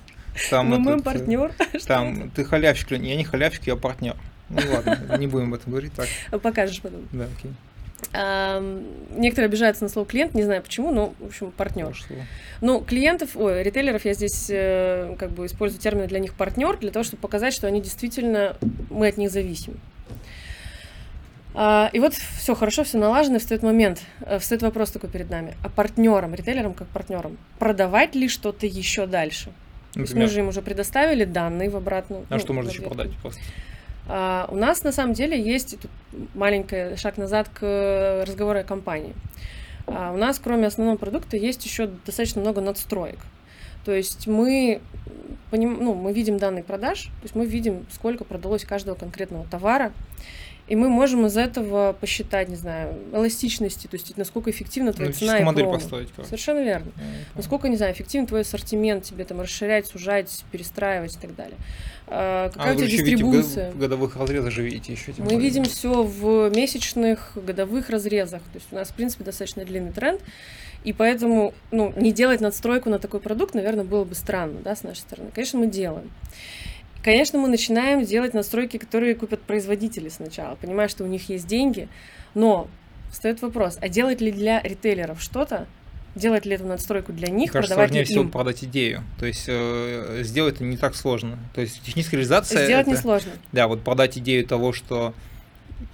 Там 0.50 0.72
этот, 0.74 1.00
э, 1.00 1.02
партнер. 1.02 1.52
Там 1.86 2.30
ты 2.30 2.44
халявщик, 2.44 2.92
я 2.92 2.98
не 2.98 3.24
халявщик, 3.24 3.66
я 3.66 3.76
партнер. 3.76 4.16
Ну 4.48 4.60
ладно, 4.70 5.16
не 5.18 5.26
будем 5.26 5.48
об 5.48 5.54
этом 5.54 5.72
говорить 5.72 5.92
так. 5.94 6.08
Покажешь 6.42 6.80
потом. 6.80 7.08
Да, 7.12 7.24
окей. 7.24 7.52
Некоторые 8.12 9.46
обижаются 9.46 9.84
на 9.84 9.88
слово 9.88 10.06
клиент, 10.06 10.34
не 10.34 10.42
знаю 10.42 10.62
почему, 10.62 10.92
но, 10.92 11.14
в 11.18 11.26
общем, 11.26 11.50
партнер. 11.52 11.96
Ну, 12.60 12.80
клиентов, 12.80 13.30
ой, 13.36 13.62
ритейлеров 13.62 14.04
я 14.04 14.14
здесь 14.14 14.48
э, 14.50 15.16
как 15.18 15.30
бы 15.30 15.46
использую 15.46 15.80
термины 15.80 16.06
для 16.06 16.20
них 16.20 16.34
партнер, 16.34 16.76
для 16.78 16.90
того, 16.90 17.02
чтобы 17.02 17.20
показать, 17.20 17.52
что 17.52 17.66
они 17.66 17.80
действительно, 17.80 18.56
мы 18.90 19.08
от 19.08 19.16
них 19.16 19.30
зависим. 19.30 19.80
А, 21.54 21.90
и 21.92 21.98
вот 21.98 22.14
все 22.14 22.54
хорошо, 22.54 22.84
все 22.84 22.98
налажено, 22.98 23.38
встает 23.38 23.62
момент, 23.62 24.02
э, 24.20 24.38
встает 24.38 24.62
вопрос 24.62 24.90
такой 24.90 25.10
перед 25.10 25.28
нами. 25.30 25.54
А 25.62 25.68
партнерам, 25.68 26.34
ритейлерам 26.34 26.72
как 26.72 26.88
партнерам, 26.88 27.36
продавать 27.58 28.14
ли 28.14 28.28
что-то 28.28 28.66
еще 28.66 29.06
дальше? 29.06 29.52
То 29.92 30.00
есть 30.00 30.14
мы 30.14 30.20
Например, 30.20 30.30
же 30.30 30.40
им 30.40 30.48
уже 30.48 30.62
предоставили 30.62 31.24
данные 31.24 31.68
в 31.68 31.76
обратную. 31.76 32.24
а 32.30 32.34
ну, 32.34 32.38
что 32.38 32.52
можно 32.54 32.70
еще 32.70 32.82
продать 32.82 33.10
просто? 33.20 33.40
А, 34.08 34.48
у 34.50 34.56
нас 34.56 34.82
на 34.84 34.92
самом 34.92 35.14
деле 35.14 35.40
есть 35.40 35.80
тут 35.80 35.90
маленький 36.34 36.96
шаг 36.96 37.16
назад 37.16 37.48
к 37.48 38.24
разговору 38.26 38.60
о 38.60 38.64
компании. 38.64 39.14
А, 39.86 40.12
у 40.12 40.16
нас, 40.16 40.38
кроме 40.38 40.66
основного 40.66 40.96
продукта, 40.96 41.36
есть 41.36 41.64
еще 41.64 41.86
достаточно 41.86 42.40
много 42.40 42.60
надстроек. 42.60 43.18
То 43.84 43.92
есть 43.92 44.26
мы 44.26 44.80
поним, 45.50 45.78
ну, 45.82 45.94
мы 45.94 46.12
видим 46.12 46.38
данные 46.38 46.64
продаж, 46.64 47.04
то 47.04 47.22
есть 47.24 47.34
мы 47.34 47.44
видим, 47.44 47.86
сколько 47.92 48.24
продалось 48.24 48.64
каждого 48.64 48.94
конкретного 48.94 49.44
товара, 49.46 49.92
и 50.68 50.76
мы 50.76 50.88
можем 50.88 51.26
из 51.26 51.36
этого 51.36 51.92
посчитать, 52.00 52.48
не 52.48 52.56
знаю, 52.56 52.94
эластичности, 53.12 53.86
то 53.88 53.96
есть 53.96 54.16
насколько 54.16 54.50
эффективна 54.50 54.92
твоя 54.92 55.10
Ну, 55.10 55.16
цена 55.16 55.38
и 55.38 55.44
модель 55.44 55.64
промо. 55.64 55.78
построить. 55.78 56.08
короче. 56.14 56.28
Совершенно 56.28 56.60
верно. 56.62 56.90
Понял. 56.92 57.08
Насколько, 57.34 57.68
не 57.68 57.76
знаю, 57.76 57.92
эффективен 57.92 58.26
твой 58.26 58.42
ассортимент, 58.42 59.04
тебе 59.04 59.24
там 59.24 59.40
расширять, 59.40 59.86
сужать, 59.86 60.44
перестраивать 60.52 61.16
и 61.16 61.18
так 61.18 61.34
далее. 61.34 61.56
А, 62.06 62.50
какая 62.50 62.70
А 62.70 62.72
у 62.72 62.76
тебя 62.76 62.86
видите 62.86 63.02
в 63.02 63.06
дистрибуция? 63.06 63.70
в 63.72 63.78
годовых 63.78 64.16
разрезах 64.16 64.52
же 64.52 64.62
видите 64.62 64.92
еще. 64.92 65.12
Мы 65.18 65.24
более. 65.24 65.40
видим 65.40 65.64
все 65.64 66.02
в 66.02 66.50
месячных, 66.54 67.32
годовых 67.36 67.90
разрезах. 67.90 68.42
То 68.42 68.54
есть 68.56 68.66
у 68.70 68.74
нас, 68.74 68.88
в 68.88 68.94
принципе, 68.94 69.24
достаточно 69.24 69.64
длинный 69.64 69.92
тренд. 69.92 70.20
И 70.84 70.92
поэтому, 70.92 71.54
ну, 71.70 71.92
не 71.96 72.12
делать 72.12 72.40
надстройку 72.40 72.90
на 72.90 72.98
такой 72.98 73.20
продукт, 73.20 73.54
наверное, 73.54 73.84
было 73.84 74.04
бы 74.04 74.14
странно, 74.16 74.60
да, 74.64 74.74
с 74.74 74.82
нашей 74.82 75.00
стороны. 75.00 75.30
Конечно, 75.32 75.60
мы 75.60 75.68
делаем. 75.68 76.10
Конечно, 77.02 77.38
мы 77.38 77.48
начинаем 77.48 78.04
делать 78.04 78.32
настройки, 78.34 78.76
которые 78.76 79.14
купят 79.14 79.42
производители 79.42 80.08
сначала, 80.08 80.54
понимая, 80.54 80.88
что 80.88 81.04
у 81.04 81.06
них 81.08 81.28
есть 81.28 81.46
деньги, 81.46 81.88
но 82.34 82.68
встает 83.10 83.42
вопрос, 83.42 83.76
а 83.80 83.88
делать 83.88 84.20
ли 84.20 84.30
для 84.30 84.60
ритейлеров 84.62 85.20
что-то, 85.20 85.66
делать 86.14 86.46
ли 86.46 86.54
эту 86.54 86.64
надстройку 86.66 87.12
для 87.12 87.28
них, 87.28 87.50
Кажется, 87.52 87.74
продавать 87.74 87.90
сложнее 87.90 88.04
всего 88.04 88.22
им? 88.22 88.30
продать 88.30 88.64
идею. 88.64 89.02
То 89.18 89.26
есть 89.26 89.44
э, 89.48 90.20
сделать 90.22 90.56
это 90.56 90.64
не 90.64 90.76
так 90.76 90.94
сложно. 90.94 91.38
То 91.54 91.60
есть 91.62 91.82
техническая 91.82 92.18
реализация. 92.20 92.64
Сделать 92.66 92.86
это, 92.86 92.96
несложно. 92.96 93.32
Да, 93.50 93.66
вот 93.66 93.82
продать 93.82 94.18
идею 94.18 94.46
того, 94.46 94.72
что 94.72 95.14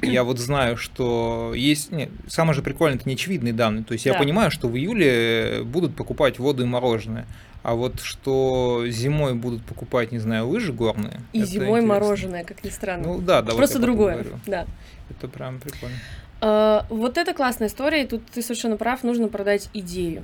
я 0.02 0.24
вот 0.24 0.38
знаю, 0.38 0.76
что 0.76 1.52
есть... 1.54 1.90
Нет, 1.92 2.10
самое 2.26 2.54
же 2.54 2.62
прикольное, 2.62 2.98
это 2.98 3.08
неочевидные 3.08 3.52
данные. 3.54 3.84
То 3.84 3.92
есть 3.92 4.06
я 4.06 4.12
Да. 4.12 4.18
понимаю, 4.18 4.50
что 4.50 4.68
в 4.68 4.76
июле 4.76 5.62
будут 5.64 5.94
покупать 5.96 6.38
воду 6.38 6.64
и 6.64 6.66
мороженое. 6.66 7.26
А 7.62 7.74
вот 7.74 8.00
что 8.00 8.84
зимой 8.88 9.34
будут 9.34 9.62
покупать, 9.64 10.12
не 10.12 10.18
знаю, 10.18 10.48
лыжи 10.48 10.72
горные. 10.72 11.20
И 11.32 11.42
зимой 11.44 11.66
интересно. 11.80 11.88
мороженое, 11.88 12.44
как 12.44 12.64
ни 12.64 12.70
странно. 12.70 13.08
Ну 13.08 13.18
да, 13.20 13.42
да. 13.42 13.48
вот 13.52 13.56
Просто 13.56 13.78
потом 13.78 13.86
другое, 13.90 14.14
говорю. 14.14 14.38
да. 14.46 14.66
Это 15.10 15.28
прям 15.28 15.58
прикольно. 15.58 15.96
А, 16.40 16.86
Вот 16.88 17.18
это 17.18 17.34
классная 17.34 17.68
история, 17.68 18.04
и 18.04 18.06
тут 18.06 18.24
ты 18.26 18.42
совершенно 18.42 18.76
прав, 18.76 19.02
нужно 19.02 19.28
продать 19.28 19.68
идею. 19.74 20.22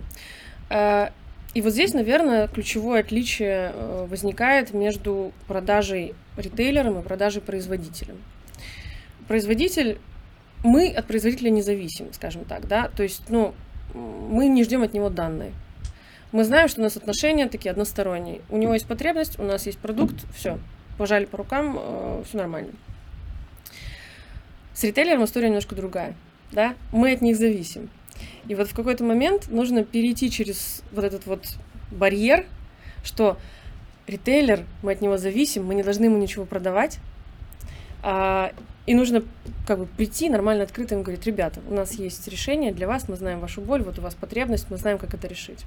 А, 0.70 1.12
И 1.54 1.60
вот 1.60 1.72
здесь, 1.72 1.92
наверное, 1.94 2.48
ключевое 2.48 3.00
отличие 3.00 3.72
э, 3.74 4.06
возникает 4.08 4.72
между 4.74 5.32
продажей 5.46 6.14
ритейлером 6.36 6.98
и 7.00 7.02
продажей 7.02 7.42
производителем. 7.42 8.16
Производитель, 9.28 9.98
мы 10.62 10.88
от 10.88 11.06
производителя 11.06 11.50
не 11.50 11.62
зависим, 11.62 12.12
скажем 12.12 12.44
так, 12.44 12.66
да, 12.68 12.88
то 12.88 13.02
есть, 13.02 13.22
ну, 13.28 13.54
мы 13.94 14.48
не 14.48 14.64
ждем 14.64 14.82
от 14.82 14.92
него 14.94 15.10
данные. 15.10 15.52
Мы 16.34 16.42
знаем, 16.42 16.66
что 16.66 16.80
у 16.80 16.82
нас 16.82 16.96
отношения 16.96 17.46
такие 17.46 17.70
односторонние. 17.70 18.40
У 18.50 18.56
него 18.56 18.74
есть 18.74 18.88
потребность, 18.88 19.38
у 19.38 19.44
нас 19.44 19.66
есть 19.66 19.78
продукт, 19.78 20.16
все, 20.34 20.58
пожали 20.98 21.26
по 21.26 21.38
рукам, 21.38 22.24
все 22.24 22.38
нормально. 22.38 22.72
С 24.72 24.82
ритейлером 24.82 25.22
история 25.22 25.46
немножко 25.46 25.76
другая, 25.76 26.16
да, 26.50 26.74
мы 26.90 27.12
от 27.12 27.20
них 27.20 27.36
зависим. 27.36 27.88
И 28.48 28.56
вот 28.56 28.66
в 28.66 28.74
какой-то 28.74 29.04
момент 29.04 29.46
нужно 29.46 29.84
перейти 29.84 30.28
через 30.28 30.82
вот 30.90 31.04
этот 31.04 31.24
вот 31.26 31.46
барьер, 31.92 32.46
что 33.04 33.38
ритейлер, 34.08 34.64
мы 34.82 34.90
от 34.90 35.02
него 35.02 35.18
зависим, 35.18 35.64
мы 35.64 35.76
не 35.76 35.84
должны 35.84 36.06
ему 36.06 36.18
ничего 36.18 36.46
продавать, 36.46 36.98
а, 38.02 38.52
и 38.86 38.94
нужно 38.94 39.22
как 39.66 39.78
бы 39.78 39.86
прийти 39.86 40.28
нормально 40.28 40.64
открыто 40.64 40.94
им 40.94 41.02
говорить, 41.02 41.26
ребята, 41.26 41.60
у 41.68 41.74
нас 41.74 41.92
есть 41.92 42.28
решение 42.28 42.72
для 42.72 42.86
вас, 42.86 43.08
мы 43.08 43.16
знаем 43.16 43.40
вашу 43.40 43.60
боль, 43.60 43.82
вот 43.82 43.98
у 43.98 44.02
вас 44.02 44.14
потребность, 44.14 44.66
мы 44.70 44.76
знаем, 44.76 44.98
как 44.98 45.14
это 45.14 45.26
решить. 45.26 45.64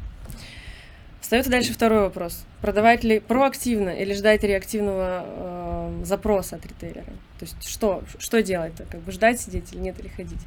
Остается 1.20 1.52
дальше 1.52 1.74
второй 1.74 2.02
вопрос. 2.02 2.46
Продавать 2.62 3.04
ли 3.04 3.20
проактивно 3.20 3.90
или 3.90 4.14
ждать 4.14 4.44
реактивного 4.44 5.26
э, 5.26 6.04
запроса 6.06 6.56
от 6.56 6.66
ритейлера? 6.66 7.12
То 7.40 7.46
есть 7.46 7.68
что, 7.68 8.04
что 8.18 8.42
делать-то? 8.42 8.86
Как 8.90 9.02
бы 9.02 9.12
ждать, 9.12 9.42
сидеть 9.42 9.74
или 9.74 9.80
нет, 9.80 10.00
или 10.00 10.08
ходить? 10.08 10.40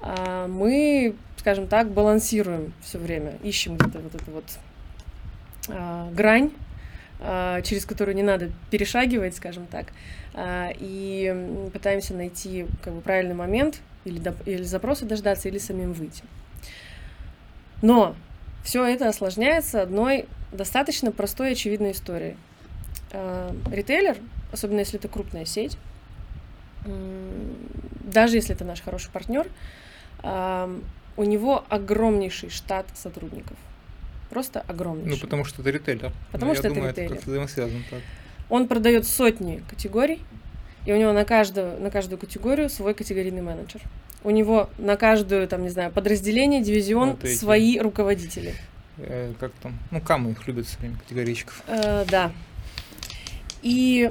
А 0.00 0.46
мы, 0.46 1.14
скажем 1.36 1.66
так, 1.66 1.90
балансируем 1.90 2.72
все 2.80 2.98
время, 2.98 3.34
ищем 3.42 3.76
где-то 3.76 3.98
вот 3.98 4.14
эту 4.14 4.30
вот 4.30 4.44
а, 5.68 6.10
грань, 6.12 6.52
а, 7.20 7.60
через 7.62 7.84
которую 7.84 8.14
не 8.14 8.22
надо 8.22 8.50
перешагивать, 8.70 9.36
скажем 9.36 9.66
так, 9.66 9.88
и 10.78 11.26
м, 11.32 11.70
пытаемся 11.70 12.14
найти 12.14 12.66
как 12.82 12.92
бы 12.94 13.00
правильный 13.00 13.34
момент 13.34 13.80
или, 14.04 14.20
доп- 14.20 14.42
или 14.46 14.62
запроса 14.62 15.04
дождаться, 15.04 15.48
или 15.48 15.58
самим 15.58 15.92
выйти. 15.92 16.22
Но 17.82 18.14
все 18.64 18.84
это 18.84 19.08
осложняется 19.08 19.82
одной 19.82 20.26
достаточно 20.52 21.12
простой 21.12 21.50
и 21.50 21.52
очевидной 21.52 21.92
историей. 21.92 22.36
А, 23.12 23.54
Ритейлер, 23.70 24.16
особенно 24.52 24.80
если 24.80 24.98
это 24.98 25.08
крупная 25.08 25.44
сеть, 25.44 25.76
даже 28.04 28.36
если 28.36 28.54
это 28.54 28.64
наш 28.64 28.80
хороший 28.80 29.10
партнер, 29.10 29.46
ам, 30.22 30.82
у 31.16 31.24
него 31.24 31.64
огромнейший 31.68 32.50
штат 32.50 32.86
сотрудников. 32.94 33.56
Просто 34.30 34.62
Ну, 34.66 34.72
огромнейший. 34.74 35.20
потому 35.20 35.44
что 35.44 35.62
это 35.62 35.70
ритейлер. 35.70 36.12
Потому 36.32 36.52
Ну, 36.52 36.54
что 36.56 36.64
я 36.64 36.68
это 36.70 36.74
думаю, 36.74 36.90
ритейлер. 36.92 37.14
как-то 37.16 37.30
взаимосвязано 37.30 37.82
так. 37.90 38.00
Он 38.50 38.66
продает 38.66 39.06
сотни 39.06 39.62
категорий, 39.68 40.20
и 40.86 40.92
у 40.92 40.96
него 40.96 41.12
на 41.12 41.24
каждую, 41.24 41.80
на 41.80 41.90
каждую 41.90 42.18
категорию 42.18 42.70
свой 42.70 42.94
категорийный 42.94 43.42
менеджер. 43.42 43.82
У 44.24 44.30
него 44.30 44.70
на 44.78 44.96
каждую, 44.96 45.46
там, 45.46 45.62
не 45.62 45.68
знаю, 45.68 45.92
подразделение, 45.92 46.62
дивизион 46.62 47.10
Вот 47.10 47.24
эти. 47.24 47.36
свои 47.36 47.78
руководители. 47.78 48.54
Э, 48.98 49.32
как 49.38 49.52
там? 49.62 49.78
Ну, 49.90 50.00
камы 50.00 50.32
их 50.32 50.46
любят 50.46 50.66
все 50.66 50.78
время, 50.78 50.96
категорийщиков. 50.96 51.62
Э, 51.68 52.04
да. 52.10 52.32
И 53.62 54.10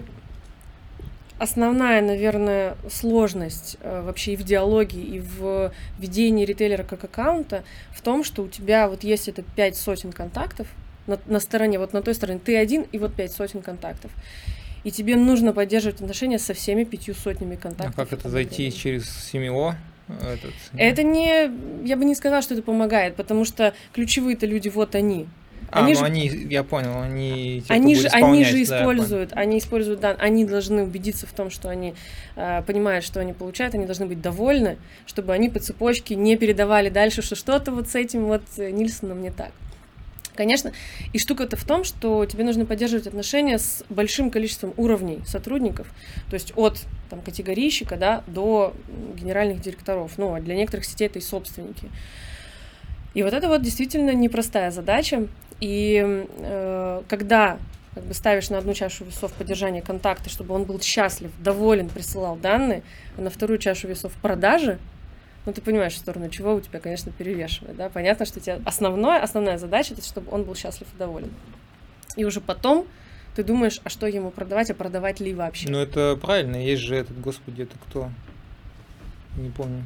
основная, 1.40 2.02
наверное, 2.02 2.78
сложность 2.90 3.78
э, 3.82 4.02
вообще 4.02 4.34
и 4.34 4.36
в 4.38 4.44
диалоге, 4.44 5.02
и 5.02 5.20
в 5.20 5.74
ведении 6.00 6.46
ритейлера 6.46 6.84
как 6.84 7.04
аккаунта 7.04 7.64
в 7.92 8.02
том, 8.02 8.24
что 8.24 8.44
у 8.44 8.48
тебя 8.48 8.88
вот 8.88 9.04
есть 9.04 9.28
это 9.28 9.42
пять 9.42 9.76
сотен 9.76 10.12
контактов 10.12 10.68
на, 11.08 11.20
на 11.26 11.40
стороне, 11.40 11.80
вот 11.80 11.94
на 11.94 12.02
той 12.02 12.14
стороне 12.14 12.40
ты 12.44 12.58
один 12.58 12.86
и 12.92 13.00
вот 13.00 13.14
пять 13.14 13.32
сотен 13.32 13.62
контактов. 13.62 14.12
И 14.84 14.92
тебе 14.92 15.16
нужно 15.16 15.54
поддерживать 15.54 16.02
отношения 16.02 16.40
со 16.40 16.54
всеми 16.54 16.84
пятью 16.84 17.14
сотнями 17.16 17.56
А 17.56 17.58
контактов. 17.58 17.96
как 17.96 18.14
это 18.14 18.30
зайти 18.30 18.72
через 18.72 19.10
семио? 19.10 19.74
Этот, 20.08 20.54
Это 20.78 21.04
не, 21.04 21.52
я 21.86 21.98
бы 21.98 22.06
не 22.06 22.16
сказала, 22.16 22.42
что 22.42 22.54
это 22.54 22.64
помогает, 22.64 23.16
потому 23.16 23.44
что 23.44 23.74
ключевые-то 23.94 24.46
люди 24.46 24.70
вот 24.70 24.96
они. 24.96 25.28
А, 25.70 25.84
они 25.84 25.94
ну 25.94 26.00
же- 26.00 26.06
они, 26.06 26.28
я 26.28 26.64
понял, 26.64 27.02
они... 27.02 27.62
кто 27.66 27.74
Они 27.74 27.96
же, 27.96 28.08
они 28.08 28.46
же 28.46 28.62
исполнять, 28.64 28.70
да, 28.70 28.80
используют, 28.80 29.34
они 29.34 29.58
используют, 29.58 30.00
да, 30.00 30.12
они 30.18 30.46
должны 30.46 30.84
убедиться 30.84 31.28
в 31.28 31.34
том, 31.34 31.50
что 31.50 31.68
они 31.68 31.94
э, 32.38 32.62
понимают, 32.62 33.04
что 33.04 33.20
они 33.20 33.34
получают, 33.34 33.76
они 33.76 33.86
должны 33.86 34.06
быть 34.06 34.22
довольны, 34.22 34.78
чтобы 35.06 35.34
они 35.34 35.50
по 35.50 35.60
цепочке 35.60 36.16
не 36.16 36.38
передавали 36.38 36.88
дальше, 36.88 37.22
что 37.22 37.36
что-то 37.36 37.74
вот 37.74 37.90
с 37.90 37.96
этим 37.96 38.28
вот 38.28 38.44
э, 38.58 38.70
Нильсоном 38.72 39.22
не 39.22 39.32
так. 39.32 39.52
Конечно, 40.38 40.72
и 41.14 41.18
штука-то 41.18 41.58
в 41.58 41.64
том, 41.64 41.84
что 41.84 42.24
тебе 42.28 42.44
нужно 42.44 42.66
поддерживать 42.66 43.08
отношения 43.08 43.58
с 43.58 43.84
большим 43.90 44.30
количеством 44.30 44.72
уровней 44.78 45.20
сотрудников, 45.26 45.88
то 46.30 46.36
есть 46.36 46.54
от 46.56 46.86
там, 47.10 47.22
категорийщика 47.22 47.98
да, 47.98 48.24
до 48.28 48.74
генеральных 49.16 49.62
директоров. 49.62 50.12
Ну, 50.18 50.36
а 50.36 50.40
для 50.40 50.56
некоторых 50.56 50.86
сетей 50.86 51.08
это 51.08 51.18
и 51.18 51.24
собственники. 51.24 51.90
И 53.16 53.24
вот 53.24 53.34
это 53.34 53.48
вот 53.48 53.64
действительно 53.64 54.14
непростая 54.14 54.70
задача. 54.70 55.28
И 55.60 56.28
э, 56.38 57.02
когда 57.08 57.58
как 57.96 58.04
бы 58.04 58.14
ставишь 58.14 58.52
на 58.52 58.60
одну 58.60 58.76
чашу 58.76 59.06
весов 59.06 59.34
поддержание 59.34 59.82
контакта, 59.82 60.30
чтобы 60.30 60.54
он 60.54 60.66
был 60.66 60.80
счастлив, 60.80 61.32
доволен, 61.40 61.90
присылал 61.90 62.36
данные, 62.36 62.84
а 63.18 63.22
на 63.22 63.32
вторую 63.32 63.58
чашу 63.58 63.88
весов 63.88 64.12
продажи, 64.22 64.78
ну 65.48 65.54
ты 65.54 65.62
понимаешь, 65.62 65.94
в 65.94 65.98
сторону 65.98 66.30
чего 66.30 66.56
у 66.56 66.60
тебя, 66.62 66.80
конечно, 66.80 67.10
перевешивает, 67.12 67.78
да, 67.78 67.88
понятно, 67.90 68.26
что 68.26 68.40
у 68.40 68.42
тебя 68.42 68.60
основное, 68.66 69.22
основная 69.24 69.58
задача, 69.58 69.94
это 69.94 70.04
чтобы 70.04 70.30
он 70.30 70.44
был 70.44 70.56
счастлив 70.56 70.88
и 70.94 70.98
доволен. 71.00 71.32
И 72.18 72.26
уже 72.26 72.42
потом 72.42 72.86
ты 73.34 73.44
думаешь, 73.46 73.80
а 73.86 73.90
что 73.90 74.08
ему 74.08 74.30
продавать, 74.30 74.70
а 74.72 74.74
продавать 74.74 75.22
ли 75.22 75.34
вообще. 75.34 75.70
Ну 75.70 75.78
это 75.80 76.18
правильно, 76.22 76.58
есть 76.58 76.82
же 76.82 76.96
этот, 76.98 77.20
господи, 77.22 77.62
это 77.62 77.78
кто? 77.88 78.12
Не 79.38 79.50
помню. 79.50 79.86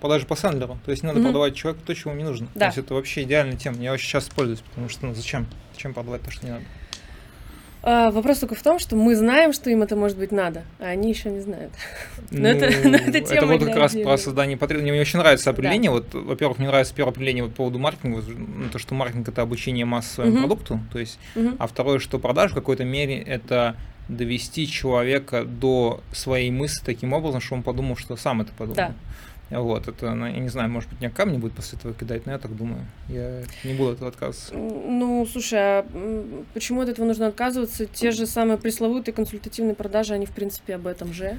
Продажи 0.00 0.24
по 0.24 0.36
Сэндлеру. 0.36 0.78
То 0.84 0.92
есть 0.92 1.02
не 1.02 1.08
надо 1.08 1.18
Мгм. 1.18 1.28
продавать 1.28 1.56
человеку 1.56 1.84
то, 1.84 1.94
чего 1.94 2.12
ему 2.12 2.20
не 2.20 2.28
нужно. 2.28 2.46
Да. 2.54 2.60
То 2.60 2.66
есть 2.66 2.78
это 2.78 2.94
вообще 2.94 3.24
идеальная 3.24 3.56
тема. 3.56 3.78
Я 3.78 3.92
очень 3.92 4.06
сейчас 4.06 4.28
пользуюсь, 4.28 4.60
потому 4.60 4.88
что 4.88 5.06
ну 5.06 5.14
зачем? 5.14 5.46
Зачем 5.72 5.94
продавать 5.94 6.22
то, 6.22 6.30
что 6.30 6.46
не 6.46 6.52
надо? 6.52 6.64
А, 7.88 8.10
вопрос 8.10 8.40
только 8.40 8.56
в 8.56 8.62
том, 8.62 8.80
что 8.80 8.96
мы 8.96 9.14
знаем, 9.14 9.52
что 9.52 9.70
им 9.70 9.80
это 9.80 9.94
может 9.94 10.18
быть 10.18 10.32
надо, 10.32 10.64
а 10.80 10.86
они 10.86 11.08
еще 11.08 11.30
не 11.30 11.38
знают. 11.40 11.72
Но 12.32 12.48
это- 12.48 12.66
но 12.88 12.96
это 12.96 13.20
тема 13.20 13.46
вот 13.52 13.58
для 13.60 13.68
как 13.68 13.76
раз 13.76 13.94
про 13.94 14.18
создание 14.18 14.56
потребностей. 14.56 14.90
Мне 14.90 15.00
очень 15.00 15.20
нравится 15.20 15.50
определение. 15.50 15.92
Вот, 15.92 16.12
во-первых, 16.12 16.58
мне 16.58 16.66
нравится 16.66 16.92
первое 16.92 17.12
определение 17.12 17.44
вот 17.44 17.52
по 17.52 17.58
поводу 17.58 17.78
маркетинга, 17.78 18.16
вот, 18.16 18.24
ну, 18.36 18.68
то, 18.70 18.80
что 18.80 18.94
маркетинг 18.96 19.28
это 19.28 19.42
обучение 19.42 19.84
масс 19.84 20.10
своему 20.10 20.32
Мгм. 20.32 20.40
продукту. 20.48 20.80
То 20.92 20.98
есть, 20.98 21.18
Мгм. 21.36 21.54
а 21.60 21.68
второе, 21.68 22.00
что 22.00 22.18
продаж 22.18 22.50
в 22.50 22.54
какой-то 22.56 22.84
мере 22.84 23.18
это 23.20 23.76
довести 24.08 24.66
человека 24.66 25.44
до 25.44 26.00
своей 26.12 26.50
мысли 26.50 26.84
таким 26.84 27.12
образом, 27.12 27.40
что 27.40 27.54
он 27.54 27.62
подумал, 27.62 27.96
что 27.96 28.16
сам 28.16 28.40
это 28.40 28.50
подумал. 28.52 28.74
Да. 28.76 28.92
Вот, 29.50 29.86
это, 29.86 30.06
я 30.06 30.40
не 30.40 30.48
знаю, 30.48 30.68
может 30.70 30.90
быть, 30.90 31.00
меня 31.00 31.10
камни 31.10 31.38
будет 31.38 31.52
после 31.52 31.78
этого 31.78 31.94
кидать, 31.94 32.26
но 32.26 32.32
я 32.32 32.38
так 32.38 32.56
думаю. 32.56 32.84
Я 33.08 33.44
не 33.62 33.74
буду 33.74 33.92
этого 33.92 34.08
отказываться. 34.08 34.54
Ну, 34.54 35.24
слушай, 35.30 35.58
а 35.60 35.86
почему 36.52 36.80
от 36.80 36.88
этого 36.88 37.06
нужно 37.06 37.28
отказываться? 37.28 37.86
Те 37.86 38.10
же 38.10 38.26
самые 38.26 38.58
пресловутые 38.58 39.14
консультативные 39.14 39.76
продажи, 39.76 40.14
они, 40.14 40.26
в 40.26 40.32
принципе, 40.32 40.74
об 40.74 40.88
этом 40.88 41.12
же. 41.12 41.38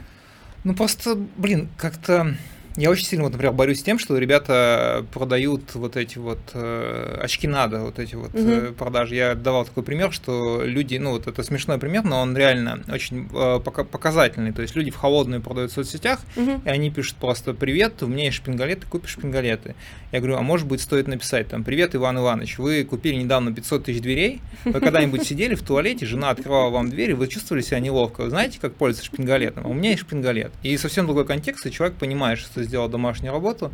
Ну, 0.63 0.73
просто, 0.73 1.17
блин, 1.35 1.67
как-то 1.77 2.35
я 2.77 2.91
очень 2.91 3.05
сильно, 3.05 3.23
вот, 3.23 3.33
например, 3.33 3.53
борюсь 3.53 3.79
с 3.79 3.83
тем, 3.83 3.97
что 3.97 4.15
ребята 4.19 5.03
продают 5.11 5.73
вот 5.73 5.97
эти 5.97 6.19
вот 6.19 6.37
э, 6.53 7.19
очки 7.23 7.47
надо, 7.47 7.79
вот 7.79 7.97
эти 7.97 8.13
вот 8.13 8.35
угу. 8.35 8.49
э, 8.49 8.71
продажи. 8.71 9.15
Я 9.15 9.33
давал 9.33 9.65
такой 9.65 9.81
пример, 9.81 10.11
что 10.13 10.61
люди, 10.63 10.97
ну 10.97 11.11
вот 11.11 11.25
это 11.25 11.41
смешной 11.41 11.79
пример, 11.79 12.03
но 12.03 12.21
он 12.21 12.37
реально 12.37 12.83
очень 12.87 13.27
э, 13.33 13.59
показательный. 13.59 14.51
То 14.53 14.61
есть 14.61 14.75
люди 14.75 14.91
в 14.91 14.95
холодную 14.95 15.41
продают 15.41 15.71
в 15.71 15.73
соцсетях, 15.73 16.19
угу. 16.35 16.61
и 16.63 16.69
они 16.69 16.91
пишут 16.91 17.17
просто 17.17 17.55
«Привет, 17.55 18.03
у 18.03 18.07
меня 18.07 18.25
есть 18.25 18.37
шпингалеты, 18.37 18.85
купишь 18.85 19.13
шпингалеты». 19.13 19.73
Я 20.11 20.19
говорю, 20.19 20.37
а 20.37 20.41
может 20.41 20.67
быть 20.67 20.79
стоит 20.79 21.07
написать 21.07 21.47
там 21.47 21.63
«Привет, 21.63 21.95
Иван 21.95 22.19
Иванович, 22.19 22.59
вы 22.59 22.83
купили 22.83 23.15
недавно 23.15 23.51
500 23.55 23.85
тысяч 23.85 24.01
дверей, 24.01 24.39
вы 24.65 24.79
когда-нибудь 24.79 25.25
сидели 25.25 25.55
в 25.55 25.63
туалете, 25.63 26.05
жена 26.05 26.29
открывала 26.29 26.69
вам 26.69 26.91
дверь, 26.91 27.11
и 27.11 27.13
вы 27.13 27.27
чувствовали 27.27 27.63
себя 27.63 27.79
неловко. 27.79 28.21
Вы 28.21 28.29
знаете, 28.29 28.59
как 28.61 28.75
пользоваться 28.75 29.11
шпингалетом? 29.11 29.65
А 29.65 29.69
у 29.69 29.73
меня 29.73 29.89
есть 29.89 30.01
шпингалет. 30.01 30.51
И 30.61 30.77
совсем 30.77 31.07
другой 31.07 31.25
контекст, 31.25 31.65
и 31.65 31.71
человек 31.71 31.97
понимает, 31.97 32.37
что 32.37 32.66
сделал 32.67 32.89
домашнюю 32.89 33.33
работу. 33.33 33.71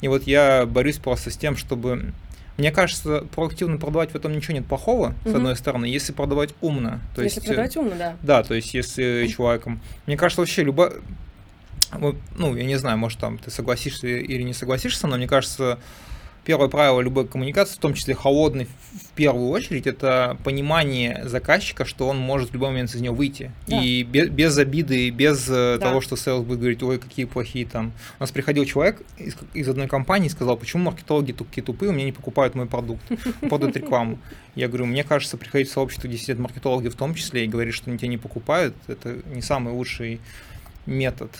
И 0.00 0.08
вот 0.08 0.24
я 0.24 0.66
борюсь 0.66 0.98
просто 0.98 1.30
с 1.30 1.36
тем, 1.36 1.56
чтобы 1.56 2.12
мне 2.58 2.70
кажется, 2.70 3.26
проактивно 3.34 3.78
продавать 3.78 4.12
в 4.12 4.14
этом 4.14 4.32
ничего 4.32 4.54
нет 4.54 4.66
плохого, 4.66 5.14
с 5.24 5.28
угу. 5.28 5.36
одной 5.36 5.56
стороны, 5.56 5.86
если 5.86 6.12
продавать 6.12 6.50
умно. 6.60 7.00
То 7.14 7.22
если 7.22 7.38
есть, 7.38 7.46
продавать 7.46 7.76
умно, 7.76 7.94
да. 7.96 8.16
Да, 8.22 8.42
то 8.42 8.54
есть 8.54 8.74
если 8.74 9.26
человеком... 9.26 9.80
Мне 10.06 10.16
кажется, 10.16 10.42
вообще 10.42 10.62
любая... 10.62 10.92
Ну, 12.36 12.56
я 12.56 12.64
не 12.64 12.76
знаю, 12.76 12.98
может, 12.98 13.18
там 13.18 13.38
ты 13.38 13.50
согласишься 13.50 14.06
или 14.06 14.42
не 14.42 14.54
согласишься, 14.54 15.06
но 15.06 15.16
мне 15.16 15.26
кажется, 15.26 15.78
первое 16.44 16.68
правило 16.68 17.00
любой 17.00 17.26
коммуникации, 17.26 17.76
в 17.76 17.80
том 17.80 17.94
числе 17.94 18.14
холодной, 18.14 18.66
в 18.66 19.14
первую 19.14 19.48
очередь, 19.50 19.86
это 19.86 20.36
понимание 20.44 21.22
заказчика, 21.24 21.84
что 21.84 22.08
он 22.08 22.18
может 22.18 22.50
в 22.50 22.54
любой 22.54 22.70
момент 22.70 22.94
из 22.94 23.00
него 23.00 23.14
выйти. 23.14 23.52
Да. 23.66 23.80
И 23.80 24.02
без, 24.02 24.28
без 24.28 24.58
обиды, 24.58 25.10
без 25.10 25.48
э, 25.48 25.78
да. 25.78 25.88
того, 25.88 26.00
что 26.00 26.16
sales 26.16 26.44
будет 26.44 26.60
говорить, 26.60 26.82
ой, 26.82 26.98
какие 26.98 27.26
плохие 27.26 27.66
там. 27.66 27.92
У 28.18 28.22
нас 28.22 28.30
приходил 28.30 28.64
человек 28.64 29.02
из, 29.18 29.36
из 29.54 29.68
одной 29.68 29.86
компании 29.86 30.26
и 30.26 30.30
сказал, 30.30 30.56
почему 30.56 30.84
маркетологи 30.84 31.32
такие 31.32 31.62
тупые, 31.62 31.90
у 31.90 31.92
меня 31.92 32.06
не 32.06 32.12
покупают 32.12 32.54
мой 32.54 32.66
продукт, 32.66 33.02
продают 33.48 33.76
рекламу. 33.76 34.18
Я 34.54 34.68
говорю, 34.68 34.86
мне 34.86 35.04
кажется, 35.04 35.36
приходить 35.36 35.68
в 35.68 35.72
сообщество 35.72 36.08
10 36.08 36.28
лет 36.28 36.38
маркетологов 36.38 36.94
в 36.94 36.96
том 36.96 37.14
числе 37.14 37.44
и 37.44 37.48
говорить, 37.48 37.74
что 37.74 37.90
они 37.90 37.98
тебя 37.98 38.08
не 38.08 38.18
покупают, 38.18 38.74
это 38.88 39.18
не 39.26 39.42
самый 39.42 39.72
лучший 39.72 40.20
метод. 40.86 41.30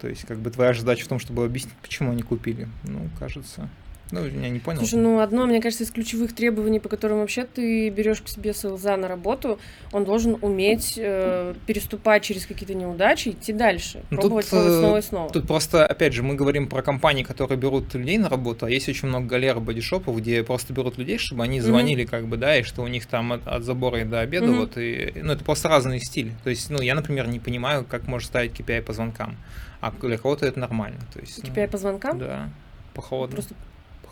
То 0.00 0.08
есть, 0.08 0.26
как 0.26 0.38
бы 0.38 0.50
твоя 0.50 0.74
задача 0.74 1.04
в 1.04 1.08
том, 1.08 1.18
чтобы 1.18 1.44
объяснить, 1.44 1.74
почему 1.82 2.12
они 2.12 2.22
купили. 2.22 2.68
Ну, 2.84 3.08
кажется, 3.18 3.68
ну, 4.12 4.24
я 4.24 4.48
не 4.48 4.60
понял. 4.60 4.78
Слушай, 4.78 5.00
ну 5.00 5.18
одно, 5.18 5.46
мне 5.46 5.60
кажется, 5.60 5.82
из 5.82 5.90
ключевых 5.90 6.32
требований, 6.32 6.78
по 6.78 6.88
которым 6.88 7.18
вообще 7.18 7.44
ты 7.44 7.88
берешь 7.90 8.20
к 8.20 8.28
себе 8.28 8.54
СЛЗа 8.54 8.96
на 8.96 9.08
работу, 9.08 9.58
он 9.92 10.04
должен 10.04 10.38
уметь 10.42 10.94
э, 10.96 11.54
переступать 11.66 12.22
через 12.22 12.46
какие-то 12.46 12.74
неудачи, 12.74 13.30
идти 13.30 13.52
дальше, 13.52 14.04
ну, 14.10 14.20
пробовать 14.20 14.48
тут, 14.48 14.60
снова 14.60 14.98
и 14.98 15.02
снова. 15.02 15.30
Тут 15.30 15.48
просто, 15.48 15.84
опять 15.84 16.12
же, 16.12 16.22
мы 16.22 16.36
говорим 16.36 16.68
про 16.68 16.82
компании, 16.82 17.24
которые 17.24 17.58
берут 17.58 17.94
людей 17.94 18.18
на 18.18 18.28
работу, 18.28 18.66
а 18.66 18.70
есть 18.70 18.88
очень 18.88 19.08
много 19.08 19.26
галер 19.26 19.58
бодишопов, 19.58 20.16
где 20.18 20.44
просто 20.44 20.72
берут 20.72 20.98
людей, 20.98 21.18
чтобы 21.18 21.42
они 21.42 21.60
звонили, 21.60 22.04
mm-hmm. 22.04 22.08
как 22.08 22.26
бы, 22.28 22.36
да, 22.36 22.56
и 22.56 22.62
что 22.62 22.82
у 22.82 22.88
них 22.88 23.06
там 23.06 23.32
от, 23.32 23.46
от 23.46 23.64
забора 23.64 24.02
и 24.02 24.04
до 24.04 24.20
обеда, 24.20 24.46
mm-hmm. 24.46 24.58
вот, 24.58 24.78
и, 24.78 25.12
ну, 25.16 25.32
это 25.32 25.44
просто 25.44 25.68
разный 25.68 25.98
стиль. 25.98 26.32
То 26.44 26.50
есть, 26.50 26.70
ну, 26.70 26.80
я, 26.80 26.94
например, 26.94 27.26
не 27.26 27.40
понимаю, 27.40 27.84
как 27.84 28.06
можно 28.06 28.26
ставить 28.26 28.52
KPI 28.52 28.82
по 28.82 28.92
звонкам, 28.92 29.36
а 29.80 29.90
для 29.90 30.16
кого-то 30.16 30.46
это 30.46 30.60
нормально. 30.60 31.00
То 31.12 31.18
есть, 31.18 31.40
KPI 31.40 31.62
ну, 31.64 31.68
по 31.68 31.78
звонкам? 31.78 32.18
Да, 32.20 32.50
по 32.94 33.02
холодному. 33.02 33.42
Просто 33.42 33.54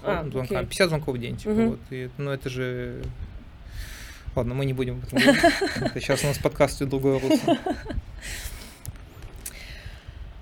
а, 0.04 0.24
звонка. 0.30 0.58
Окей. 0.58 0.68
50 0.68 0.88
звонков 0.88 1.16
в 1.16 1.18
день, 1.18 1.36
типа, 1.36 1.50
угу. 1.50 1.62
вот. 1.70 1.80
И, 1.90 2.10
ну, 2.18 2.30
это 2.30 2.48
же... 2.48 3.02
Ладно, 4.36 4.54
мы 4.54 4.64
не 4.64 4.72
будем 4.72 4.94
об 4.94 5.04
этом 5.04 5.18
говорить. 5.18 5.42
Сейчас 5.94 6.24
у 6.24 6.26
нас 6.26 6.38
подкаст 6.38 6.80
в 6.80 6.88
другое 6.88 7.20
русло. 7.20 7.56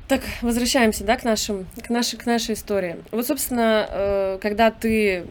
Так, 0.09 0.21
возвращаемся, 0.43 1.05
да, 1.05 1.17
к 1.17 1.25
нашим, 1.25 1.67
к 1.83 1.89
нашей, 1.89 2.19
к 2.19 2.27
нашей 2.27 2.55
истории. 2.55 2.97
Вот, 3.13 3.27
собственно, 3.27 3.87
э, 3.89 4.39
когда 4.43 4.71
ты, 4.71 5.25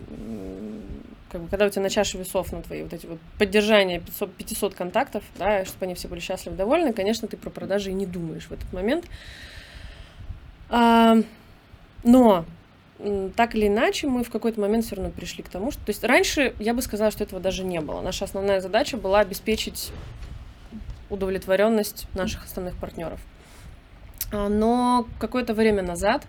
как 1.32 1.42
бы, 1.42 1.48
когда 1.50 1.68
у 1.68 1.70
тебя 1.70 1.84
на 1.84 1.92
чаше 1.92 2.18
весов 2.18 2.52
на 2.52 2.64
твои 2.64 2.82
вот 2.82 2.92
эти 2.92 3.06
вот 3.06 3.20
поддержания 3.38 4.00
500, 4.00 4.34
500 4.34 4.74
контактов, 4.74 5.24
да, 5.38 5.66
чтобы 5.66 5.86
они 5.86 5.94
все 5.94 6.08
были 6.08 6.20
счастливы, 6.20 6.56
довольны, 6.56 6.94
конечно, 6.94 7.28
ты 7.28 7.38
про 7.38 7.52
продажи 7.52 7.92
и 7.92 7.94
не 7.94 8.08
думаешь 8.08 8.48
в 8.48 8.52
этот 8.52 8.74
момент. 8.74 9.06
А, 10.70 11.18
но 12.04 12.46
так 13.36 13.56
или 13.56 13.68
иначе, 13.68 14.08
мы 14.08 14.24
в 14.24 14.30
какой-то 14.30 14.60
момент 14.62 14.86
все 14.86 14.96
равно 14.96 15.12
пришли 15.12 15.44
к 15.44 15.50
тому, 15.50 15.72
что... 15.72 15.84
То 15.86 15.90
есть 15.90 16.04
раньше 16.04 16.54
я 16.60 16.74
бы 16.74 16.82
сказала, 16.82 17.12
что 17.12 17.24
этого 17.24 17.42
даже 17.42 17.64
не 17.64 17.82
было. 17.82 18.02
Наша 18.02 18.26
основная 18.26 18.62
задача 18.62 18.98
была 18.98 19.20
обеспечить 19.20 19.92
удовлетворенность 21.10 22.08
наших 22.14 22.46
основных 22.46 22.76
партнеров. 22.76 23.20
А, 24.32 24.50
но 24.50 25.08
какое-то 25.20 25.54
время 25.54 25.82
назад 25.84 26.26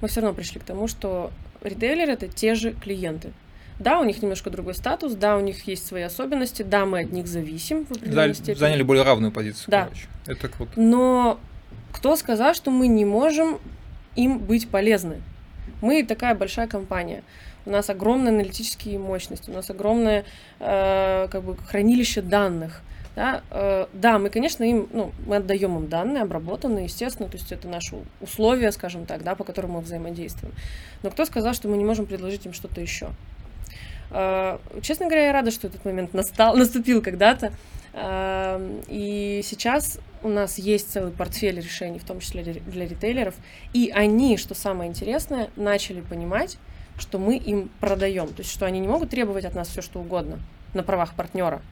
мы 0.00 0.08
все 0.08 0.20
равно 0.20 0.34
пришли 0.34 0.60
к 0.60 0.64
тому, 0.64 0.88
что 0.88 1.30
ритейлеры 1.62 2.12
это 2.12 2.28
те 2.28 2.54
же 2.54 2.72
клиенты. 2.72 3.32
Да, 3.78 4.00
у 4.00 4.04
них 4.04 4.22
немножко 4.22 4.48
другой 4.48 4.74
статус, 4.74 5.14
да, 5.14 5.36
у 5.36 5.40
них 5.40 5.66
есть 5.66 5.86
свои 5.86 6.02
особенности, 6.02 6.62
да, 6.62 6.86
мы 6.86 7.00
от 7.00 7.12
них 7.12 7.26
зависим 7.26 7.84
в 7.84 7.92
определенной 7.92 8.34
степени. 8.34 8.54
Заняли 8.54 8.82
более 8.82 9.04
равную 9.04 9.32
позицию, 9.32 9.66
да. 9.68 9.84
короче. 9.84 10.06
Это 10.26 10.48
круто. 10.48 10.72
Но 10.76 11.38
кто 11.92 12.16
сказал, 12.16 12.54
что 12.54 12.70
мы 12.70 12.88
не 12.88 13.04
можем 13.04 13.58
им 14.14 14.38
быть 14.38 14.68
полезны? 14.68 15.20
Мы 15.80 16.02
такая 16.04 16.34
большая 16.34 16.66
компания. 16.66 17.22
У 17.64 17.70
нас 17.70 17.90
огромные 17.90 18.28
аналитические 18.28 18.98
мощности, 18.98 19.50
у 19.50 19.52
нас 19.52 19.70
огромное 19.70 20.24
э, 20.60 21.28
как 21.30 21.42
бы 21.42 21.56
хранилище 21.56 22.22
данных. 22.22 22.82
Да, 23.16 23.40
э, 23.50 23.86
да, 23.94 24.18
мы, 24.18 24.28
конечно, 24.28 24.62
им, 24.62 24.88
ну, 24.92 25.10
мы 25.26 25.36
отдаем 25.36 25.76
им 25.76 25.88
данные, 25.88 26.22
обработанные, 26.22 26.84
естественно, 26.84 27.28
то 27.28 27.38
есть 27.38 27.50
это 27.50 27.66
наши 27.66 27.96
условия, 28.20 28.70
скажем 28.72 29.06
так, 29.06 29.24
да, 29.24 29.34
по 29.34 29.42
которым 29.42 29.72
мы 29.72 29.80
взаимодействуем. 29.80 30.54
Но 31.02 31.10
кто 31.10 31.24
сказал, 31.24 31.54
что 31.54 31.68
мы 31.68 31.78
не 31.78 31.84
можем 31.84 32.04
предложить 32.04 32.44
им 32.44 32.52
что-то 32.52 32.80
еще? 32.80 33.08
Э, 34.10 34.58
честно 34.82 35.06
говоря, 35.06 35.26
я 35.26 35.32
рада, 35.32 35.50
что 35.50 35.66
этот 35.66 35.84
момент 35.84 36.14
настал, 36.14 36.56
наступил 36.58 37.02
когда-то. 37.02 37.52
Э, 37.96 38.82
и 38.88 39.40
сейчас 39.42 39.98
у 40.22 40.28
нас 40.28 40.58
есть 40.58 40.92
целый 40.92 41.12
портфель 41.12 41.58
решений, 41.60 41.98
в 41.98 42.04
том 42.04 42.20
числе 42.20 42.42
для 42.42 42.86
ритейлеров, 42.86 43.34
и 43.72 43.90
они, 43.94 44.36
что 44.36 44.54
самое 44.54 44.90
интересное, 44.90 45.48
начали 45.56 46.02
понимать, 46.02 46.58
что 46.98 47.18
мы 47.18 47.36
им 47.36 47.70
продаем, 47.80 48.28
то 48.28 48.40
есть 48.40 48.52
что 48.52 48.66
они 48.66 48.80
не 48.80 48.88
могут 48.88 49.10
требовать 49.10 49.44
от 49.44 49.54
нас 49.54 49.68
все 49.68 49.82
что 49.82 50.00
угодно 50.00 50.38
на 50.74 50.82
правах 50.82 51.14
партнера, 51.14 51.62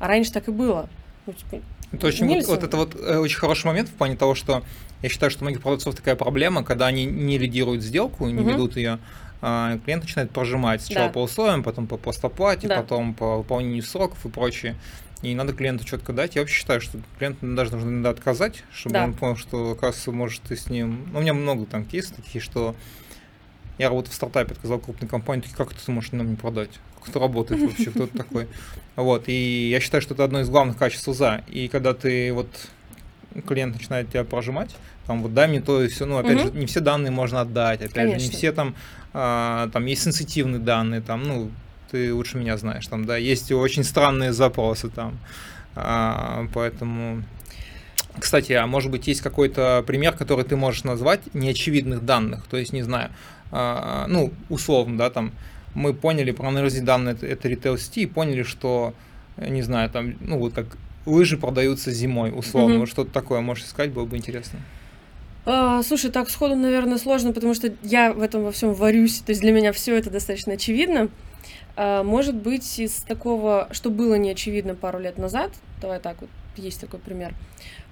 а 0.00 0.08
раньше 0.08 0.32
так 0.32 0.48
и 0.48 0.50
было. 0.50 0.88
Ну, 1.26 1.34
типа, 1.34 1.62
это 1.92 2.06
очень, 2.06 2.26
вот, 2.26 2.46
вот 2.46 2.64
это 2.64 2.76
вот 2.76 2.96
э, 2.96 3.18
очень 3.18 3.38
хороший 3.38 3.66
момент 3.66 3.88
в 3.88 3.92
плане 3.92 4.16
того, 4.16 4.34
что 4.34 4.64
я 5.02 5.08
считаю, 5.08 5.30
что 5.30 5.42
у 5.42 5.44
многих 5.44 5.62
продавцов 5.62 5.94
такая 5.94 6.16
проблема, 6.16 6.64
когда 6.64 6.86
они 6.86 7.04
не 7.04 7.38
лидируют 7.38 7.82
сделку, 7.82 8.26
не 8.26 8.40
угу. 8.40 8.50
ведут 8.50 8.76
ее, 8.76 8.98
а 9.42 9.78
клиент 9.84 10.02
начинает 10.02 10.30
прожимать 10.30 10.82
сначала 10.82 11.06
да. 11.06 11.12
по 11.12 11.22
условиям, 11.22 11.62
потом 11.62 11.86
по 11.86 11.96
постоплате, 11.96 12.68
да. 12.68 12.76
потом 12.76 13.14
по 13.14 13.38
выполнению 13.38 13.82
сроков 13.82 14.24
и 14.24 14.28
прочее. 14.28 14.76
И 15.22 15.34
надо 15.34 15.52
клиенту 15.52 15.84
четко 15.84 16.12
дать. 16.12 16.34
Я 16.34 16.42
вообще 16.42 16.56
считаю, 16.56 16.80
что 16.80 16.98
клиенту 17.18 17.54
даже 17.54 17.72
нужно 17.72 17.88
иногда 17.88 18.10
отказать, 18.10 18.64
чтобы 18.72 18.94
да. 18.94 19.04
он 19.04 19.14
понял, 19.14 19.36
что, 19.36 19.72
оказывается, 19.72 20.12
может 20.12 20.42
ты 20.42 20.56
с 20.56 20.70
ним... 20.70 21.08
Ну, 21.12 21.18
у 21.18 21.22
меня 21.22 21.34
много 21.34 21.66
там 21.66 21.84
кейсов 21.84 22.16
таких, 22.16 22.42
что 22.42 22.74
я 23.76 23.88
работаю 23.88 24.12
в 24.12 24.14
стартапе, 24.14 24.52
отказал 24.52 24.78
крупной 24.78 25.08
компании, 25.08 25.42
такие, 25.42 25.56
как 25.56 25.74
ты 25.74 25.90
можешь 25.90 26.12
нам 26.12 26.30
не 26.30 26.36
продать? 26.36 26.70
Как 26.98 27.08
это 27.10 27.18
работает 27.18 27.60
вообще? 27.62 27.90
Кто 27.90 28.04
это 28.04 28.16
такой? 28.16 28.48
Вот, 28.96 29.28
и 29.28 29.70
я 29.70 29.80
считаю, 29.80 30.02
что 30.02 30.12
это 30.12 30.24
одно 30.24 30.40
из 30.40 30.50
главных 30.50 30.76
качеств 30.76 31.08
УЗА. 31.08 31.42
И 31.48 31.68
когда 31.68 31.94
ты 31.94 32.30
вот 32.34 32.48
клиент 33.46 33.74
начинает 33.74 34.10
тебя 34.10 34.24
прожимать, 34.24 34.76
там 35.06 35.22
вот 35.22 35.32
дай 35.32 35.48
мне 35.48 35.62
то 35.62 35.82
и 35.82 35.88
все, 35.88 36.04
ну 36.04 36.18
опять 36.18 36.36
угу. 36.36 36.46
же 36.48 36.52
не 36.52 36.66
все 36.66 36.80
данные 36.80 37.10
можно 37.10 37.40
отдать, 37.40 37.80
опять 37.80 37.94
Конечно. 37.94 38.20
же 38.20 38.26
не 38.26 38.32
все 38.32 38.52
там, 38.52 38.74
а, 39.14 39.70
там 39.72 39.86
есть 39.86 40.02
сенситивные 40.02 40.58
данные, 40.58 41.00
там 41.00 41.22
ну 41.22 41.50
ты 41.90 42.14
лучше 42.14 42.38
меня 42.38 42.56
знаешь, 42.56 42.86
там, 42.86 43.04
да, 43.04 43.16
есть 43.16 43.50
очень 43.52 43.84
странные 43.84 44.32
запросы 44.32 44.88
там, 44.88 45.18
а, 45.74 46.46
поэтому... 46.54 47.22
Кстати, 48.18 48.52
а 48.52 48.66
может 48.66 48.90
быть 48.90 49.06
есть 49.06 49.20
какой-то 49.20 49.84
пример, 49.86 50.12
который 50.14 50.44
ты 50.44 50.56
можешь 50.56 50.84
назвать 50.84 51.20
неочевидных 51.32 52.04
данных, 52.04 52.44
то 52.50 52.56
есть, 52.56 52.72
не 52.72 52.82
знаю, 52.82 53.10
а, 53.52 54.06
ну, 54.08 54.32
условно, 54.48 54.98
да, 54.98 55.10
там, 55.10 55.32
мы 55.74 55.94
поняли, 55.94 56.32
проанализировали 56.32 56.86
данные, 56.86 57.16
это, 57.20 57.48
ритейл 57.48 57.78
сети, 57.78 58.02
и 58.02 58.06
поняли, 58.06 58.42
что, 58.42 58.94
не 59.36 59.62
знаю, 59.62 59.90
там, 59.90 60.14
ну, 60.20 60.38
вот 60.38 60.54
как 60.54 60.66
лыжи 61.06 61.36
продаются 61.36 61.90
зимой, 61.92 62.32
условно, 62.34 62.74
mm-hmm. 62.74 62.78
вот 62.80 62.88
что-то 62.88 63.12
такое 63.12 63.40
можешь 63.40 63.64
искать, 63.64 63.92
было 63.92 64.04
бы 64.04 64.16
интересно. 64.16 64.58
А, 65.46 65.82
слушай, 65.82 66.10
так 66.10 66.28
сходу, 66.30 66.54
наверное, 66.54 66.98
сложно, 66.98 67.32
потому 67.32 67.54
что 67.54 67.72
я 67.82 68.12
в 68.12 68.20
этом 68.20 68.44
во 68.44 68.52
всем 68.52 68.74
варюсь, 68.74 69.20
то 69.20 69.30
есть 69.30 69.40
для 69.40 69.52
меня 69.52 69.72
все 69.72 69.96
это 69.96 70.10
достаточно 70.10 70.54
очевидно. 70.54 71.08
А, 71.76 72.02
может 72.02 72.34
быть, 72.34 72.78
из 72.78 72.96
такого, 73.02 73.68
что 73.72 73.90
было 73.90 74.14
не 74.14 74.30
очевидно 74.30 74.74
пару 74.74 74.98
лет 74.98 75.18
назад, 75.18 75.50
давай 75.80 75.98
так 75.98 76.20
вот 76.20 76.30
есть 76.56 76.80
такой 76.80 77.00
пример. 77.00 77.34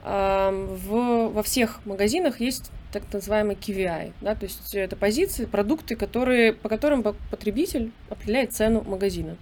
В, 0.04 1.30
во 1.32 1.42
всех 1.42 1.80
магазинах 1.84 2.40
есть 2.40 2.70
так 2.92 3.02
называемый 3.12 3.56
KVI, 3.56 4.12
да, 4.20 4.34
то 4.34 4.44
есть 4.44 4.74
это 4.74 4.96
позиции, 4.96 5.44
продукты, 5.44 5.96
которые, 5.96 6.52
по 6.52 6.68
которым 6.68 7.02
потребитель 7.02 7.90
определяет 8.08 8.52
цену 8.52 8.82
магазина. 8.86 9.36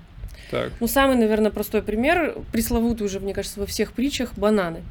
Так. 0.51 0.73
Ну, 0.81 0.87
самый, 0.87 1.17
наверное, 1.17 1.51
простой 1.51 1.83
пример, 1.83 2.37
пресловутый 2.53 3.07
уже, 3.07 3.21
мне 3.21 3.35
кажется, 3.35 3.61
во 3.61 3.67
всех 3.67 3.93
притчах, 3.93 4.33
бананы. 4.37 4.83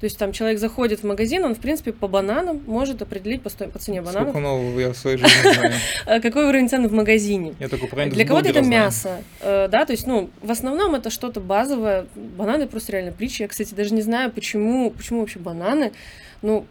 То 0.00 0.04
есть 0.04 0.16
там 0.16 0.32
человек 0.32 0.58
заходит 0.58 1.00
в 1.00 1.06
магазин, 1.06 1.44
он, 1.44 1.54
в 1.54 1.58
принципе, 1.58 1.92
по 1.92 2.08
бананам 2.08 2.62
может 2.66 3.02
определить 3.02 3.42
по, 3.42 3.50
сто... 3.50 3.66
по 3.66 3.78
цене 3.78 4.00
бананов. 4.00 4.30
Сколько 4.30 4.40
нового 4.40 4.80
я 4.80 4.92
в 4.92 4.96
своей 4.96 5.18
жизни 5.18 5.52
знаю. 5.52 5.74
А 6.06 6.20
какой 6.22 6.48
уровень 6.48 6.70
цены 6.70 6.88
в 6.88 6.92
магазине. 6.92 7.54
Я 7.60 7.68
только 7.68 7.86
про 7.86 8.06
Для 8.06 8.24
кого-то 8.24 8.48
это 8.48 8.62
мясо, 8.62 9.22
э, 9.40 9.68
да, 9.68 9.84
то 9.84 9.92
есть, 9.92 10.06
ну, 10.06 10.30
в 10.40 10.50
основном 10.50 10.94
это 10.94 11.10
что-то 11.10 11.40
базовое. 11.40 12.06
Бананы 12.14 12.66
просто 12.66 12.92
реально 12.92 13.12
притча. 13.12 13.42
Я, 13.42 13.48
кстати, 13.48 13.74
даже 13.74 13.92
не 13.92 14.00
знаю, 14.00 14.32
почему, 14.32 14.90
почему 14.90 15.20
вообще 15.20 15.38
бананы. 15.38 15.92
Ну, 16.40 16.64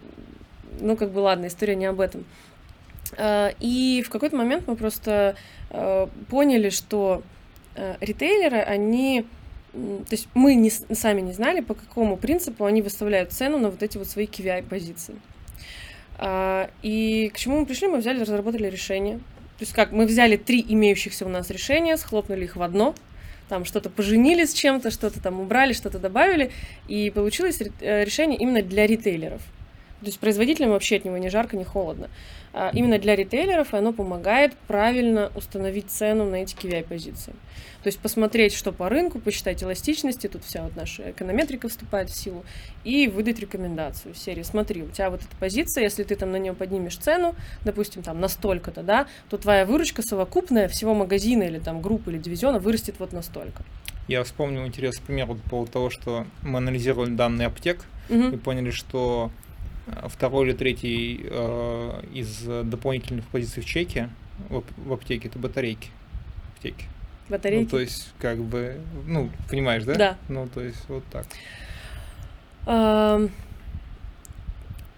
ну, 0.80 0.96
как 0.96 1.12
бы, 1.12 1.20
ладно, 1.20 1.48
история 1.48 1.76
не 1.76 1.86
об 1.86 2.00
этом. 2.00 2.26
Э, 3.16 3.52
и 3.60 4.04
в 4.04 4.10
какой-то 4.10 4.38
момент 4.38 4.64
мы 4.66 4.76
просто 4.76 5.36
э, 5.70 6.08
поняли, 6.32 6.70
что 6.72 7.22
ритейлеры, 8.02 8.58
они 8.58 9.26
то 9.72 10.12
есть 10.12 10.28
мы 10.34 10.56
не, 10.56 10.70
сами 10.70 11.22
не 11.22 11.34
знали, 11.34 11.62
по 11.62 11.74
какому 11.74 12.18
принципу 12.18 12.66
они 12.66 12.82
выставляют 12.82 13.32
цену 13.32 13.58
на 13.58 13.70
вот 13.70 13.84
эти 13.84 13.98
вот 13.98 14.08
свои 14.08 14.26
KVI-позиции. 14.26 15.16
А, 16.18 16.70
и 16.82 17.30
к 17.34 17.38
чему 17.38 17.60
мы 17.60 17.66
пришли? 17.66 17.88
Мы 17.88 18.00
взяли, 18.00 18.20
разработали 18.22 18.68
решение. 18.68 19.18
То 19.18 19.64
есть 19.64 19.74
как, 19.74 19.92
мы 19.92 20.06
взяли 20.06 20.38
три 20.38 20.66
имеющихся 20.68 21.26
у 21.26 21.30
нас 21.30 21.50
решения, 21.50 21.98
схлопнули 21.98 22.46
их 22.46 22.56
в 22.56 22.62
одно, 22.62 22.96
там 23.50 23.66
что-то 23.66 23.90
поженили 23.90 24.46
с 24.46 24.54
чем-то, 24.54 24.92
что-то 24.92 25.22
там 25.22 25.40
убрали, 25.40 25.74
что-то 25.74 26.00
добавили, 26.00 26.52
и 26.88 27.10
получилось 27.10 27.60
э, 27.82 28.04
решение 28.06 28.38
именно 28.38 28.62
для 28.62 28.88
ритейлеров. 28.88 29.42
То 30.02 30.06
есть 30.06 30.20
производителям 30.20 30.72
вообще 30.72 30.98
от 30.98 31.06
него 31.06 31.18
не 31.18 31.30
жарко, 31.30 31.58
не 31.58 31.66
холодно. 31.66 32.10
А 32.54 32.72
именно 32.74 32.98
для 32.98 33.16
ритейлеров, 33.16 33.74
оно 33.74 33.92
помогает 33.92 34.56
правильно 34.68 35.32
установить 35.36 35.92
цену 35.92 36.26
на 36.26 36.38
эти 36.38 36.56
KVI-позиции. 36.56 37.34
То 37.84 37.88
есть 37.88 38.00
посмотреть, 38.00 38.54
что 38.54 38.72
по 38.72 38.90
рынку, 38.90 39.20
посчитать 39.20 39.62
эластичности, 39.64 40.28
тут 40.28 40.44
вся 40.44 40.64
вот 40.64 40.76
наша 40.76 41.12
эконометрика 41.12 41.68
вступает 41.70 42.10
в 42.10 42.16
силу, 42.16 42.44
и 42.84 43.08
выдать 43.08 43.40
рекомендацию 43.40 44.14
в 44.14 44.18
серии. 44.18 44.44
Смотри, 44.44 44.84
у 44.84 44.90
тебя 44.90 45.10
вот 45.10 45.22
эта 45.22 45.36
позиция, 45.38 45.84
если 45.84 46.04
ты 46.04 46.16
там 46.16 46.32
на 46.32 46.38
нее 46.38 46.54
поднимешь 46.54 46.98
цену, 46.98 47.36
допустим, 47.64 48.02
там 48.02 48.20
настолько-то, 48.20 48.84
да, 48.84 49.08
то 49.30 49.38
твоя 49.38 49.66
выручка 49.66 50.02
совокупная 50.02 50.68
всего 50.68 50.94
магазина 50.94 51.44
или 51.44 51.60
там 51.60 51.82
группы 51.82 52.12
или 52.12 52.18
дивизиона 52.18 52.60
вырастет 52.60 52.96
вот 53.00 53.14
настолько. 53.14 53.64
Я 54.08 54.24
вспомнил 54.24 54.66
интересный 54.66 55.06
пример 55.06 55.28
по 55.28 55.36
поводу 55.36 55.72
того, 55.72 55.90
что 55.90 56.26
мы 56.42 56.58
анализировали 56.58 57.12
данные 57.12 57.48
аптек 57.48 57.86
угу. 58.10 58.30
и 58.30 58.38
поняли, 58.38 58.72
что 58.72 59.32
второй 60.08 60.48
или 60.48 60.54
третий 60.54 61.22
э, 61.24 62.02
из 62.14 62.44
дополнительных 62.44 63.26
позиций 63.26 63.64
в 63.64 63.66
чеке 63.66 64.10
в, 64.50 64.64
в 64.78 64.94
аптеке 64.94 65.28
это 65.28 65.40
батарейки 65.40 65.90
аптеки. 66.56 66.86
Батарейки. 67.30 67.64
Ну, 67.64 67.70
то 67.70 67.80
есть, 67.80 68.14
как 68.20 68.40
бы, 68.40 68.80
ну, 69.06 69.30
понимаешь, 69.50 69.84
да? 69.84 69.96
Да. 69.96 70.18
Ну, 70.28 70.48
то 70.48 70.62
есть, 70.62 70.84
вот 70.88 71.04
так. 71.12 71.26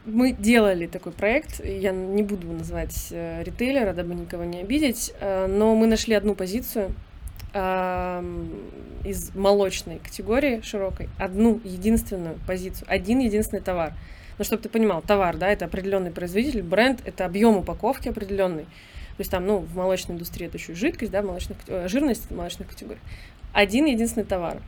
Мы 0.04 0.32
делали 0.34 0.88
такой 0.88 1.12
проект, 1.12 1.64
я 1.64 1.92
не 1.92 2.24
буду 2.24 2.48
называть 2.48 3.10
э, 3.12 3.44
ритейлера, 3.44 3.94
дабы 3.94 4.16
никого 4.16 4.44
не 4.44 4.62
обидеть, 4.62 5.14
э, 5.20 5.46
но 5.46 5.76
мы 5.76 5.86
нашли 5.86 6.16
одну 6.16 6.36
позицию 6.36 6.94
из 9.04 9.36
молочной 9.36 10.00
категории 10.00 10.62
широкой, 10.62 11.10
одну 11.20 11.60
единственную 11.66 12.38
позицию, 12.48 12.88
один 12.90 13.20
единственный 13.20 13.62
товар. 13.62 13.92
Но 14.38 14.44
чтобы 14.44 14.64
ты 14.64 14.70
понимал, 14.70 15.02
товар, 15.02 15.38
да, 15.38 15.50
это 15.50 15.66
определенный 15.66 16.12
производитель, 16.12 16.64
бренд, 16.64 17.02
это 17.06 17.26
объем 17.26 17.58
упаковки 17.58 18.10
определенный. 18.10 18.64
То 18.64 19.20
есть 19.20 19.32
там, 19.32 19.46
ну, 19.46 19.58
в 19.58 19.76
молочной 19.76 20.16
индустрии 20.16 20.48
это 20.48 20.58
еще 20.58 20.72
и 20.72 20.76
жидкость, 20.76 21.12
да, 21.12 21.22
молочных, 21.22 21.58
э, 21.68 21.88
жирность 21.88 22.32
молочных 22.32 22.70
категорий. 22.70 23.00
Один 23.54 23.86
единственный 23.86 24.26
товар, 24.26 24.62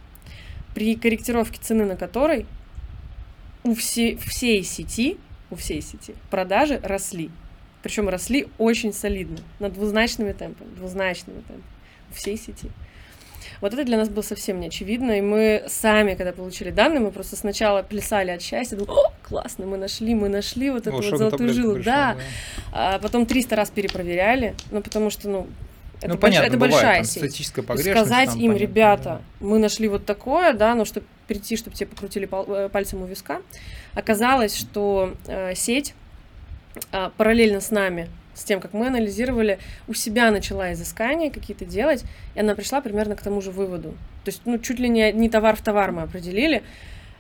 при 0.76 0.95
корректировке 0.95 1.60
цены 1.62 1.86
на 1.86 1.95
который 1.95 2.45
у 3.63 3.73
всей, 3.73 4.17
всей 4.17 4.63
сети, 4.63 5.17
у 5.49 5.56
всей 5.56 5.82
сети 5.82 6.15
продажи 6.30 6.80
росли. 6.84 7.30
Причем 7.82 8.10
росли 8.10 8.47
очень 8.58 8.93
солидно, 8.93 9.39
на 9.60 9.69
двузначными 9.69 10.32
темпами, 10.34 10.73
двузначными 10.76 11.38
темпами 11.38 11.63
у 12.12 12.13
всей 12.13 12.38
сети. 12.38 12.69
Вот 13.62 13.73
это 13.73 13.84
для 13.84 13.97
нас 13.97 14.10
было 14.10 14.23
совсем 14.23 14.60
не 14.60 14.67
очевидно, 14.67 15.17
и 15.17 15.21
мы 15.21 15.63
сами, 15.67 16.15
когда 16.15 16.32
получили 16.32 16.69
данные, 16.69 16.99
мы 16.99 17.12
просто 17.12 17.36
сначала 17.36 17.84
плясали 17.84 18.32
от 18.32 18.41
счастья, 18.41 18.75
думали, 18.75 18.97
о, 18.97 19.12
классно, 19.23 19.65
мы 19.65 19.77
нашли, 19.77 20.15
мы 20.15 20.29
нашли 20.29 20.69
вот 20.69 20.88
эту 20.88 20.95
вот 20.95 21.06
золотую 21.06 21.53
жилу, 21.53 21.75
пришел, 21.75 21.91
да. 21.91 22.15
да. 22.15 22.95
А 22.95 22.99
потом 22.99 23.25
300 23.25 23.56
раз 23.56 23.69
перепроверяли, 23.69 24.56
ну, 24.71 24.82
потому 24.82 25.10
что, 25.10 25.29
ну, 25.29 25.47
это, 26.03 26.13
ну, 26.13 26.17
понятно, 26.17 26.47
это 26.47 26.58
бывает, 26.58 26.73
большая 26.73 26.95
там, 26.97 27.06
сеть. 27.06 27.17
Статистическая 27.17 27.62
погрешность. 27.62 27.97
Сказать 27.97 28.29
там, 28.29 28.39
им, 28.39 28.51
понятно, 28.51 28.62
ребята, 28.62 29.03
да. 29.03 29.21
мы 29.39 29.60
нашли 29.60 29.88
вот 29.88 30.06
такое, 30.06 30.53
да, 30.53 30.75
но 30.75 30.84
чтобы 30.84 31.06
прийти, 31.27 31.56
чтобы 31.56 31.77
тебе 31.77 31.88
покрутили 31.88 32.27
э, 32.32 32.69
пальцем 32.69 33.01
у 33.01 33.06
виска, 33.06 33.41
оказалось, 33.93 34.56
что 34.56 35.13
э, 35.27 35.56
сеть 35.56 35.95
э, 36.91 37.10
параллельно 37.15 37.62
с 37.62 37.71
нами 37.71 38.10
с 38.34 38.43
тем, 38.43 38.60
как 38.60 38.74
мы 38.74 38.88
анализировали, 38.88 39.60
у 39.88 39.93
себя 39.93 40.32
начала 40.32 40.74
изыскания 40.74 41.30
какие-то 41.30 41.65
делать, 41.65 42.04
и 42.36 42.39
она 42.39 42.56
пришла 42.56 42.82
примерно 42.82 43.15
к 43.15 43.22
тому 43.22 43.41
же 43.41 43.52
выводу. 43.52 43.91
То 44.24 44.30
есть, 44.30 44.41
ну, 44.46 44.58
чуть 44.58 44.80
ли 44.80 44.89
не, 44.89 45.12
не 45.12 45.30
товар 45.30 45.56
в 45.56 45.62
товар 45.62 45.91
мы 45.91 46.04
определили. 46.04 46.63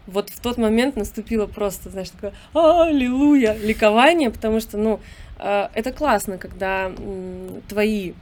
Вот 0.05 0.29
в 0.29 0.39
тот 0.41 0.57
момент 0.57 0.95
наступило 0.95 1.45
просто, 1.45 1.89
знаешь, 1.89 2.09
такое 2.09 2.33
аллилуйя, 2.53 3.53
ликование, 3.53 4.31
потому 4.31 4.59
что, 4.59 4.77
ну, 4.77 4.99
э, 5.39 5.69
это 5.73 5.91
классно, 5.91 6.37
когда 6.37 6.91
твои 7.69 8.13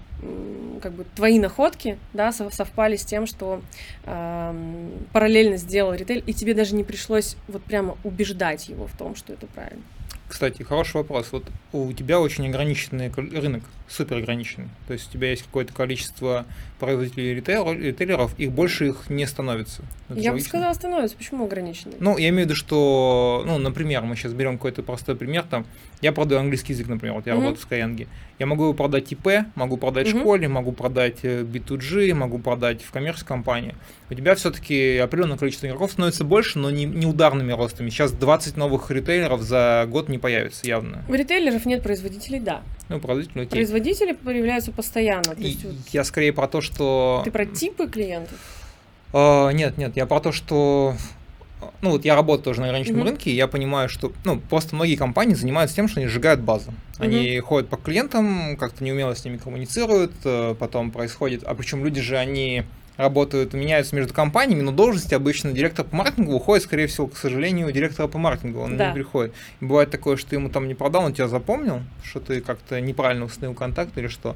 как 0.81 0.93
бы 0.93 1.05
твои 1.15 1.39
находки, 1.39 1.97
да, 2.13 2.31
совпали 2.31 2.95
с 2.95 3.05
тем, 3.05 3.25
что 3.25 3.61
э, 4.05 4.89
параллельно 5.13 5.57
сделал 5.57 5.93
ритейль, 5.93 6.23
и 6.25 6.33
тебе 6.33 6.53
даже 6.53 6.75
не 6.75 6.83
пришлось 6.83 7.35
вот 7.47 7.63
прямо 7.63 7.97
убеждать 8.03 8.69
его 8.69 8.87
в 8.87 8.95
том, 8.97 9.15
что 9.15 9.33
это 9.33 9.47
правильно. 9.47 9.83
Кстати, 10.31 10.63
хороший 10.63 10.95
вопрос. 10.95 11.27
Вот 11.33 11.43
у 11.73 11.91
тебя 11.91 12.21
очень 12.21 12.47
ограниченный 12.47 13.11
рынок, 13.13 13.63
супер 13.89 14.15
ограниченный. 14.15 14.69
То 14.87 14.93
есть 14.93 15.09
у 15.09 15.11
тебя 15.11 15.29
есть 15.29 15.43
какое-то 15.43 15.73
количество 15.73 16.45
производителей 16.79 17.35
ритейлеров, 17.35 18.39
их 18.39 18.53
больше 18.53 18.87
их 18.87 19.09
не 19.09 19.27
становится. 19.27 19.81
Это 20.07 20.19
я 20.21 20.31
бы 20.31 20.39
сказала, 20.39 20.73
становится. 20.73 21.17
Почему 21.17 21.43
ограниченный? 21.43 21.97
Ну, 21.99 22.17
я 22.17 22.29
имею 22.29 22.43
в 22.43 22.45
виду, 22.45 22.55
что, 22.55 23.43
ну, 23.45 23.57
например, 23.57 24.03
мы 24.03 24.15
сейчас 24.15 24.31
берем 24.31 24.53
какой-то 24.57 24.83
простой 24.83 25.17
пример, 25.17 25.43
там, 25.43 25.65
я 25.99 26.13
продаю 26.13 26.39
английский 26.39 26.71
язык, 26.71 26.87
например, 26.87 27.15
вот 27.15 27.27
я 27.27 27.33
mm-hmm. 27.33 27.35
работаю 27.35 27.57
в 27.57 27.69
Skyeng. 27.69 28.07
Я 28.39 28.45
могу 28.45 28.63
его 28.63 28.73
продать 28.73 29.11
ИП, 29.11 29.45
могу 29.55 29.75
продать 29.75 30.07
mm-hmm. 30.07 30.19
школе, 30.21 30.47
могу 30.47 30.71
продать 30.71 31.25
B2G, 31.25 32.09
э, 32.09 32.13
могу 32.13 32.39
продать 32.39 32.81
в 32.81 32.91
коммерческой 32.91 33.27
компании. 33.27 33.75
У 34.11 34.13
тебя 34.13 34.35
все-таки 34.35 34.97
определенное 34.97 35.37
количество 35.37 35.67
игроков 35.67 35.93
становится 35.93 36.25
больше, 36.25 36.59
но 36.59 36.69
не, 36.69 36.83
не 36.83 37.05
ударными 37.05 37.53
ростами. 37.53 37.89
Сейчас 37.89 38.11
20 38.11 38.57
новых 38.57 38.91
ритейлеров 38.91 39.41
за 39.41 39.85
год 39.87 40.09
не 40.09 40.17
появится 40.17 40.67
явно. 40.67 41.05
У 41.07 41.13
ритейлеров 41.13 41.65
нет 41.65 41.81
производителей, 41.81 42.41
да. 42.41 42.61
Ну, 42.89 42.99
производители, 42.99 43.43
окей. 43.43 43.51
Производители 43.51 44.11
появляются 44.11 44.73
постоянно. 44.73 45.31
И, 45.37 45.43
есть. 45.43 45.65
Я 45.93 46.03
скорее 46.03 46.33
про 46.33 46.49
то, 46.49 46.59
что... 46.59 47.21
Ты 47.23 47.31
про 47.31 47.45
типы 47.45 47.87
клиентов? 47.87 48.37
Uh, 49.13 49.53
нет, 49.53 49.77
нет, 49.77 49.95
я 49.95 50.05
про 50.05 50.19
то, 50.19 50.33
что 50.33 50.95
ну 51.81 51.91
вот 51.91 52.05
я 52.05 52.15
работаю 52.15 52.43
тоже 52.43 52.61
на 52.61 52.67
ограниченном 52.67 53.01
mm-hmm. 53.01 53.05
рынке, 53.05 53.31
и 53.31 53.35
я 53.35 53.47
понимаю, 53.47 53.87
что 53.87 54.11
ну 54.25 54.39
просто 54.39 54.75
многие 54.75 54.95
компании 54.95 55.35
занимаются 55.35 55.75
тем, 55.75 55.87
что 55.87 55.99
они 55.99 56.07
сжигают 56.07 56.41
базу. 56.41 56.71
Mm-hmm. 56.71 57.03
Они 57.03 57.39
ходят 57.39 57.69
по 57.69 57.77
клиентам, 57.77 58.57
как-то 58.57 58.83
неумело 58.83 59.13
с 59.15 59.23
ними 59.23 59.37
коммуницируют, 59.37 60.13
э, 60.23 60.55
потом 60.57 60.91
происходит, 60.91 61.43
а 61.43 61.53
причем 61.55 61.83
люди 61.83 62.01
же 62.01 62.17
они 62.17 62.63
работают, 62.97 63.53
меняются 63.53 63.95
между 63.95 64.13
компаниями, 64.13 64.61
но 64.61 64.71
должности 64.71 65.13
обычно 65.13 65.51
директор 65.51 65.85
по 65.85 65.95
маркетингу 65.95 66.33
уходит, 66.33 66.63
скорее 66.63 66.87
всего, 66.87 67.07
к 67.07 67.17
сожалению, 67.17 67.71
директора 67.71 68.07
по 68.07 68.17
маркетингу, 68.17 68.59
он 68.59 68.77
да. 68.77 68.89
не 68.89 68.93
приходит. 68.93 69.33
И 69.59 69.65
бывает 69.65 69.91
такое, 69.91 70.17
что 70.17 70.35
ему 70.35 70.49
там 70.49 70.67
не 70.67 70.75
продал, 70.75 71.05
он 71.05 71.13
тебя 71.13 71.27
запомнил, 71.27 71.81
что 72.03 72.19
ты 72.19 72.41
как-то 72.41 72.79
неправильно 72.81 73.25
установил 73.25 73.55
контакт 73.55 73.97
или 73.97 74.07
что. 74.07 74.35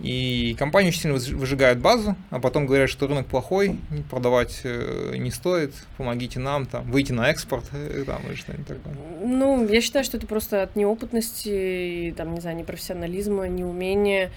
И 0.00 0.56
компании 0.58 0.88
очень 0.88 1.02
сильно 1.02 1.18
выжигают 1.36 1.78
базу, 1.78 2.16
а 2.30 2.40
потом 2.40 2.66
говорят, 2.66 2.90
что 2.90 3.06
рынок 3.06 3.26
плохой, 3.26 3.78
продавать 4.10 4.60
э, 4.64 5.14
не 5.16 5.30
стоит, 5.30 5.74
помогите 5.96 6.40
нам, 6.40 6.66
там, 6.66 6.90
выйти 6.90 7.12
на 7.12 7.30
экспорт, 7.30 7.66
э, 7.72 8.02
там, 8.04 8.20
или 8.26 8.34
что-нибудь 8.34 8.66
такое. 8.66 8.94
Ну, 9.22 9.68
я 9.68 9.80
считаю, 9.80 10.04
что 10.04 10.16
это 10.16 10.26
просто 10.26 10.62
от 10.62 10.74
неопытности, 10.74 12.12
там, 12.16 12.34
не 12.34 12.40
знаю, 12.40 12.56
непрофессионализма, 12.56 13.46
неумения 13.46 14.32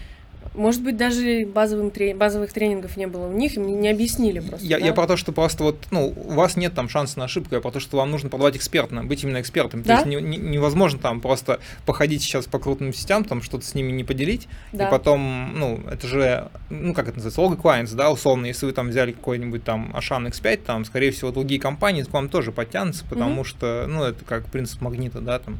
Может 0.56 0.82
быть, 0.84 0.98
даже 0.98 1.46
базовым 1.46 1.90
трени- 1.90 2.16
базовых 2.16 2.54
тренингов 2.54 2.98
не 2.98 3.08
было 3.08 3.28
у 3.28 3.34
них, 3.34 3.56
им 3.58 3.82
не 3.82 3.90
объяснили 3.90 4.40
просто. 4.40 4.66
Я, 4.66 4.80
да? 4.80 4.86
я 4.86 4.94
про 4.94 5.08
то, 5.08 5.18
что 5.18 5.32
просто 5.32 5.64
вот, 5.64 5.78
ну, 5.92 6.14
у 6.16 6.34
вас 6.34 6.56
нет 6.56 6.74
там 6.74 6.88
шанса 6.90 7.20
на 7.20 7.26
ошибку, 7.26 7.56
я 7.56 7.62
про 7.62 7.72
то, 7.72 7.80
что 7.80 7.98
вам 7.98 8.12
нужно 8.12 8.30
продавать 8.30 8.56
экспертно, 8.56 9.04
быть 9.04 9.24
именно 9.24 9.42
экспертом. 9.42 9.84
Да? 9.84 10.02
То 10.04 10.10
есть 10.10 10.22
не- 10.24 10.38
не- 10.38 10.38
невозможно 10.38 11.00
там 11.00 11.20
просто 11.22 11.60
походить 11.86 12.22
сейчас 12.22 12.46
по 12.46 12.60
крупным 12.60 12.94
сетям, 12.94 13.24
там 13.26 13.42
что-то 13.42 13.66
с 13.66 13.76
ними 13.76 13.92
не 13.92 14.04
поделить, 14.04 14.48
Да. 14.72 14.88
и 14.88 14.92
потом, 14.92 15.54
ну, 15.60 15.82
это 15.92 16.08
же, 16.08 16.50
ну, 16.70 16.94
как 16.94 17.08
это 17.08 17.18
называется, 17.18 17.42
лого 17.42 17.56
clients, 17.56 17.94
да, 17.96 18.12
условно, 18.12 18.46
если 18.46 18.66
вы 18.66 18.72
там 18.72 18.90
взяли 18.90 19.12
какой-нибудь 19.12 19.64
там 19.64 19.92
Ашан 19.96 20.28
X5, 20.28 20.58
там, 20.66 20.86
скорее 20.86 21.12
всего, 21.12 21.32
другие 21.32 21.60
компании 21.60 22.04
к 22.04 22.12
вам 22.14 22.30
тоже 22.30 22.52
подтянутся, 22.52 23.04
потому 23.10 23.44
что, 23.44 23.86
ну, 23.88 24.04
это 24.04 24.24
как 24.26 24.46
принцип 24.46 24.82
магнита, 24.82 25.20
да, 25.20 25.40
там, 25.40 25.60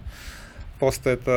Просто 0.80 1.10
это 1.12 1.32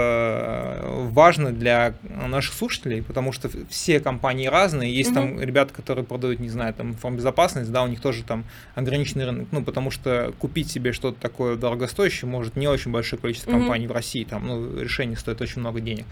э, 0.83 1.09
важно 1.11 1.53
для 1.53 1.95
наших 2.03 2.55
слушателей, 2.55 3.03
потому 3.03 3.31
что 3.31 3.49
все 3.71 4.01
компании 4.01 4.49
разные. 4.49 4.93
Есть 4.93 5.15
там 5.15 5.41
ребята, 5.41 5.73
которые 5.73 6.05
продают, 6.05 6.41
не 6.41 6.49
знаю, 6.49 6.75
там 6.75 6.91
информбезопасность, 6.91 7.71
да, 7.71 7.85
у 7.85 7.87
них 7.87 8.01
тоже 8.01 8.25
там 8.25 8.45
ограниченный 8.75 9.27
рынок. 9.27 9.49
Ну, 9.53 9.63
потому 9.63 9.93
что 9.93 10.35
купить 10.39 10.71
себе 10.71 10.93
что-то 10.93 11.21
такое 11.21 11.57
дорогостоящее 11.57 12.29
может 12.29 12.57
не 12.57 12.67
очень 12.67 12.91
большое 12.91 13.21
количество 13.21 13.53
компаний 13.53 13.87
в 13.87 13.93
России. 13.93 14.25
Там, 14.25 14.47
ну, 14.47 14.81
решение 14.81 15.17
стоит 15.17 15.41
очень 15.41 15.61
много 15.61 15.81
денег. 15.81 16.07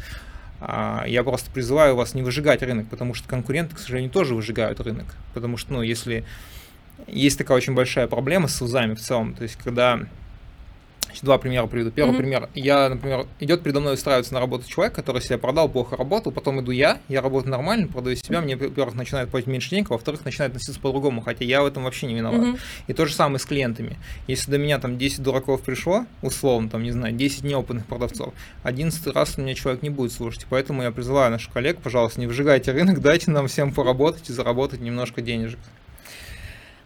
А, 0.60 1.04
Я 1.06 1.24
просто 1.24 1.50
призываю 1.50 1.96
вас 1.96 2.14
не 2.14 2.22
выжигать 2.22 2.62
рынок, 2.62 2.88
потому 2.88 3.14
что 3.14 3.28
конкуренты, 3.28 3.74
к 3.74 3.78
сожалению, 3.78 4.10
тоже 4.10 4.34
выжигают 4.34 4.80
рынок. 4.80 5.06
Потому 5.34 5.56
что, 5.56 5.72
ну, 5.74 5.82
если 5.82 6.24
есть 7.06 7.38
такая 7.38 7.56
очень 7.56 7.74
большая 7.74 8.06
проблема 8.06 8.48
с 8.48 8.60
вузами 8.60 8.94
в 8.94 9.00
целом, 9.00 9.34
то 9.34 9.42
есть 9.42 9.56
когда 9.56 10.00
Значит, 11.16 11.24
Два 11.24 11.38
примера 11.38 11.66
приведу. 11.66 11.90
Первый 11.90 12.10
Мгм. 12.10 12.18
пример. 12.18 12.48
Я, 12.54 12.90
например, 12.90 13.26
идет 13.40 13.62
передо 13.62 13.80
мной 13.80 13.94
устраивается 13.94 14.34
на 14.34 14.40
работу 14.40 14.68
человек, 14.68 14.94
который 14.94 15.22
себя 15.22 15.38
продал, 15.38 15.68
плохо 15.68 15.96
работал, 15.96 16.30
потом 16.30 16.60
иду 16.60 16.72
я, 16.72 16.98
я 17.08 17.22
работаю 17.22 17.50
нормально, 17.52 17.88
продаю 17.88 18.16
себя, 18.16 18.42
мне, 18.42 18.54
во-первых, 18.54 18.94
начинает 18.94 19.30
платить 19.30 19.48
меньше 19.48 19.70
денег, 19.70 19.88
во-вторых, 19.88 20.24
начинает 20.26 20.52
относиться 20.52 20.78
по-другому, 20.78 21.22
хотя 21.22 21.44
я 21.44 21.62
в 21.62 21.66
этом 21.66 21.84
вообще 21.84 22.06
не 22.06 22.14
виноват. 22.16 22.40
Мгм. 22.40 22.58
И 22.86 22.92
то 22.92 23.06
же 23.06 23.14
самое 23.14 23.38
с 23.38 23.46
клиентами. 23.46 23.96
Если 24.26 24.50
до 24.50 24.58
меня 24.58 24.78
там 24.78 24.98
10 24.98 25.22
дураков 25.22 25.62
пришло, 25.62 26.04
условно, 26.20 26.68
там, 26.68 26.82
не 26.82 26.90
знаю, 26.90 27.14
10 27.14 27.44
неопытных 27.44 27.86
продавцов, 27.86 28.34
11 28.62 29.06
раз 29.14 29.38
у 29.38 29.40
меня 29.40 29.54
человек 29.54 29.82
не 29.82 29.90
будет 29.90 30.12
слушать. 30.12 30.46
Поэтому 30.50 30.82
я 30.82 30.90
призываю 30.90 31.30
наших 31.30 31.52
коллег, 31.52 31.78
пожалуйста, 31.78 32.20
не 32.20 32.26
выжигайте 32.26 32.72
рынок, 32.72 33.00
дайте 33.00 33.30
нам 33.30 33.48
всем 33.48 33.72
поработать 33.72 34.28
и 34.28 34.32
заработать 34.34 34.80
немножко 34.80 35.22
денежек. 35.22 35.58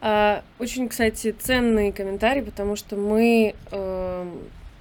А, 0.00 0.42
Очень, 0.58 0.88
кстати, 0.88 1.34
ценный 1.38 1.92
комментарий, 1.92 2.42
потому 2.42 2.74
что 2.74 2.96
мы 2.96 3.54
эм, 3.70 4.38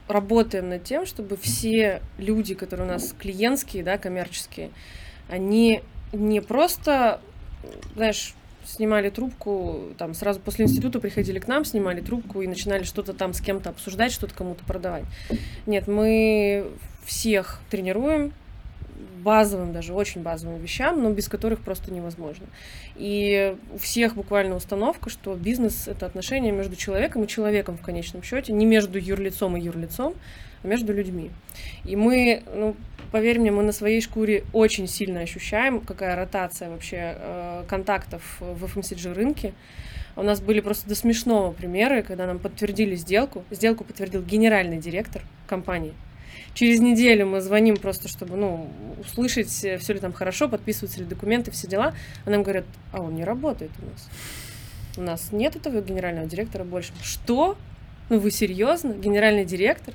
работаем 0.07 0.69
над 0.69 0.83
тем, 0.83 1.05
чтобы 1.05 1.35
все 1.37 2.01
люди, 2.17 2.55
которые 2.55 2.87
у 2.87 2.91
нас 2.91 3.13
клиентские, 3.17 3.83
да, 3.83 3.97
коммерческие, 3.97 4.69
они 5.29 5.81
не 6.13 6.41
просто, 6.41 7.19
знаешь, 7.95 8.33
снимали 8.65 9.09
трубку, 9.09 9.89
там 9.97 10.13
сразу 10.13 10.39
после 10.39 10.65
института 10.65 10.99
приходили 10.99 11.39
к 11.39 11.47
нам, 11.47 11.65
снимали 11.65 12.01
трубку 12.01 12.41
и 12.41 12.47
начинали 12.47 12.83
что-то 12.83 13.13
там 13.13 13.33
с 13.33 13.41
кем-то 13.41 13.69
обсуждать, 13.69 14.11
что-то 14.11 14.33
кому-то 14.33 14.63
продавать. 14.63 15.05
Нет, 15.65 15.87
мы 15.87 16.67
всех 17.03 17.61
тренируем 17.69 18.31
базовым, 19.19 19.73
даже 19.73 19.93
очень 19.93 20.21
базовым 20.21 20.59
вещам, 20.59 21.01
но 21.01 21.11
без 21.11 21.27
которых 21.27 21.59
просто 21.59 21.91
невозможно. 21.91 22.47
И 22.95 23.55
у 23.73 23.77
всех 23.77 24.15
буквально 24.15 24.55
установка, 24.55 25.09
что 25.09 25.35
бизнес— 25.35 25.87
это 25.87 26.05
отношения 26.05 26.51
между 26.51 26.75
человеком 26.75 27.23
и 27.23 27.27
человеком 27.27 27.77
в 27.77 27.81
конечном 27.81 28.23
счете, 28.23 28.53
не 28.53 28.65
между 28.65 28.97
юрлицом 28.97 29.57
и 29.57 29.61
юрлицом, 29.61 30.15
а 30.63 30.67
между 30.67 30.93
людьми. 30.93 31.31
И 31.85 31.95
мы, 31.95 32.43
ну, 32.53 32.75
поверь 33.11 33.39
мне, 33.39 33.51
мы 33.51 33.63
на 33.63 33.71
своей 33.71 34.01
шкуре 34.01 34.43
очень 34.53 34.87
сильно 34.87 35.21
ощущаем, 35.21 35.81
какая 35.81 36.15
ротация 36.15 36.69
вообще 36.69 37.15
э, 37.17 37.63
контактов 37.67 38.37
в 38.39 38.65
FMCG 38.65 39.13
рынке. 39.13 39.53
У 40.15 40.23
нас 40.23 40.41
были 40.41 40.59
просто 40.59 40.89
до 40.89 40.95
смешного 40.95 41.53
примеры, 41.53 42.03
когда 42.03 42.25
нам 42.25 42.39
подтвердили 42.39 42.95
сделку. 42.95 43.45
Сделку 43.51 43.83
подтвердил 43.83 44.21
генеральный 44.21 44.77
директор 44.77 45.21
компании. 45.47 45.93
Через 46.53 46.79
неделю 46.79 47.27
мы 47.27 47.41
звоним 47.41 47.77
просто, 47.77 48.07
чтобы, 48.07 48.35
ну, 48.35 48.69
услышать, 48.99 49.49
все 49.49 49.93
ли 49.93 49.99
там 49.99 50.13
хорошо, 50.13 50.49
подписываются 50.49 50.99
ли 50.99 51.05
документы, 51.05 51.51
все 51.51 51.67
дела. 51.67 51.93
А 52.25 52.29
нам 52.29 52.43
говорят, 52.43 52.65
а 52.91 53.01
он 53.01 53.15
не 53.15 53.23
работает 53.23 53.71
у 53.81 53.85
нас. 53.85 54.09
У 54.97 55.01
нас 55.01 55.29
нет 55.31 55.55
этого 55.55 55.81
генерального 55.81 56.27
директора 56.27 56.63
больше. 56.63 56.91
Что? 57.01 57.57
Ну 58.09 58.19
вы 58.19 58.31
серьезно? 58.31 58.93
Генеральный 58.93 59.45
директор? 59.45 59.93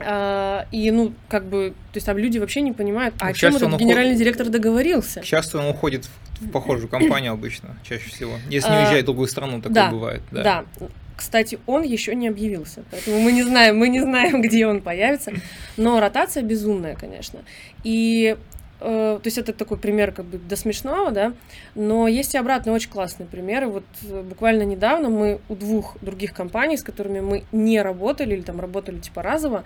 А, 0.00 0.66
и, 0.72 0.90
ну, 0.90 1.12
как 1.28 1.44
бы, 1.44 1.74
то 1.92 1.96
есть 1.96 2.06
там 2.06 2.18
люди 2.18 2.38
вообще 2.38 2.60
не 2.60 2.72
понимают, 2.72 3.14
а 3.20 3.26
Ну, 3.26 3.30
о 3.30 3.34
чем 3.34 3.56
этот 3.56 3.76
генеральный 3.78 4.16
директор 4.16 4.48
договорился? 4.48 5.20
К 5.20 5.24
счастью, 5.24 5.60
он 5.60 5.66
уходит 5.68 6.06
в, 6.40 6.46
в 6.46 6.50
похожую 6.50 6.88
компанию 6.88 7.32
обычно, 7.32 7.76
чаще 7.84 8.10
всего. 8.10 8.32
Если 8.50 8.68
не 8.70 8.76
А, 8.76 8.80
уезжает 8.80 9.04
в 9.04 9.06
другую 9.06 9.28
страну, 9.28 9.58
такое 9.58 9.74
да, 9.74 9.90
бывает. 9.90 10.22
Да. 10.32 10.42
Да. 10.42 10.86
Кстати, 11.16 11.58
он 11.66 11.82
еще 11.82 12.14
не 12.14 12.28
объявился, 12.28 12.84
поэтому 12.90 13.20
мы 13.20 13.32
не 13.32 13.42
знаем, 13.42 13.78
мы 13.78 13.88
не 13.88 14.00
знаем, 14.00 14.42
где 14.42 14.66
он 14.66 14.80
появится. 14.80 15.32
Но 15.76 16.00
ротация 16.00 16.42
безумная, 16.42 16.94
конечно. 16.94 17.40
И 17.84 18.36
э, 18.80 19.18
то 19.22 19.26
есть 19.26 19.38
это 19.38 19.52
такой 19.52 19.78
пример 19.78 20.12
как 20.12 20.24
бы 20.24 20.38
до 20.38 20.56
смешного, 20.56 21.10
да, 21.10 21.32
но 21.74 22.08
есть 22.08 22.34
и 22.34 22.38
обратные 22.38 22.74
очень 22.74 22.90
классные 22.90 23.26
примеры. 23.26 23.68
Вот 23.68 23.84
э, 24.02 24.22
буквально 24.22 24.62
недавно 24.62 25.08
мы 25.08 25.40
у 25.48 25.54
двух 25.54 25.96
других 26.00 26.32
компаний, 26.32 26.76
с 26.76 26.82
которыми 26.82 27.20
мы 27.20 27.44
не 27.52 27.80
работали 27.82 28.34
или 28.34 28.42
там 28.42 28.60
работали 28.60 28.98
типа 28.98 29.22
разово, 29.22 29.64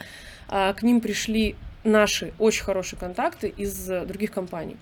а, 0.48 0.72
к 0.74 0.82
ним 0.82 1.00
пришли 1.00 1.56
наши 1.84 2.32
очень 2.38 2.64
хорошие 2.64 2.98
контакты 2.98 3.48
из 3.48 3.86
других 4.06 4.32
компаний. 4.32 4.76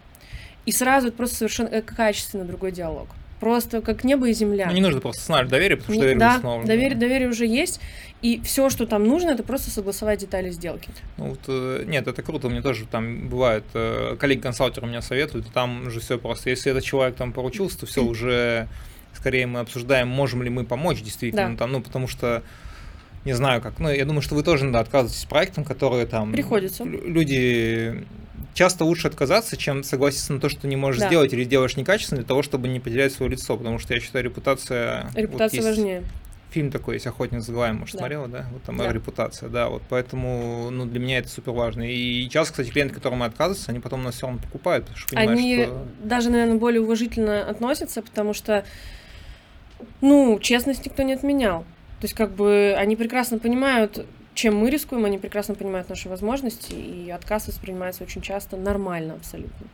И 0.67 0.73
сразу 0.73 1.09
это 1.09 1.17
просто 1.17 1.37
совершенно 1.37 1.69
э, 1.69 1.83
качественно 1.83 2.45
другой 2.45 2.73
диалог. 2.73 3.09
Просто 3.45 3.83
как 3.83 4.05
небо 4.05 4.27
и 4.27 4.33
земля. 4.33 4.69
Ну, 4.69 4.73
не 4.73 4.81
нужно 4.81 5.03
просто 5.03 5.21
устанавливать 5.21 5.51
доверие, 5.51 5.77
потому 5.77 5.93
что 5.93 5.97
Не- 5.97 6.01
доверие 6.01 6.19
да, 6.19 6.35
установлено. 6.37 6.67
доверие, 6.67 6.95
доверие 6.97 7.29
уже 7.29 7.45
есть, 7.45 7.79
и 8.23 8.41
все, 8.43 8.71
что 8.71 8.87
там 8.87 9.07
нужно, 9.07 9.33
это 9.33 9.43
просто 9.43 9.71
согласовать 9.71 10.21
детали 10.21 10.49
сделки. 10.51 10.89
Ну, 11.19 11.27
вот, 11.29 11.41
э, 11.49 11.85
нет, 11.87 12.09
это 12.09 12.23
круто, 12.23 12.49
меня 12.49 12.63
тоже 12.63 12.87
там 12.87 13.29
бывает, 13.29 13.65
э, 13.75 14.17
коллеги-консалтеры 14.19 14.87
меня 14.87 15.03
советуют, 15.03 15.47
там 15.53 15.89
уже 15.89 16.01
все 16.01 16.17
просто, 16.19 16.49
если 16.49 16.73
этот 16.73 16.85
человек 16.85 17.17
там 17.17 17.35
поручился, 17.35 17.81
то 17.81 17.85
все 17.85 18.03
уже, 18.03 18.67
скорее 19.13 19.47
мы 19.47 19.61
обсуждаем, 19.61 20.09
можем 20.09 20.43
ли 20.43 20.49
мы 20.49 20.65
помочь 20.65 21.03
действительно, 21.03 21.51
Да. 21.51 21.57
там, 21.59 21.73
ну, 21.73 21.83
потому 21.83 22.09
что 22.09 22.43
не 23.27 23.35
знаю 23.35 23.61
как, 23.61 23.79
ну, 23.79 23.91
я 23.91 24.07
думаю, 24.07 24.23
что 24.23 24.35
вы 24.37 24.43
тоже 24.43 24.63
иногда 24.65 24.81
отказываетесь 24.81 25.27
проектам, 25.27 25.65
которые 25.65 26.07
там... 26.07 26.33
Приходится. 26.33 26.85
лю- 26.85 27.07
Люди... 27.07 28.07
Часто 28.55 28.85
лучше 28.85 29.09
отказаться, 29.09 29.57
чем 29.57 29.83
согласиться 29.83 30.33
на 30.33 30.41
то, 30.41 30.49
что 30.49 30.69
не 30.69 30.77
можешь 30.77 31.01
Да. 31.01 31.09
сделать 31.09 31.33
или 31.33 31.45
делаешь 31.45 31.77
некачественно 31.77 32.21
для 32.21 32.27
того, 32.29 32.43
чтобы 32.43 32.69
не 32.69 32.79
потерять 32.79 33.13
свое 33.13 33.33
лицо, 33.33 33.57
потому 33.57 33.81
что 33.81 33.95
я 33.95 34.01
считаю, 34.01 34.25
репутация... 34.25 35.07
вот 35.07 35.17
Репутация 35.17 35.57
есть 35.59 35.69
важнее. 35.69 36.05
Фильм 36.53 36.71
такой 36.71 36.95
есть 36.95 37.07
«Охотник 37.09 37.41
за 37.41 37.51
головами», 37.51 37.79
может, 37.79 37.95
Да. 37.95 37.99
смотрела, 37.99 38.29
да? 38.29 38.47
Вот 38.53 38.63
там 38.63 38.77
Да. 38.77 38.93
репутация, 38.93 39.49
да, 39.49 39.69
вот 39.69 39.83
поэтому, 39.89 40.71
ну, 40.71 40.87
для 40.87 41.01
меня 41.01 41.19
это 41.19 41.29
супер 41.29 41.51
важно. 41.51 41.83
И 41.83 42.29
часто, 42.29 42.53
кстати, 42.53 42.71
клиенты, 42.71 42.95
которым 42.95 43.25
отказываются, 43.25 43.73
они 43.73 43.81
потом 43.81 44.05
нас 44.05 44.15
все 44.15 44.27
равно 44.27 44.41
покупают, 44.41 44.85
потому 44.85 44.99
что 44.99 45.17
понимают, 45.17 45.41
Они 45.41 45.65
что... 45.65 45.87
даже, 46.05 46.31
наверное, 46.31 46.57
более 46.57 46.81
уважительно 46.81 47.43
относятся, 47.43 48.03
потому 48.03 48.35
что, 48.35 48.65
ну, 50.01 50.39
честность 50.39 50.87
никто 50.87 51.03
не 51.03 51.15
отменял. 51.15 51.63
То 52.01 52.05
есть, 52.05 52.15
как 52.15 52.31
бы, 52.31 52.77
они 52.79 52.95
прекрасно 52.95 53.41
понимают, 53.41 54.07
чем 54.35 54.57
мы 54.57 54.71
рискуем, 54.71 55.05
они 55.05 55.19
прекрасно 55.19 55.55
понимают 55.55 55.89
наши 55.89 56.09
возможности, 56.09 56.73
и 56.73 57.11
отказ 57.11 57.47
воспринимается 57.49 58.05
очень 58.05 58.21
часто 58.21 58.57
нормально 58.57 59.15
абсолютно. 59.15 59.67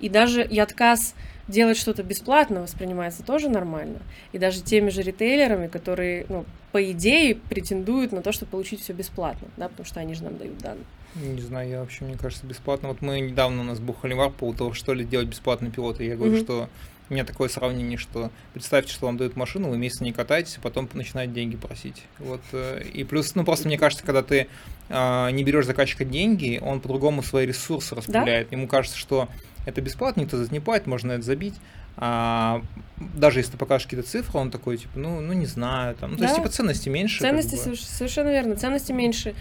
И 0.00 0.08
даже 0.08 0.44
и 0.44 0.58
отказ 0.58 1.14
делать 1.46 1.76
что-то 1.76 2.02
бесплатно 2.02 2.60
воспринимается 2.62 3.22
тоже 3.22 3.48
нормально. 3.48 4.00
И 4.32 4.38
даже 4.38 4.62
теми 4.62 4.90
же 4.90 5.02
ритейлерами, 5.02 5.68
которые, 5.68 6.26
ну, 6.28 6.44
по 6.72 6.90
идее, 6.90 7.36
претендуют 7.36 8.10
на 8.12 8.20
то, 8.20 8.32
чтобы 8.32 8.50
получить 8.50 8.80
все 8.80 8.92
бесплатно, 8.92 9.48
да, 9.56 9.68
потому 9.68 9.86
что 9.86 10.00
они 10.00 10.14
же 10.14 10.24
нам 10.24 10.38
дают 10.38 10.58
данные. 10.58 10.84
Не 11.14 11.40
знаю, 11.40 11.68
я 11.68 11.80
вообще, 11.80 12.04
мне 12.04 12.16
кажется, 12.16 12.46
бесплатно. 12.46 12.88
Вот 12.88 13.00
мы 13.00 13.20
недавно 13.20 13.60
у 13.62 13.64
нас 13.64 13.78
по 13.78 13.92
поводу 13.92 14.58
того, 14.58 14.72
что 14.74 14.92
ли 14.92 15.04
делать 15.04 15.28
бесплатные 15.28 15.70
пилоты. 15.72 16.04
Я 16.04 16.16
говорю, 16.16 16.34
Мгм. 16.34 16.42
что 16.44 16.68
у 17.10 17.12
меня 17.12 17.24
такое 17.24 17.48
сравнение, 17.48 17.98
что 17.98 18.30
представьте, 18.54 18.92
что 18.92 19.06
вам 19.06 19.16
дают 19.16 19.36
машину, 19.36 19.68
вы 19.68 19.76
месяц 19.76 20.00
не 20.00 20.12
катаетесь, 20.12 20.56
а 20.58 20.60
потом 20.60 20.88
начинаете 20.94 21.32
деньги 21.32 21.56
просить. 21.56 22.02
Вот. 22.20 22.40
э, 22.52 22.82
И 22.94 23.02
плюс, 23.04 23.34
ну 23.34 23.44
просто 23.44 23.66
мне 23.66 23.76
кажется, 23.78 24.04
когда 24.04 24.22
ты 24.22 24.46
а, 24.88 25.28
не 25.30 25.44
берешь 25.44 25.66
заказчика 25.66 26.04
деньги, 26.04 26.60
он 26.64 26.80
по-другому 26.80 27.22
свои 27.22 27.46
ресурсы 27.46 27.94
распределяет. 27.94 28.52
Ему 28.52 28.68
кажется, 28.68 28.96
что 28.96 29.28
это 29.66 29.80
бесплатно, 29.80 30.22
никто 30.22 30.36
не 30.50 30.60
платит, 30.60 30.86
можно 30.86 31.12
это 31.12 31.22
забить. 31.22 31.54
А, 31.96 32.62
даже 32.96 33.40
если 33.40 33.52
ты 33.52 33.58
покажешь 33.58 33.86
какие-то 33.86 34.08
цифры, 34.08 34.38
он 34.38 34.50
такой, 34.50 34.78
типа, 34.78 34.98
ну, 34.98 35.20
ну 35.20 35.32
не 35.32 35.46
знаю, 35.46 35.96
там. 35.96 36.12
Ну, 36.12 36.16
то 36.16 36.22
есть, 36.22 36.34
Да. 36.36 36.40
типа, 36.42 36.52
ценности 36.52 36.88
меньше. 36.88 37.18
как 37.20 37.28
Ценности 37.28 37.56
бы. 37.56 37.60
соверш- 37.72 37.84
совершенно 37.84 38.28
верно, 38.28 38.56
ценности 38.56 38.92
меньше. 38.92 39.34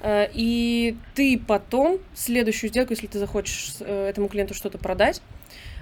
Э, 0.00 0.26
И 0.32 0.96
ты 1.14 1.38
потом, 1.38 1.98
следующую 2.14 2.70
сделку, 2.70 2.92
если 2.94 3.06
ты 3.06 3.18
захочешь 3.18 3.74
э, 3.80 4.08
этому 4.08 4.28
клиенту 4.28 4.54
что-то 4.54 4.78
продать, 4.78 5.20
э, 5.20 5.39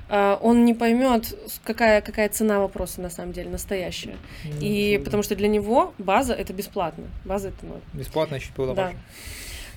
он 0.09 0.65
не 0.65 0.75
поймет, 0.75 1.37
какая, 1.65 2.01
какая 2.01 2.29
цена 2.29 2.61
вопроса 2.61 3.01
на 3.01 3.11
самом 3.11 3.33
деле 3.33 3.51
настоящая. 3.51 4.17
Ну, 4.45 4.61
И 4.61 5.01
потому 5.05 5.23
что 5.23 5.37
для 5.37 5.49
него 5.49 5.93
база 5.99 6.35
это 6.35 6.53
бесплатно. 6.53 7.05
База 7.25 7.49
это 7.49 7.67
ноль. 7.67 7.81
Бесплатно 7.93 8.37
еще 8.37 8.51
было 8.57 8.75
Да. 8.75 8.93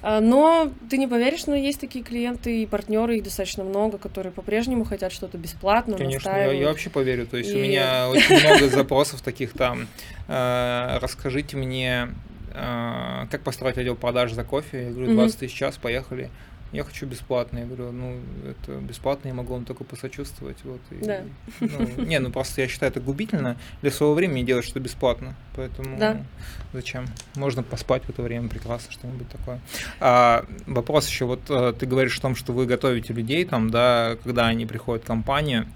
А, 0.03 0.19
но 0.19 0.71
ты 0.89 0.97
не 0.97 1.07
поверишь, 1.07 1.45
но 1.45 1.55
есть 1.55 1.79
такие 1.79 2.03
клиенты 2.03 2.63
и 2.63 2.65
партнеры, 2.65 3.17
их 3.17 3.23
достаточно 3.23 3.63
много, 3.63 3.97
которые 3.97 4.34
по-прежнему 4.34 4.84
хотят 4.84 5.11
что-то 5.11 5.38
бесплатно, 5.38 5.97
Конечно, 5.97 6.29
я, 6.29 6.51
я 6.51 6.67
вообще 6.67 6.89
поверю. 6.89 7.27
То 7.27 7.38
есть 7.38 7.51
и... 7.51 7.55
у 7.55 7.59
меня 7.59 8.09
очень 8.09 8.39
много 8.39 8.67
запросов 8.69 9.21
таких 9.21 9.53
там. 9.53 9.88
Э, 10.27 10.97
расскажите 10.99 11.55
мне, 11.55 12.09
как 12.53 13.41
построить 13.43 13.77
отдел 13.77 13.95
продаж 13.95 14.34
за 14.34 14.43
кофе. 14.43 14.86
Я 14.86 14.89
говорю, 14.91 15.13
20 15.13 15.39
тысяч 15.39 15.53
час, 15.53 15.77
поехали 15.77 16.29
я 16.72 16.84
хочу 16.84 17.05
бесплатно. 17.05 17.59
Я 17.59 17.65
говорю, 17.65 17.91
ну, 17.91 18.17
это 18.49 18.80
бесплатно, 18.80 19.28
я 19.28 19.34
могу 19.34 19.53
вам 19.53 19.65
только 19.65 19.84
посочувствовать. 19.84 20.57
Вот, 20.63 20.80
и, 20.91 21.05
да. 21.05 21.24
Ну, 21.59 22.05
не, 22.05 22.19
ну 22.19 22.32
просто 22.32 22.61
я 22.61 22.67
считаю 22.67 22.91
это 22.91 23.01
губительно 23.01 23.57
для 23.82 23.91
своего 23.91 24.13
времени 24.13 24.43
делать 24.43 24.65
что 24.65 24.80
бесплатно. 24.80 25.36
Поэтому 25.55 25.97
да. 25.97 26.24
зачем? 26.72 27.07
Можно 27.36 27.63
поспать 27.63 28.03
в 28.05 28.09
это 28.09 28.22
время 28.22 28.47
прекрасно, 28.47 28.91
что-нибудь 28.91 29.28
такое. 29.30 29.59
А, 29.99 30.45
вопрос 30.65 31.07
еще, 31.07 31.26
вот 31.26 31.41
э, 31.49 31.74
ты 31.78 31.86
говоришь 31.86 32.17
о 32.17 32.22
том, 32.22 32.36
что 32.36 32.53
вы 32.53 32.65
готовите 32.65 33.13
людей 33.13 33.43
там, 33.43 33.69
да, 33.69 34.15
когда 34.24 34.47
они 34.47 34.65
приходят 34.65 35.03
в 35.03 35.07
компанию. 35.07 35.67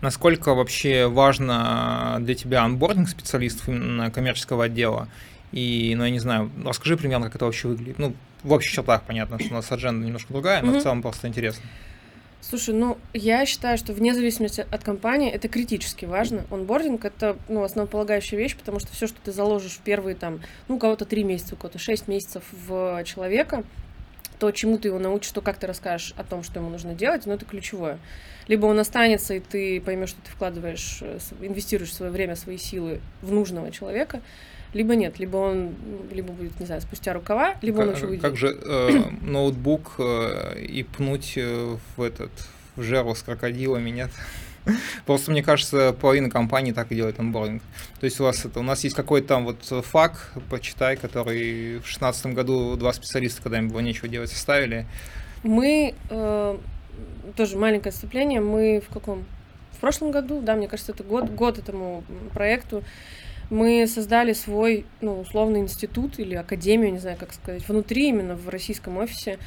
Насколько 0.00 0.54
вообще 0.54 1.06
важно 1.06 2.18
для 2.20 2.34
тебя 2.34 2.62
анбординг 2.62 3.08
специалистов 3.08 3.68
именно 3.68 4.10
коммерческого 4.10 4.64
отдела? 4.64 5.08
И, 5.52 5.94
ну, 5.96 6.04
я 6.04 6.10
не 6.10 6.18
знаю, 6.18 6.50
расскажи 6.64 6.96
примерно, 6.96 7.26
как 7.26 7.36
это 7.36 7.44
вообще 7.44 7.68
выглядит. 7.68 7.98
Ну, 7.98 8.14
в 8.42 8.52
общих 8.52 8.72
чертах 8.72 9.02
понятно, 9.04 9.38
что 9.38 9.50
у 9.50 9.54
нас 9.54 9.70
адженда 9.70 10.04
немножко 10.04 10.32
другая, 10.32 10.62
но 10.62 10.72
mm-hmm. 10.72 10.80
в 10.80 10.82
целом 10.82 11.02
просто 11.02 11.28
интересно. 11.28 11.64
Слушай, 12.40 12.74
ну, 12.74 12.98
я 13.14 13.46
считаю, 13.46 13.78
что 13.78 13.92
вне 13.92 14.14
зависимости 14.14 14.66
от 14.68 14.82
компании 14.82 15.30
это 15.30 15.48
критически 15.48 16.06
важно. 16.06 16.44
Онбординг— 16.50 17.04
это, 17.06 17.36
ну, 17.48 17.62
основополагающая 17.62 18.36
вещь, 18.36 18.56
потому 18.56 18.80
что 18.80 18.92
все, 18.92 19.06
что 19.06 19.16
ты 19.22 19.30
заложишь 19.30 19.74
в 19.74 19.78
первые, 19.78 20.16
там, 20.16 20.40
ну, 20.66 20.74
у 20.74 20.78
кого-то 20.78 21.04
три 21.04 21.22
месяца, 21.22 21.54
у 21.54 21.56
кого-то 21.56 21.78
шесть 21.78 22.08
месяцев 22.08 22.42
в 22.50 23.04
человека, 23.04 23.62
то, 24.40 24.50
чему 24.50 24.76
ты 24.76 24.88
его 24.88 24.98
научишь, 24.98 25.30
то, 25.30 25.40
как 25.40 25.56
ты 25.58 25.68
расскажешь 25.68 26.14
о 26.16 26.24
том, 26.24 26.42
что 26.42 26.58
ему 26.58 26.68
нужно 26.68 26.94
делать, 26.94 27.26
ну, 27.26 27.32
это 27.32 27.44
ключевое. 27.44 28.00
Либо 28.48 28.66
он 28.66 28.76
останется, 28.80 29.34
и 29.34 29.40
ты 29.40 29.80
поймешь, 29.80 30.08
что 30.08 30.20
ты 30.20 30.32
вкладываешь, 30.32 30.98
э, 31.00 31.18
инвестируешь 31.42 31.94
свое 31.94 32.10
время, 32.10 32.34
свои 32.34 32.58
силы 32.58 33.00
в 33.20 33.30
нужного 33.30 33.70
человека, 33.70 34.20
либо 34.72 34.96
нет, 34.96 35.18
либо 35.18 35.36
он 35.36 35.74
либо 36.10 36.32
будет, 36.32 36.58
не 36.58 36.66
знаю, 36.66 36.80
спустя 36.80 37.12
рукава, 37.12 37.56
либо 37.62 37.78
как, 37.78 37.88
он 37.88 37.94
еще 37.94 38.06
уйдет. 38.06 38.22
Как 38.22 38.36
же 38.36 38.58
э, 38.60 38.90
ноутбук 39.22 39.94
э, 39.98 40.60
и 40.60 40.82
пнуть 40.82 41.34
э, 41.36 41.76
в 41.96 42.02
этот 42.02 42.30
в 42.76 42.82
жерло 42.82 43.14
с 43.14 43.22
крокодилами, 43.22 43.90
нет? 43.90 44.10
Просто, 45.06 45.30
мне 45.30 45.42
кажется, 45.42 45.92
половина 45.92 46.30
компаний 46.30 46.72
так 46.72 46.90
и 46.92 46.94
делает 46.94 47.18
онбординг. 47.18 47.62
То 48.00 48.04
есть 48.04 48.20
у 48.20 48.24
вас 48.24 48.44
это, 48.44 48.60
у 48.60 48.62
нас 48.62 48.84
есть 48.84 48.96
какой-то 48.96 49.28
там 49.28 49.44
вот 49.44 49.64
фак, 49.84 50.32
почитай, 50.48 50.96
который 50.96 51.78
в 51.80 51.86
шестнадцатом 51.86 52.34
году 52.34 52.76
два 52.76 52.92
специалиста, 52.92 53.42
когда 53.42 53.58
им 53.58 53.68
было 53.68 53.80
нечего 53.80 54.08
делать, 54.08 54.30
составили. 54.30 54.86
Мы, 55.42 55.94
э, 56.08 56.58
тоже 57.36 57.58
маленькое 57.58 57.90
отступление, 57.90 58.40
мы 58.40 58.80
в 58.80 58.92
каком? 58.92 59.24
В 59.72 59.80
прошлом 59.80 60.12
году, 60.12 60.40
да, 60.40 60.54
мне 60.54 60.68
кажется, 60.68 60.92
это 60.92 61.02
год, 61.02 61.28
год 61.30 61.58
этому 61.58 62.04
проекту 62.32 62.84
мы 63.52 63.86
создали 63.86 64.32
свой, 64.32 64.86
ну, 65.02 65.20
условный 65.20 65.60
институт 65.60 66.18
или 66.18 66.34
академию, 66.34 66.90
не 66.90 66.98
знаю, 66.98 67.18
как 67.18 67.34
сказать, 67.34 67.68
внутри 67.68 68.08
именно 68.08 68.34
в 68.34 68.48
российском 68.48 68.96
офисе. 68.96 69.38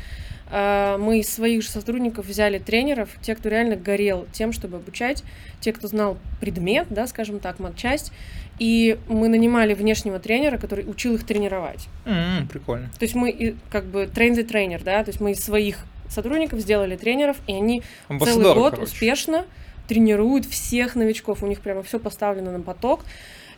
А, 0.51 0.99
мы 0.99 1.19
из 1.19 1.29
своих 1.33 1.63
же 1.63 1.69
сотрудников 1.69 2.27
взяли 2.27 2.59
тренеров, 2.59 3.09
те, 3.23 3.33
кто 3.33 3.49
реально 3.49 3.75
горел 3.75 4.27
тем, 4.31 4.53
чтобы 4.53 4.77
обучать, 4.77 5.23
те, 5.59 5.73
кто 5.73 5.87
знал 5.87 6.19
предмет, 6.39 6.85
да, 6.91 7.07
скажем 7.07 7.39
так, 7.39 7.57
матчасть, 7.57 8.11
и 8.59 8.99
мы 9.07 9.27
нанимали 9.27 9.73
внешнего 9.73 10.19
тренера, 10.19 10.59
который 10.59 10.87
учил 10.87 11.15
их 11.15 11.25
тренировать. 11.25 11.87
Mm, 12.05 12.47
прикольно. 12.47 12.91
То 12.99 13.03
есть 13.03 13.15
мы 13.15 13.55
как 13.71 13.85
бы 13.85 14.03
train 14.03 14.35
the 14.35 14.43
тренер, 14.43 14.83
да, 14.83 15.03
то 15.03 15.09
есть 15.09 15.19
мы 15.19 15.31
из 15.31 15.43
своих 15.43 15.79
сотрудников 16.09 16.59
сделали 16.59 16.95
тренеров, 16.95 17.37
и 17.47 17.53
они 17.53 17.81
Амбассадор, 18.07 18.43
целый 18.43 18.55
год 18.55 18.73
короче. 18.75 18.91
успешно 18.91 19.45
тренируют 19.87 20.45
всех 20.45 20.95
новичков, 20.95 21.41
у 21.41 21.47
них 21.47 21.61
прямо 21.61 21.81
все 21.81 21.99
поставлено 21.99 22.51
на 22.51 22.61
поток. 22.61 23.03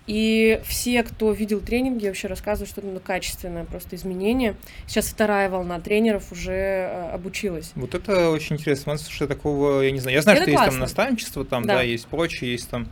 И 0.07 0.61
все, 0.65 1.03
кто 1.03 1.31
видел 1.33 1.59
тренинги, 1.59 2.07
вообще 2.07 2.27
рассказывают, 2.27 2.69
что 2.69 2.81
это 2.81 2.99
качественное 3.01 3.65
просто 3.65 3.97
изменение. 3.97 4.55
Сейчас 4.87 5.07
вторая 5.07 5.49
волна 5.49 5.81
тренеров 5.81 6.31
уже 6.31 6.53
э, 6.53 7.09
обучилась. 7.11 7.73
Вот 7.75 7.93
это 7.93 8.29
очень 8.29 8.55
интересно. 8.55 8.97
Что 8.97 9.27
такого, 9.27 9.81
я 9.81 9.91
не 9.91 9.99
знаю. 9.99 10.15
Я 10.15 10.21
знаю, 10.21 10.37
это 10.37 10.45
что 10.45 10.51
классно. 10.51 10.65
есть 10.65 10.73
там 10.73 10.79
наставничество, 10.79 11.45
там, 11.45 11.65
да. 11.65 11.75
да, 11.75 11.81
есть 11.81 12.07
прочее, 12.07 12.53
есть 12.53 12.69
там, 12.69 12.87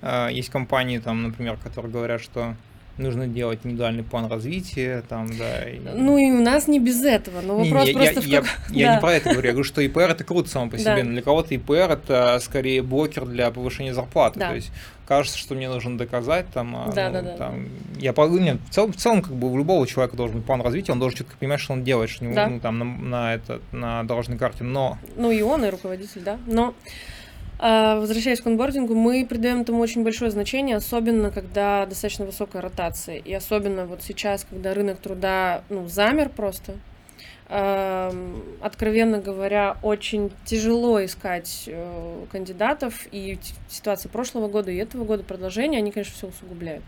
э, 0.00 0.28
есть 0.32 0.48
компании, 0.48 0.98
там, 0.98 1.22
например, 1.22 1.58
которые 1.62 1.92
говорят, 1.92 2.22
что 2.22 2.56
нужно 2.98 3.26
делать 3.26 3.60
индивидуальный 3.64 4.04
план 4.04 4.26
развития, 4.26 5.02
там, 5.08 5.28
да. 5.36 5.68
И... 5.68 5.80
Ну 5.80 6.18
и 6.18 6.30
у 6.30 6.40
нас 6.40 6.68
не 6.68 6.78
без 6.78 7.02
этого, 7.02 7.40
но 7.40 7.56
вопрос 7.56 7.86
не, 7.86 7.94
не, 7.94 7.98
просто 7.98 8.20
я, 8.20 8.42
в 8.42 8.46
я, 8.70 8.86
я 8.86 8.94
не 8.94 9.00
про 9.00 9.14
это 9.14 9.30
говорю, 9.30 9.46
я 9.46 9.52
говорю, 9.52 9.64
что 9.64 9.80
ИПР 9.80 10.10
это 10.10 10.24
круто 10.24 10.48
само 10.48 10.70
по 10.70 10.78
себе, 10.78 11.02
но 11.02 11.12
для 11.12 11.22
кого-то 11.22 11.54
ИПР 11.54 11.90
это 11.90 12.38
скорее 12.40 12.82
блокер 12.82 13.26
для 13.26 13.50
повышения 13.50 13.94
зарплаты, 13.94 14.40
то 14.40 14.54
есть 14.54 14.70
кажется, 15.06 15.38
что 15.38 15.54
мне 15.54 15.68
нужно 15.68 15.98
доказать, 15.98 16.46
там, 16.52 16.76
а, 16.76 16.92
да, 16.92 17.08
ну, 17.08 17.14
да, 17.14 17.22
да. 17.22 17.36
там, 17.36 17.68
я 17.98 18.14
нет, 18.16 18.58
в 18.70 18.72
целом, 18.72 18.92
в 18.92 18.96
целом, 18.96 19.22
как 19.22 19.34
бы 19.34 19.50
у 19.50 19.58
любого 19.58 19.86
человека 19.86 20.16
должен 20.16 20.38
быть 20.38 20.46
план 20.46 20.62
развития, 20.62 20.92
он 20.92 20.98
должен 20.98 21.18
четко 21.18 21.36
понимать, 21.36 21.60
что 21.60 21.74
он 21.74 21.84
делает, 21.84 22.10
что 22.10 22.24
него, 22.24 22.34
да. 22.34 22.48
ну, 22.48 22.60
там, 22.60 22.78
на, 22.78 22.84
на, 22.84 23.34
это, 23.34 23.60
на 23.72 24.02
дорожной 24.04 24.38
карте, 24.38 24.64
но... 24.64 24.98
Ну 25.16 25.30
и 25.30 25.42
он, 25.42 25.64
и 25.64 25.68
руководитель, 25.68 26.22
да, 26.22 26.38
но 26.46 26.74
возвращаясь 27.64 28.42
к 28.42 28.46
онбордингу, 28.46 28.94
мы 28.94 29.24
придаем 29.26 29.62
этому 29.62 29.80
очень 29.80 30.04
большое 30.04 30.30
значение, 30.30 30.76
особенно 30.76 31.30
когда 31.30 31.86
достаточно 31.86 32.26
высокая 32.26 32.60
ротация. 32.60 33.16
И 33.16 33.32
особенно 33.32 33.86
вот 33.86 34.02
сейчас, 34.02 34.46
когда 34.48 34.74
рынок 34.74 34.98
труда 34.98 35.62
ну, 35.70 35.88
замер 35.88 36.28
просто, 36.28 36.74
откровенно 37.48 39.20
говоря, 39.20 39.76
очень 39.82 40.30
тяжело 40.44 41.04
искать 41.04 41.64
э, 41.66 42.24
кандидатов, 42.32 43.06
и 43.12 43.38
ситуация 43.68 44.08
прошлого 44.08 44.48
года 44.48 44.70
и 44.70 44.76
этого 44.76 45.04
года 45.04 45.24
продолжения, 45.24 45.78
они, 45.78 45.90
конечно, 45.92 46.14
все 46.14 46.28
усугубляют. 46.28 46.82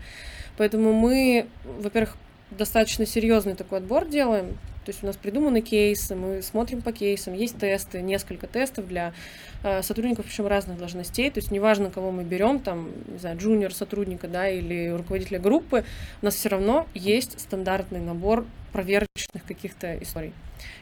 Поэтому 0.57 0.93
мы, 0.93 1.47
во-первых, 1.63 2.17
достаточно 2.51 3.05
серьезный 3.05 3.55
такой 3.55 3.79
отбор 3.79 4.07
делаем, 4.07 4.57
то 4.87 4.91
есть 4.91 5.03
у 5.03 5.05
нас 5.05 5.17
придуманы 5.17 5.59
кейсы, 5.59 6.15
мы 6.15 6.41
смотрим 6.41 6.81
по 6.81 6.93
кейсам, 6.93 7.33
есть 7.33 7.57
тесты, 7.57 8.01
несколько 8.01 8.47
тестов 8.47 8.87
для 8.87 9.13
э, 9.61 9.81
сотрудников, 9.81 10.27
причем 10.27 10.47
разных 10.47 10.77
должностей. 10.77 11.29
То 11.29 11.39
есть 11.41 11.51
неважно, 11.51 11.91
кого 11.91 12.11
мы 12.11 12.23
берем, 12.23 12.61
там, 12.61 12.91
не 13.05 13.17
знаю, 13.19 13.37
джуниор 13.37 13.73
сотрудника, 13.73 14.29
да, 14.29 14.47
или 14.47 14.87
руководителя 14.87 15.39
группы, 15.39 15.83
у 16.21 16.25
нас 16.25 16.35
все 16.35 16.47
равно 16.47 16.87
есть 16.93 17.37
стандартный 17.37 17.99
набор 17.99 18.45
проверочных 18.71 19.43
каких-то 19.45 20.01
историй. 20.01 20.31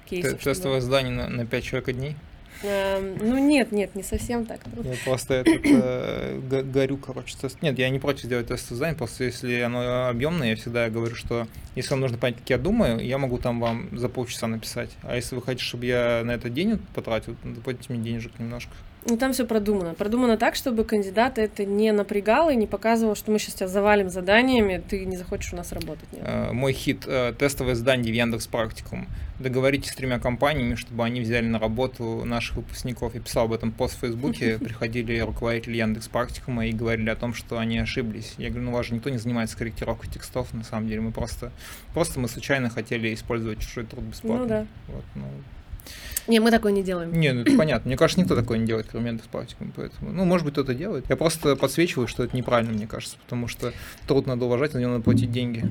Кейсов, 0.08 0.34
Тестовое 0.34 0.82
чтобы... 0.82 0.82
задание 0.82 1.12
на, 1.12 1.28
на 1.28 1.48
5 1.48 1.64
человек 1.64 1.96
дней? 1.96 2.16
Эм, 2.64 3.18
ну 3.18 3.38
нет, 3.38 3.72
нет, 3.72 3.96
не 3.96 4.04
совсем 4.04 4.46
так. 4.46 4.62
Я 4.84 4.94
просто 5.04 5.36
этот, 5.36 5.62
э, 5.66 6.64
горю, 6.64 6.98
короче, 6.98 7.36
тест. 7.40 7.62
Нет, 7.62 7.78
я 7.78 7.90
не 7.90 8.00
против 8.00 8.26
сделать 8.26 8.48
тест 8.48 8.70
задание, 8.70 8.98
просто 8.98 9.24
если 9.26 9.60
оно 9.62 10.08
объемное, 10.08 10.50
я 10.50 10.56
всегда 10.56 10.90
говорю, 10.90 11.16
что 11.16 11.48
если 11.76 11.92
вам 11.92 12.02
нужно 12.02 12.18
понять, 12.18 12.38
как 12.38 12.50
я 12.50 12.58
думаю, 12.58 13.00
я 13.00 13.18
могу 13.18 13.38
там 13.38 13.60
вам 13.60 13.98
за 13.98 14.10
полчаса 14.10 14.48
написать. 14.48 14.90
А 15.04 15.16
если 15.16 15.36
вы 15.36 15.42
хотите, 15.42 15.66
чтобы 15.66 15.86
я 15.86 16.22
на 16.24 16.32
это 16.32 16.50
день 16.50 16.80
потратил, 16.94 17.36
заплатите 17.44 17.94
мне 17.94 18.04
денежек 18.04 18.32
немножко. 18.40 18.72
Ну, 19.08 19.18
там 19.18 19.34
все 19.34 19.46
продумано. 19.46 19.94
Продумано 19.94 20.36
так, 20.36 20.56
чтобы 20.56 20.84
кандидата 20.84 21.40
это 21.40 21.64
не 21.64 21.92
напрягало 21.92 22.52
и 22.52 22.56
не 22.56 22.66
показывало, 22.66 23.16
что 23.16 23.32
мы 23.32 23.38
сейчас 23.38 23.54
тебя 23.54 23.68
завалим 23.68 24.10
заданиями, 24.10 24.82
ты 24.88 25.06
не 25.06 25.16
захочешь 25.16 25.54
у 25.54 25.56
нас 25.56 25.72
работать. 25.72 26.12
Нет. 26.12 26.24
Э, 26.26 26.52
мой 26.52 26.74
хит 26.74 27.04
э,– 27.06 27.34
тестовое 27.38 27.76
задание 27.76 28.12
в 28.12 28.16
Яндекс 28.16 28.48
Практикум. 28.48 29.08
Договоритесь 29.40 29.92
с 29.92 29.96
тремя 29.96 30.18
компаниями, 30.18 30.74
чтобы 30.74 31.04
они 31.04 31.22
взяли 31.22 31.46
на 31.46 31.60
работу 31.60 32.26
наших 32.26 32.56
выпускников. 32.56 33.14
Я 33.14 33.22
писал 33.22 33.46
об 33.46 33.54
этом 33.54 33.72
пост 33.72 33.96
в 33.96 34.00
Фейсбуке. 34.00 34.58
Приходили 34.64 35.20
руководители 35.20 35.78
Яндекс 35.78 36.08
Практикума 36.08 36.66
и 36.66 36.72
говорили 36.72 37.10
о 37.10 37.16
том, 37.16 37.36
что 37.36 37.60
они 37.60 37.78
ошиблись. 37.78 38.34
Я 38.40 38.50
говорю, 38.50 38.66
ну, 38.66 38.72
у 38.72 38.74
вас 38.74 38.88
же 38.88 38.96
никто 38.96 39.12
не 39.12 39.20
занимается 39.20 39.56
корректировкой 39.56 40.10
текстов, 40.10 40.52
на 40.54 40.64
самом 40.64 40.88
деле. 40.88 41.02
Мы 41.02 41.12
просто, 41.12 41.52
просто 41.94 42.20
мы 42.20 42.28
случайно 42.28 42.72
хотели 42.72 43.14
использовать 43.14 43.60
чужой 43.60 43.86
труд 43.86 44.04
бесплатно. 44.04 44.42
Ну 44.42 44.48
да. 44.48 44.68
Вот, 44.88 45.04
ну, 45.14 45.26
не, 46.28 46.40
мы 46.40 46.52
такое 46.52 46.72
не 46.72 46.84
делаем. 46.84 47.12
Не, 47.14 47.34
ну 47.34 47.42
это 47.42 47.56
понятно. 47.56 47.88
Мне 47.88 47.98
кажется, 47.98 48.22
никто 48.22 48.36
такое 48.36 48.58
не 48.58 48.66
делает, 48.66 48.88
кроме 48.90 49.18
с 49.18 49.22
практикум. 49.22 49.72
Поэтому, 49.76 50.12
ну, 50.12 50.26
может 50.26 50.46
быть, 50.46 50.54
кто-то 50.54 50.74
делает. 50.74 51.06
Я 51.10 51.16
просто 51.16 51.56
подсвечиваю, 51.56 52.08
что 52.08 52.24
это 52.24 52.36
неправильно, 52.36 52.74
мне 52.74 52.88
кажется, 52.88 53.18
потому 53.24 53.48
что 53.48 53.74
труд 54.08 54.26
надо 54.26 54.46
уважать, 54.46 54.72
за 54.72 54.80
него 54.80 54.92
надо 54.92 55.04
платить 55.04 55.32
деньги. 55.32 55.64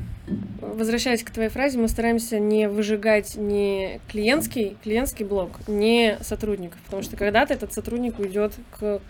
Возвращаясь 0.61 1.23
к 1.23 1.31
твоей 1.31 1.51
фразе, 1.51 1.79
мы 1.79 1.89
стараемся 1.89 2.39
не 2.39 2.69
выжигать 2.69 3.37
ни 3.37 4.01
клиентский, 4.09 4.77
клиентский 4.83 5.25
блок, 5.25 5.59
ни 5.67 6.17
сотрудников, 6.23 6.79
потому 6.85 7.03
что 7.03 7.17
когда-то 7.17 7.55
этот 7.55 7.73
сотрудник 7.73 8.19
уйдет 8.19 8.53
к 8.79 9.01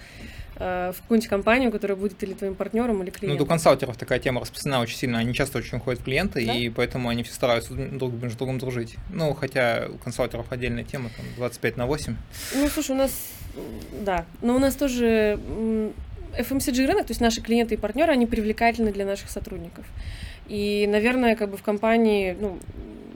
в 0.57 0.95
какую-нибудь 1.03 1.29
компанию, 1.29 1.73
которая 1.73 1.97
будет 1.97 2.23
или 2.23 2.35
твоим 2.35 2.55
партнером, 2.55 3.03
или 3.03 3.11
клиентом. 3.11 3.39
Ну, 3.39 3.45
у 3.45 3.49
консалтеров 3.49 3.97
такая 3.97 4.19
тема 4.19 4.41
распространена 4.41 4.83
очень 4.83 4.97
сильно. 4.97 5.19
Они 5.19 5.35
часто 5.35 5.59
очень 5.59 5.81
ходят 5.81 6.01
в 6.01 6.05
клиенты, 6.05 6.47
да? 6.47 6.55
и 6.55 6.69
поэтому 6.69 7.09
они 7.09 7.23
все 7.23 7.35
стараются 7.35 7.75
друг 7.75 8.13
с 8.23 8.37
другом 8.37 8.59
дружить. 8.59 8.97
Ну, 9.11 9.35
хотя 9.35 9.89
у 9.93 9.99
консалтеров 9.99 10.51
отдельная 10.51 10.85
тема, 10.85 11.11
там, 11.17 11.27
25 11.37 11.77
на 11.77 11.87
8. 11.87 12.17
Ну, 12.55 12.69
слушай, 12.69 12.93
у 12.93 12.99
нас, 12.99 13.13
да, 14.05 14.25
но 14.43 14.55
у 14.55 14.59
нас 14.59 14.77
тоже 14.77 15.39
FMCG 16.39 16.87
рынок, 16.87 17.07
то 17.07 17.11
есть 17.11 17.21
наши 17.21 17.41
клиенты 17.41 17.75
и 17.75 17.79
партнеры, 17.79 18.13
они 18.13 18.27
привлекательны 18.27 18.93
для 18.93 19.05
наших 19.05 19.31
сотрудников. 19.31 19.85
И, 20.49 20.87
наверное, 20.89 21.37
как 21.37 21.51
бы 21.51 21.57
в 21.57 21.63
компании, 21.63 22.37
ну, 22.39 22.59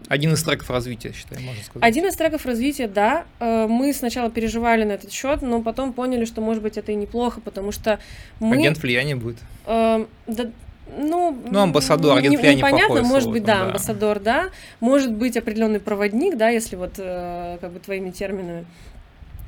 Один 0.09 0.33
из 0.33 0.43
треков 0.43 0.71
развития, 0.71 1.13
считаю, 1.13 1.43
можно 1.43 1.63
сказать. 1.63 1.87
Один 1.87 2.07
из 2.07 2.17
треков 2.17 2.47
развития, 2.47 2.89
да. 2.89 3.25
Э, 3.41 3.67
мы 3.69 3.93
сначала 3.93 4.31
переживали 4.31 4.85
на 4.85 4.93
этот 4.93 5.13
счет, 5.13 5.43
но 5.43 5.63
потом 5.63 5.93
поняли, 5.93 6.25
что, 6.25 6.41
может 6.41 6.63
быть, 6.63 6.79
это 6.79 6.93
и 6.93 6.95
неплохо, 6.95 7.41
потому 7.41 7.73
что 7.73 8.01
мы... 8.41 8.57
Агент 8.57 8.79
влияния 8.79 9.17
будет. 9.17 9.37
Э, 9.67 10.07
да, 10.27 10.51
ну, 10.97 11.39
ну, 11.51 11.61
амбассадор, 11.61 12.17
агент 12.17 12.31
не, 12.31 12.37
влияния 12.39 12.59
непонятно, 12.59 13.03
может 13.03 13.25
слово, 13.25 13.35
быть, 13.35 13.45
да, 13.45 13.57
да, 13.57 13.67
амбассадор, 13.67 14.21
да, 14.21 14.51
может 14.81 15.13
быть 15.13 15.37
определенный 15.37 15.81
проводник, 15.81 16.37
да, 16.37 16.49
если 16.49 16.77
вот 16.77 16.95
э, 16.97 17.59
как 17.61 17.73
бы 17.73 17.79
твоими 17.79 18.11
терминами. 18.11 18.65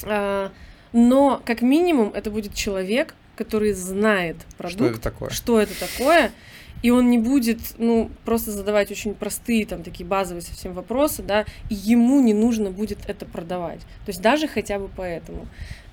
А, 0.04 0.52
но 0.92 1.40
как 1.44 1.62
минимум 1.62 2.12
это 2.14 2.30
будет 2.30 2.54
человек, 2.54 3.14
который 3.36 3.72
знает 3.72 4.36
продукт, 4.58 4.76
что 4.76 4.86
это 4.86 5.00
такое, 5.00 5.30
что 5.30 5.60
это 5.60 5.72
такое 5.80 6.32
и 6.82 6.90
он 6.90 7.10
не 7.10 7.18
будет, 7.18 7.58
ну, 7.78 8.10
просто 8.24 8.50
задавать 8.50 8.90
очень 8.90 9.14
простые, 9.14 9.66
там, 9.66 9.82
такие 9.82 10.06
базовые 10.06 10.42
совсем 10.42 10.72
вопросы, 10.72 11.22
да, 11.22 11.44
и 11.68 11.74
ему 11.74 12.20
не 12.20 12.34
нужно 12.34 12.70
будет 12.70 12.98
это 13.06 13.26
продавать. 13.26 13.80
То 13.80 14.08
есть 14.08 14.22
даже 14.22 14.48
хотя 14.48 14.78
бы 14.78 14.88
поэтому. 14.94 15.46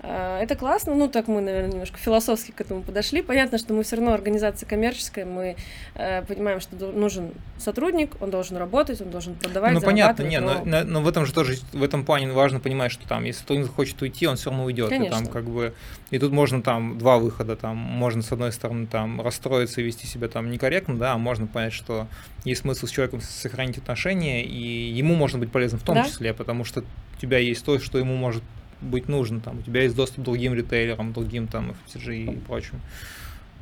А, 0.10 0.40
это 0.42 0.56
классно, 0.56 0.96
ну 0.96 1.10
так 1.10 1.28
мы, 1.28 1.42
наверное, 1.42 1.72
немножко 1.72 1.98
философски 1.98 2.52
к 2.52 2.62
этому 2.62 2.82
подошли. 2.82 3.22
Понятно, 3.22 3.58
что 3.58 3.74
мы 3.74 3.84
все 3.84 3.98
равно 3.98 4.14
организация 4.14 4.66
коммерческая, 4.66 5.26
мы 5.26 5.58
э, 5.96 6.22
понимаем, 6.24 6.62
что 6.62 6.78
нужен 6.92 7.32
сотрудник, 7.58 8.12
он 8.22 8.30
должен 8.30 8.56
работать, 8.56 9.02
он 9.02 9.10
должен 9.10 9.36
продавать. 9.36 9.74
Ну 9.74 9.82
понятно, 9.82 10.24
нет, 10.24 10.42
но... 10.42 10.62
Но, 10.64 10.84
но 10.86 11.02
в 11.02 11.10
этом 11.10 11.26
же 11.26 11.34
тоже 11.34 11.58
в 11.74 11.84
этом 11.84 12.06
плане 12.06 12.32
важно 12.32 12.62
понимать, 12.62 12.92
что 12.94 13.06
там, 13.06 13.26
если 13.26 13.42
сотрудник 13.42 13.74
хочет 13.74 14.02
уйти, 14.02 14.28
он 14.28 14.38
все 14.38 14.50
равно 14.50 14.64
уйдет. 14.64 14.90
Конечно. 14.90 15.16
И 15.16 15.24
там 15.24 15.28
как 15.28 15.44
бы 15.44 15.74
и 16.10 16.20
тут 16.20 16.32
можно 16.32 16.62
там 16.62 16.98
два 16.98 17.18
выхода, 17.18 17.58
там 17.58 17.76
можно 17.76 18.22
с 18.22 18.32
одной 18.32 18.54
стороны 18.54 18.88
там 18.88 19.20
расстроиться 19.20 19.82
и 19.82 19.84
вести 19.84 20.08
себя 20.08 20.30
там 20.30 20.50
некорректно, 20.50 20.96
да, 20.96 21.14
а 21.14 21.18
можно 21.18 21.48
понять, 21.48 21.74
что 21.74 22.08
есть 22.46 22.62
смысл 22.62 22.88
с 22.88 22.92
человеком 22.92 23.20
сохранить 23.20 23.78
отношения 23.78 24.46
и 24.46 24.92
ему 24.92 25.16
можно 25.16 25.38
быть 25.38 25.52
полезным 25.52 25.82
в 25.82 25.84
том 25.84 25.96
Да. 25.96 26.06
числе, 26.06 26.34
потому 26.34 26.64
что 26.64 26.82
у 26.82 27.22
тебя 27.22 27.40
есть 27.40 27.66
то, 27.66 27.78
что 27.80 27.98
ему 27.98 28.16
может 28.16 28.44
быть 28.82 29.08
нужно, 29.08 29.40
там, 29.42 29.60
у 29.60 29.62
тебя 29.62 29.84
есть 29.84 29.96
доступ 29.96 30.20
к 30.22 30.24
другим 30.26 30.54
ритейлерам, 30.54 31.14
другим 31.14 31.48
там 31.48 31.72
FMCG 31.88 32.34
и 32.34 32.38
прочим. 32.40 32.80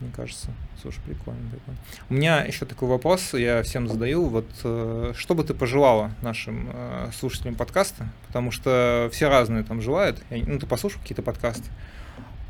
Мне 0.01 0.11
кажется, 0.13 0.49
слушай, 0.81 0.99
прикольно, 1.05 1.49
прикольно. 1.49 1.79
У 2.09 2.13
меня 2.15 2.43
еще 2.43 2.65
такой 2.65 2.89
вопрос, 2.89 3.33
я 3.33 3.63
всем 3.63 3.87
задаю, 3.87 4.25
вот 4.27 4.45
э, 4.65 5.13
что 5.15 5.35
бы 5.35 5.43
ты 5.45 5.53
пожелала 5.53 6.11
нашим 6.21 6.69
э, 6.73 7.11
слушателям 7.17 7.55
подкаста, 7.55 8.09
потому 8.27 8.51
что 8.51 9.09
все 9.13 9.29
разные 9.29 9.63
там 9.63 9.81
желают, 9.81 10.21
Я- 10.29 10.43
ну 10.45 10.59
ты 10.59 10.65
послушал 10.65 10.99
какие-то 10.99 11.21
подкасты, 11.21 11.69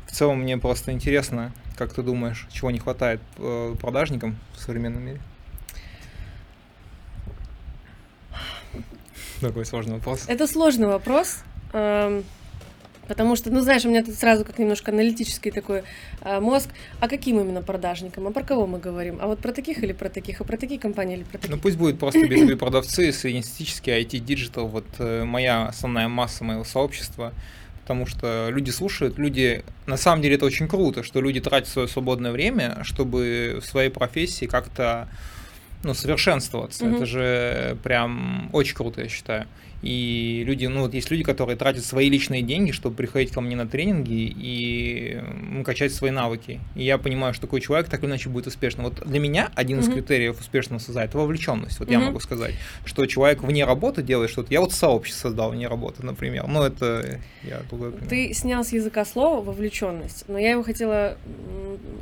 в 0.08 0.10
целом 0.10 0.40
мне 0.40 0.58
просто 0.58 0.90
интересно, 0.90 1.52
как 1.76 1.92
ты 1.92 2.02
думаешь, 2.02 2.48
чего 2.50 2.72
не 2.72 2.80
хватает 2.80 3.20
э, 3.38 3.76
продажникам 3.80 4.36
в 4.56 4.58
современном 4.60 5.04
мире? 5.04 5.20
Такой 9.40 9.66
сложный 9.66 9.94
вопрос. 9.94 10.24
Это 10.28 10.46
сложный 10.46 10.86
вопрос, 10.88 11.42
эм, 11.72 12.24
потому 13.08 13.36
что, 13.36 13.50
ну, 13.50 13.60
знаешь, 13.60 13.84
у 13.84 13.88
меня 13.88 14.04
тут 14.04 14.14
сразу 14.14 14.44
как 14.44 14.58
немножко 14.58 14.92
аналитический 14.92 15.50
такой 15.50 15.82
э, 16.22 16.40
мозг. 16.40 16.70
А 17.00 17.08
каким 17.08 17.40
именно 17.40 17.62
продажникам? 17.62 18.26
А 18.26 18.30
про 18.30 18.42
кого 18.42 18.66
мы 18.66 18.78
говорим? 18.78 19.18
А 19.20 19.26
вот 19.26 19.38
про 19.38 19.52
таких 19.52 19.82
или 19.82 19.92
про 19.92 20.08
таких? 20.08 20.40
А 20.40 20.44
про 20.44 20.56
такие 20.56 20.80
компании 20.80 21.16
или 21.16 21.24
про 21.24 21.38
таких? 21.38 21.50
Ну 21.50 21.60
пусть 21.60 21.76
будет 21.76 21.98
просто 21.98 22.20
B2B 22.20 22.56
продавцы, 22.56 23.12
среднестатистические 23.12 24.02
IT 24.02 24.18
digital, 24.18 24.68
вот 24.68 24.86
э, 24.98 25.24
моя 25.24 25.66
основная 25.66 26.08
масса 26.08 26.44
моего 26.44 26.64
сообщества, 26.64 27.32
потому 27.82 28.06
что 28.06 28.48
люди 28.50 28.70
слушают, 28.70 29.18
люди, 29.18 29.64
на 29.86 29.96
самом 29.96 30.22
деле 30.22 30.34
это 30.34 30.46
очень 30.46 30.68
круто, 30.68 31.02
что 31.02 31.20
люди 31.20 31.40
тратят 31.40 31.68
свое 31.68 31.88
свободное 31.88 32.32
время, 32.32 32.78
чтобы 32.82 33.60
в 33.62 33.66
своей 33.66 33.90
профессии 33.90 34.46
как-то 34.46 35.08
ну, 35.82 35.94
совершенствоваться. 35.94 36.84
Мгм. 36.84 36.96
Это 36.96 37.06
же 37.06 37.76
прям 37.82 38.50
очень 38.52 38.74
круто, 38.74 39.02
я 39.02 39.08
считаю. 39.08 39.46
И 39.82 40.42
люди, 40.46 40.66
ну 40.66 40.80
вот 40.82 40.94
есть 40.94 41.10
люди, 41.10 41.22
которые 41.22 41.56
тратят 41.56 41.84
свои 41.84 42.08
личные 42.08 42.42
деньги, 42.42 42.70
чтобы 42.72 42.96
приходить 42.96 43.30
ко 43.30 43.40
мне 43.40 43.56
на 43.56 43.66
тренинги 43.66 44.32
и 44.36 45.20
качать 45.64 45.92
свои 45.92 46.10
навыки. 46.10 46.60
И 46.74 46.84
я 46.84 46.98
понимаю, 46.98 47.34
что 47.34 47.42
такой 47.42 47.60
человек 47.60 47.88
так 47.88 48.00
или 48.02 48.08
иначе 48.08 48.28
будет 48.28 48.46
успешным. 48.46 48.86
Вот 48.86 49.06
для 49.06 49.20
меня 49.20 49.50
один 49.54 49.80
из 49.80 49.86
Мгм. 49.86 49.94
критериев 49.94 50.40
успешного 50.40 50.78
создания 50.80 51.08
это 51.08 51.18
вовлеченность. 51.18 51.78
Вот 51.78 51.90
я 51.90 51.98
Мгм. 51.98 52.06
могу 52.08 52.20
сказать, 52.20 52.54
что 52.84 53.06
человек 53.06 53.42
вне 53.42 53.64
работы 53.64 54.02
делает 54.02 54.30
что-то. 54.30 54.52
Я 54.52 54.60
вот 54.60 54.72
сообщество 54.72 55.28
создал 55.28 55.50
вне 55.50 55.68
работы, 55.68 56.04
например. 56.04 56.46
Ну, 56.48 56.62
это 56.62 57.20
я 57.42 57.60
другой 57.68 57.92
пример. 57.92 58.08
Ты 58.08 58.34
снял 58.34 58.64
с 58.64 58.72
языка 58.72 59.04
слово 59.04 59.42
вовлеченность, 59.42 60.24
но 60.28 60.38
я 60.38 60.52
его 60.52 60.62
хотела 60.62 61.18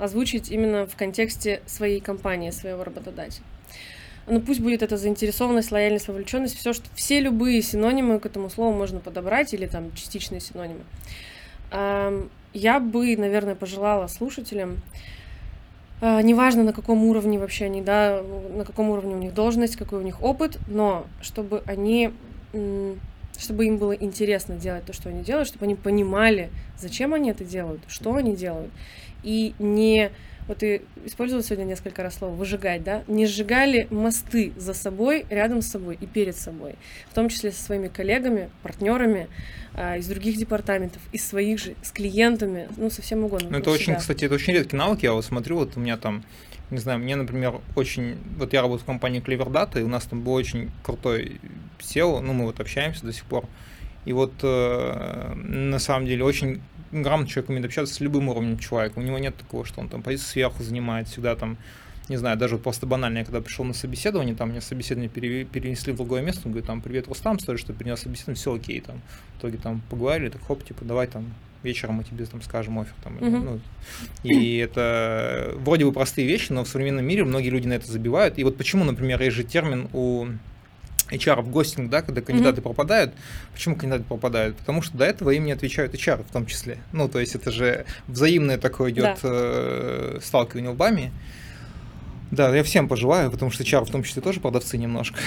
озвучить 0.01 0.51
именно 0.51 0.87
в 0.87 0.95
контексте 0.97 1.61
своей 1.66 2.01
компании, 2.01 2.51
своего 2.51 2.85
работодателя. 2.85 3.45
Ну 4.27 4.41
пусть 4.41 4.61
будет 4.61 4.83
это 4.83 4.97
заинтересованность, 4.97 5.70
лояльность, 5.70 6.09
вовлеченность, 6.09 6.57
все, 6.57 6.72
что 6.72 6.87
все 6.95 7.20
любые 7.20 7.61
синонимы 7.62 8.18
к 8.20 8.27
этому 8.27 8.49
слову 8.49 8.77
можно 8.77 9.01
подобрать 9.01 9.53
или 9.53 9.66
там 9.66 9.93
частичные 9.95 10.41
синонимы. 10.41 10.81
Я 12.55 12.81
бы, 12.81 13.16
наверное, 13.16 13.57
пожелала 13.57 14.07
слушателям, 14.07 14.81
а, 16.01 16.22
неважно 16.22 16.62
на 16.62 16.72
каком 16.72 17.05
уровне 17.05 17.39
вообще 17.39 17.64
они, 17.64 17.83
да, 17.83 18.22
на 18.55 18.64
каком 18.64 18.91
уровне 18.91 19.16
у 19.16 19.18
них 19.18 19.35
должность, 19.35 19.77
какой 19.77 19.99
у 19.99 20.03
них 20.03 20.22
опыт, 20.22 20.59
но 20.68 21.07
чтобы 21.20 21.62
они 21.66 22.12
чтобы 23.37 23.66
им 23.66 23.79
было 23.79 23.93
интересно 23.93 24.55
делать 24.55 24.85
то, 24.85 24.93
что 24.93 25.09
они 25.09 25.25
делают, 25.25 25.49
чтобы 25.49 25.64
они 25.64 25.75
понимали, 25.75 26.51
зачем 26.79 27.14
они 27.14 27.31
это 27.31 27.45
делают, 27.45 27.81
что 27.89 28.14
они 28.14 28.37
делают, 28.37 28.70
и 29.25 29.55
не 29.59 30.11
вот 30.49 30.59
ты 30.59 30.82
использовал 31.05 31.42
сегодня 31.42 31.64
несколько 31.64 32.03
раз 32.03 32.16
слово 32.16 32.34
выжигать, 32.34 32.82
да, 32.82 33.03
не 33.07 33.26
сжигали 33.26 33.86
мосты 33.90 34.53
за 34.57 34.74
собой, 34.74 35.24
рядом 35.30 35.62
с 35.62 35.68
собой 35.68 35.97
и 36.01 36.07
перед 36.07 36.36
собой, 36.36 36.74
в 37.11 37.14
том 37.14 37.28
числе 37.28 37.53
со 37.53 37.62
своими 37.62 37.88
коллегами, 37.88 38.51
партнерами 38.62 39.28
а, 39.74 39.97
из 39.97 40.07
других 40.07 40.36
департаментов, 40.36 41.01
из 41.12 41.26
своих 41.26 41.59
же, 41.59 41.74
с 41.82 41.90
клиентами, 41.90 42.68
ну, 42.76 42.90
со 42.90 43.03
всем 43.03 43.24
угодно. 43.24 43.49
Ну, 43.51 43.59
это 43.59 43.70
очень, 43.70 43.86
себя. 43.86 43.97
кстати, 43.97 44.24
это 44.24 44.34
очень 44.34 44.53
редкий 44.53 44.76
навык. 44.76 45.03
Я 45.03 45.12
вот 45.12 45.24
смотрю, 45.24 45.57
вот 45.57 45.76
у 45.76 45.80
меня 45.80 45.97
там, 45.97 46.24
не 46.70 46.78
знаю, 46.78 46.99
мне, 46.99 47.16
например, 47.16 47.61
очень... 47.74 48.16
Вот 48.38 48.53
я 48.53 48.62
работаю 48.62 48.82
в 48.82 48.86
компании 48.86 49.22
Clever 49.22 49.51
Data, 49.51 49.80
и 49.80 49.82
у 49.82 49.88
нас 49.88 50.05
там 50.05 50.22
был 50.22 50.34
очень 50.34 50.70
крутой 50.82 51.40
SEO, 51.80 52.20
ну, 52.20 52.32
мы 52.32 52.45
вот 52.47 52.61
общаемся 52.61 53.05
до 53.05 53.12
сих 53.12 53.24
пор. 53.24 53.47
И 54.05 54.12
вот 54.12 54.32
э, 54.42 55.32
на 55.34 55.78
самом 55.78 56.07
деле 56.07 56.24
очень 56.24 56.61
грамотно 57.03 57.30
человек 57.30 57.51
умеет 57.51 57.66
общаться 57.66 57.95
с 57.95 58.01
любым 58.01 58.28
уровнем 58.28 58.59
человека. 58.59 58.99
У 58.99 59.03
него 59.03 59.18
нет 59.18 59.36
такого, 59.36 59.64
что 59.64 59.80
он 59.80 59.88
там 59.88 60.03
позицию 60.03 60.28
сверху 60.28 60.62
занимает, 60.62 61.09
всегда 61.09 61.34
там, 61.36 61.57
не 62.09 62.16
знаю, 62.16 62.36
даже 62.36 62.55
вот 62.57 62.62
просто 62.62 62.86
банально, 62.86 63.18
я 63.18 63.24
когда 63.24 63.40
пришел 63.40 63.64
на 63.64 63.74
собеседование, 63.74 64.34
там 64.34 64.51
мне 64.51 64.61
собеседование 64.61 65.09
пере- 65.09 65.45
перенесли 65.45 65.92
в 65.92 65.97
другое 65.97 66.22
место, 66.22 66.42
он 66.45 66.53
говорит, 66.53 66.66
там, 66.66 66.80
привет, 66.82 67.09
Рустам, 67.09 67.38
стоит, 67.38 67.59
что 67.61 67.72
перенес 67.72 68.01
собеседование, 68.01 68.36
все 68.36 68.55
окей, 68.55 68.80
там, 68.80 69.01
в 69.36 69.38
итоге 69.40 69.59
там 69.59 69.80
поговорили, 69.90 70.28
так 70.30 70.42
хоп, 70.47 70.62
типа, 70.64 70.84
давай 70.84 71.07
там 71.07 71.32
вечером 71.62 71.95
мы 71.95 72.05
тебе 72.05 72.26
там 72.26 72.42
скажем 72.42 72.78
офер. 72.78 72.92
Там, 73.03 73.14
Мгм. 73.14 73.45
ну, 73.45 73.61
и 74.22 74.59
это 74.59 75.55
вроде 75.57 75.86
бы 75.86 75.92
простые 75.92 76.28
вещи, 76.28 76.53
но 76.53 76.62
в 76.64 76.68
современном 76.68 77.07
мире 77.07 77.24
многие 77.24 77.49
люди 77.49 77.66
на 77.66 77.72
это 77.72 77.90
забивают. 77.90 78.38
И 78.38 78.45
вот 78.45 78.59
почему, 78.59 78.84
например, 78.84 79.22
есть 79.22 79.34
же 79.34 79.45
термин 79.45 79.88
у 79.95 80.26
HR 81.11 81.43
в 81.43 81.51
гостинг, 81.51 81.91
да, 81.91 82.03
когда 82.03 82.21
кандидаты 82.21 82.63
пропадают. 82.63 83.13
Почему 83.53 83.77
кандидаты 83.77 84.05
пропадают? 84.05 84.57
Потому 84.57 84.83
что 84.83 84.97
до 84.97 85.05
этого 85.05 85.31
им 85.31 85.45
не 85.45 85.53
отвечают 85.53 85.95
HR 85.95 86.25
в 86.29 86.33
том 86.33 86.47
числе. 86.47 86.79
Ну, 86.93 87.09
то 87.09 87.21
есть 87.21 87.35
это 87.35 87.51
же 87.51 87.85
взаимное 88.09 88.59
такое 88.59 88.91
идет 88.91 89.05
Да. 89.05 89.17
э, 89.23 90.19
сталкивание 90.23 90.71
лбами. 90.71 91.13
Да, 92.31 92.55
я 92.55 92.65
всем 92.65 92.89
пожелаю, 92.89 93.31
потому 93.31 93.51
что 93.51 93.63
HR 93.63 93.85
в 93.85 93.91
том 93.91 94.03
числе 94.03 94.23
тоже 94.23 94.41
продавцы 94.41 94.77
немножко. 94.79 95.19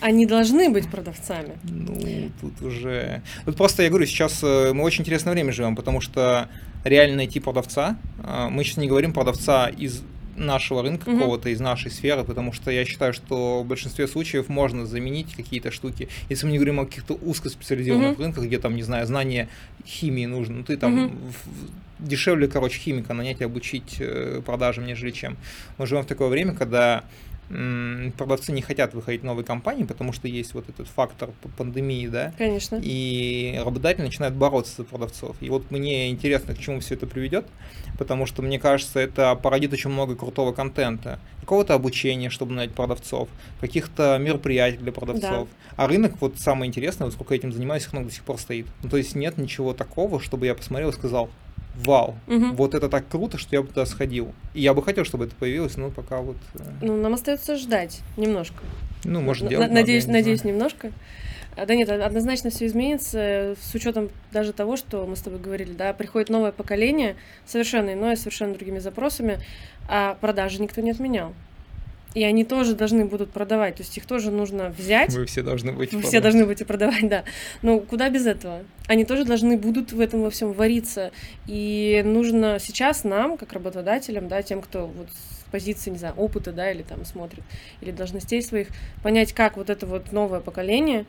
Они 0.00 0.26
должны 0.26 0.68
быть 0.68 0.90
продавцами. 0.90 1.56
Ну, 1.62 2.30
тут 2.40 2.60
уже... 2.62 3.22
Тут 3.44 3.56
просто, 3.56 3.82
я 3.82 3.88
говорю, 3.88 4.06
сейчас 4.06 4.40
э, 4.42 4.72
мы 4.72 4.82
очень 4.84 5.00
интересное 5.00 5.32
время 5.32 5.52
живем, 5.52 5.76
потому 5.76 6.00
что 6.00 6.48
реально 6.82 7.16
найти 7.16 7.40
продавца, 7.40 7.96
э, 8.22 8.48
мы 8.50 8.64
сейчас 8.64 8.78
не 8.78 8.88
говорим 8.88 9.12
продавца 9.12 9.68
из 9.68 10.02
нашего 10.36 10.82
рынка 10.82 11.08
Мгм. 11.10 11.18
какого-то, 11.20 11.48
из 11.48 11.60
нашей 11.60 11.90
сферы, 11.90 12.24
потому 12.24 12.52
что 12.52 12.70
я 12.70 12.84
считаю, 12.84 13.12
что 13.12 13.62
в 13.62 13.66
большинстве 13.66 14.06
случаев 14.08 14.48
можно 14.48 14.86
заменить 14.86 15.34
какие-то 15.34 15.70
штуки. 15.70 16.08
Если 16.28 16.46
мы 16.46 16.52
не 16.52 16.58
говорим 16.58 16.80
о 16.80 16.86
каких-то 16.86 17.14
узкоспециализированных 17.14 18.12
Мгм. 18.14 18.22
рынках, 18.22 18.44
где 18.44 18.58
там, 18.58 18.74
не 18.76 18.82
знаю, 18.82 19.06
знание 19.06 19.48
химии 19.86 20.26
нужно, 20.26 20.56
ну 20.56 20.62
ты 20.64 20.76
там 20.76 20.92
Мгм. 20.94 21.08
в- 21.30 22.04
дешевле, 22.08 22.48
короче, 22.48 22.78
химика 22.80 23.14
нанять 23.14 23.40
и 23.40 23.44
обучить 23.44 23.96
э, 24.00 24.42
продажам, 24.44 24.84
нежели 24.86 25.10
чем. 25.12 25.36
Мы 25.78 25.86
живем 25.86 26.02
в 26.02 26.06
такое 26.06 26.28
время, 26.28 26.52
когда 26.54 27.04
продавцы 27.48 28.52
не 28.52 28.62
хотят 28.62 28.94
выходить 28.94 29.22
в 29.22 29.24
новые 29.24 29.44
компании, 29.44 29.84
потому 29.84 30.12
что 30.12 30.28
есть 30.28 30.54
вот 30.54 30.68
этот 30.68 30.88
фактор 30.88 31.30
пандемии, 31.56 32.06
да, 32.08 32.32
Конечно. 32.38 32.80
и 32.82 33.60
работодатель 33.64 34.02
начинает 34.02 34.34
бороться 34.34 34.74
за 34.78 34.84
продавцов. 34.84 35.36
И 35.40 35.50
вот 35.50 35.70
мне 35.70 36.10
интересно, 36.10 36.54
к 36.54 36.58
чему 36.58 36.80
все 36.80 36.94
это 36.94 37.06
приведет, 37.06 37.46
потому 37.98 38.26
что, 38.26 38.42
мне 38.42 38.58
кажется, 38.58 38.98
это 38.98 39.34
породит 39.34 39.72
очень 39.72 39.90
много 39.90 40.16
крутого 40.16 40.52
контента. 40.52 41.18
Какого-то 41.40 41.74
обучения, 41.74 42.30
чтобы 42.30 42.54
нанять 42.54 42.72
продавцов, 42.72 43.28
каких-то 43.60 44.18
мероприятий 44.18 44.78
для 44.78 44.92
продавцов. 44.92 45.48
А 45.76 45.86
рынок, 45.86 46.14
вот 46.20 46.38
самое 46.38 46.68
интересное, 46.68 47.06
вот 47.06 47.14
сколько 47.14 47.34
я 47.34 47.38
этим 47.38 47.52
занимаюсь, 47.52 47.92
много 47.92 48.08
до 48.08 48.14
сих 48.14 48.24
пор 48.24 48.38
стоит. 48.38 48.66
Ну, 48.82 48.88
то 48.88 48.96
есть 48.96 49.14
нет 49.14 49.38
ничего 49.38 49.74
такого, 49.74 50.20
чтобы 50.20 50.46
я 50.46 50.54
посмотрел 50.54 50.90
и 50.90 50.92
сказал, 50.92 51.30
вау, 51.76 52.14
Мгм. 52.26 52.54
вот 52.56 52.74
это 52.74 52.88
так 52.88 53.08
круто, 53.08 53.38
что 53.38 53.54
я 53.56 53.62
бы 53.62 53.68
туда 53.68 53.86
сходил. 53.86 54.32
И 54.54 54.60
я 54.60 54.74
бы 54.74 54.82
хотел, 54.82 55.04
чтобы 55.04 55.24
это 55.26 55.34
появилось, 55.34 55.76
но 55.76 55.90
пока 55.90 56.18
вот, 56.20 56.36
э, 56.54 56.58
Ну, 56.82 56.96
нам 57.00 57.14
остается 57.14 57.56
ждать 57.56 58.00
немножко. 58.16 58.62
ну, 59.04 59.20
может, 59.20 59.48
делать 59.48 59.68
надо, 59.68 59.80
надеюсь, 59.80 60.06
не 60.06 60.12
надеюсь, 60.12 60.40
знаю. 60.40 60.54
немножко. 60.56 60.92
А, 61.56 61.66
Да 61.66 61.74
нет, 61.76 61.88
од- 61.88 62.00
однозначно 62.00 62.50
все 62.50 62.66
изменится 62.66 63.54
с 63.60 63.74
учетом 63.74 64.10
даже 64.32 64.52
того, 64.52 64.76
что 64.76 65.06
мы 65.06 65.14
с 65.14 65.20
тобой 65.20 65.38
говорили, 65.38 65.72
да, 65.72 65.92
приходит 65.92 66.28
новое 66.28 66.50
поколение, 66.52 67.14
совершенно 67.46 67.92
иное, 67.92 68.16
совершенно 68.16 68.54
другими 68.54 68.80
запросами, 68.80 69.38
а 69.88 70.16
продажи 70.20 70.60
никто 70.60 70.80
не 70.80 70.90
отменял. 70.90 71.32
И 72.14 72.22
они 72.22 72.44
тоже 72.44 72.74
должны 72.74 73.04
будут 73.04 73.30
продавать, 73.30 73.76
то 73.76 73.82
есть 73.82 73.96
их 73.96 74.06
тоже 74.06 74.30
нужно 74.30 74.70
взять. 74.70 75.12
Вы 75.12 75.26
все 75.26 75.42
должны 75.42 75.72
быть. 75.72 75.92
Вы 75.92 76.02
все 76.02 76.20
должны 76.20 76.46
быть 76.46 76.60
и 76.60 76.64
продавать, 76.64 77.08
да. 77.08 77.24
Но 77.62 77.80
куда 77.80 78.08
без 78.08 78.26
этого? 78.26 78.60
Они 78.86 79.04
тоже 79.04 79.24
должны 79.24 79.56
будут 79.56 79.92
в 79.92 80.00
этом 80.00 80.22
во 80.22 80.30
всем 80.30 80.52
вариться. 80.52 81.10
И 81.46 82.02
нужно 82.04 82.58
сейчас 82.60 83.02
нам, 83.04 83.36
как 83.36 83.52
работодателям, 83.52 84.28
да, 84.28 84.42
тем, 84.42 84.62
кто 84.62 84.86
вот 84.86 85.08
с 85.10 85.50
позиции, 85.50 85.90
не 85.90 85.98
знаю, 85.98 86.14
опыта, 86.16 86.52
да, 86.52 86.70
или 86.70 86.82
там 86.82 87.04
смотрит, 87.04 87.42
или 87.80 87.90
должностей 87.90 88.42
своих, 88.42 88.68
понять, 89.02 89.32
как 89.32 89.56
вот 89.56 89.70
это 89.70 89.86
вот 89.86 90.12
новое 90.12 90.40
поколение 90.40 91.06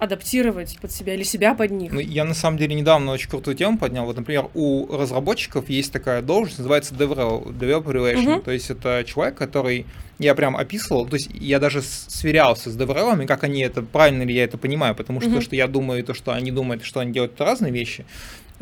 адаптировать 0.00 0.78
под 0.80 0.90
себя 0.90 1.14
или 1.14 1.22
себя 1.22 1.54
под 1.54 1.70
них. 1.70 1.92
Ну, 1.92 2.00
я 2.00 2.24
на 2.24 2.34
самом 2.34 2.56
деле 2.56 2.74
недавно 2.74 3.12
очень 3.12 3.28
крутую 3.28 3.54
тему 3.54 3.78
поднял. 3.78 4.06
Вот, 4.06 4.16
например, 4.16 4.46
у 4.54 4.86
разработчиков 4.96 5.68
есть 5.68 5.92
такая 5.92 6.22
должность, 6.22 6.58
называется 6.58 6.94
DevRel, 6.94 7.52
Developer 7.52 7.92
Relation. 7.92 8.36
Мгм. 8.36 8.42
То 8.42 8.50
есть 8.50 8.70
это 8.70 9.04
человек, 9.06 9.36
который 9.36 9.86
я 10.18 10.34
прям 10.34 10.56
описывал, 10.56 11.06
то 11.06 11.16
есть 11.16 11.30
я 11.32 11.58
даже 11.58 11.82
сверялся 11.82 12.70
с 12.70 12.76
DevRel, 12.76 13.26
как 13.26 13.44
они 13.44 13.62
это, 13.62 13.82
правильно 13.82 14.22
ли 14.22 14.34
я 14.34 14.44
это 14.44 14.58
понимаю, 14.58 14.94
потому 14.94 15.20
что 15.20 15.30
Мгм. 15.30 15.38
то, 15.38 15.44
что 15.44 15.56
я 15.56 15.66
думаю, 15.66 16.00
и 16.00 16.02
то, 16.02 16.14
что 16.14 16.32
они 16.32 16.50
думают, 16.50 16.84
что 16.84 17.00
они 17.00 17.12
делают, 17.12 17.34
это 17.34 17.44
разные 17.44 17.72
вещи. 17.72 18.04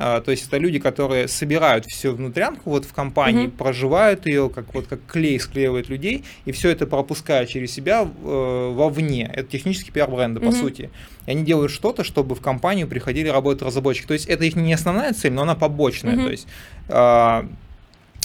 А, 0.01 0.20
то 0.20 0.30
есть 0.30 0.46
это 0.46 0.59
люди, 0.59 0.78
которые 0.78 1.26
собирают 1.26 1.84
всю 1.86 2.12
внутрянку 2.12 2.70
вот 2.70 2.84
в 2.84 2.92
компании, 2.94 3.46
Мгм. 3.49 3.51
проживают 3.51 4.26
ее, 4.26 4.49
как 4.49 4.72
вот 4.72 4.86
как 4.86 5.01
клей 5.07 5.40
склеивает 5.40 5.88
людей, 5.88 6.24
и 6.44 6.53
все 6.53 6.70
это 6.70 6.86
пропускают 6.86 7.51
через 7.51 7.72
себя 7.72 8.03
э, 8.03 8.72
вовне. 8.74 9.28
Это 9.34 9.51
технический 9.51 9.90
пиар 9.90 10.09
бренда, 10.09 10.38
по 10.38 10.46
Мгм. 10.46 10.55
сути. 10.55 10.90
И 11.26 11.30
они 11.32 11.42
делают 11.44 11.72
что-то, 11.72 12.05
чтобы 12.05 12.36
в 12.36 12.40
компанию 12.40 12.86
приходили 12.86 13.28
работать 13.28 13.62
разработчики. 13.62 14.07
То 14.07 14.14
есть 14.14 14.26
это 14.26 14.44
их 14.44 14.55
не 14.55 14.72
основная 14.72 15.12
цель, 15.12 15.32
но 15.32 15.42
она 15.42 15.57
побочная. 15.57 16.14
Мгм. 16.14 16.24
То 16.24 16.30
есть, 16.30 16.46
а, 16.88 17.46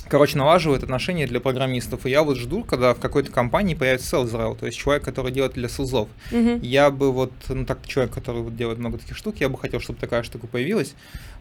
короче, 0.08 0.38
налаживают 0.38 0.84
отношения 0.84 1.26
для 1.26 1.40
программистов. 1.40 2.06
И 2.06 2.10
я 2.12 2.22
вот 2.22 2.38
жду, 2.38 2.64
когда 2.64 2.94
в 2.94 3.00
какой-то 3.00 3.32
компании 3.32 3.74
появится 3.74 4.16
sales 4.16 4.58
то 4.60 4.66
есть 4.68 4.78
человек, 4.78 5.04
который 5.04 5.32
делает 5.32 5.54
для 5.54 5.68
sales 5.68 5.93
ов. 5.93 6.08
Мгм. 6.32 6.60
Я 6.62 6.92
бы 6.92 7.12
вот, 7.12 7.32
ну 7.50 7.66
так, 7.66 7.80
человек, 7.88 8.14
который 8.14 8.42
вот 8.44 8.56
делает 8.56 8.78
много 8.78 9.00
таких 9.00 9.18
штук, 9.18 9.38
я 9.40 9.50
бы 9.50 9.58
хотел, 9.58 9.80
чтобы 9.80 10.00
такая 10.00 10.22
штука 10.22 10.46
появилась. 10.46 10.94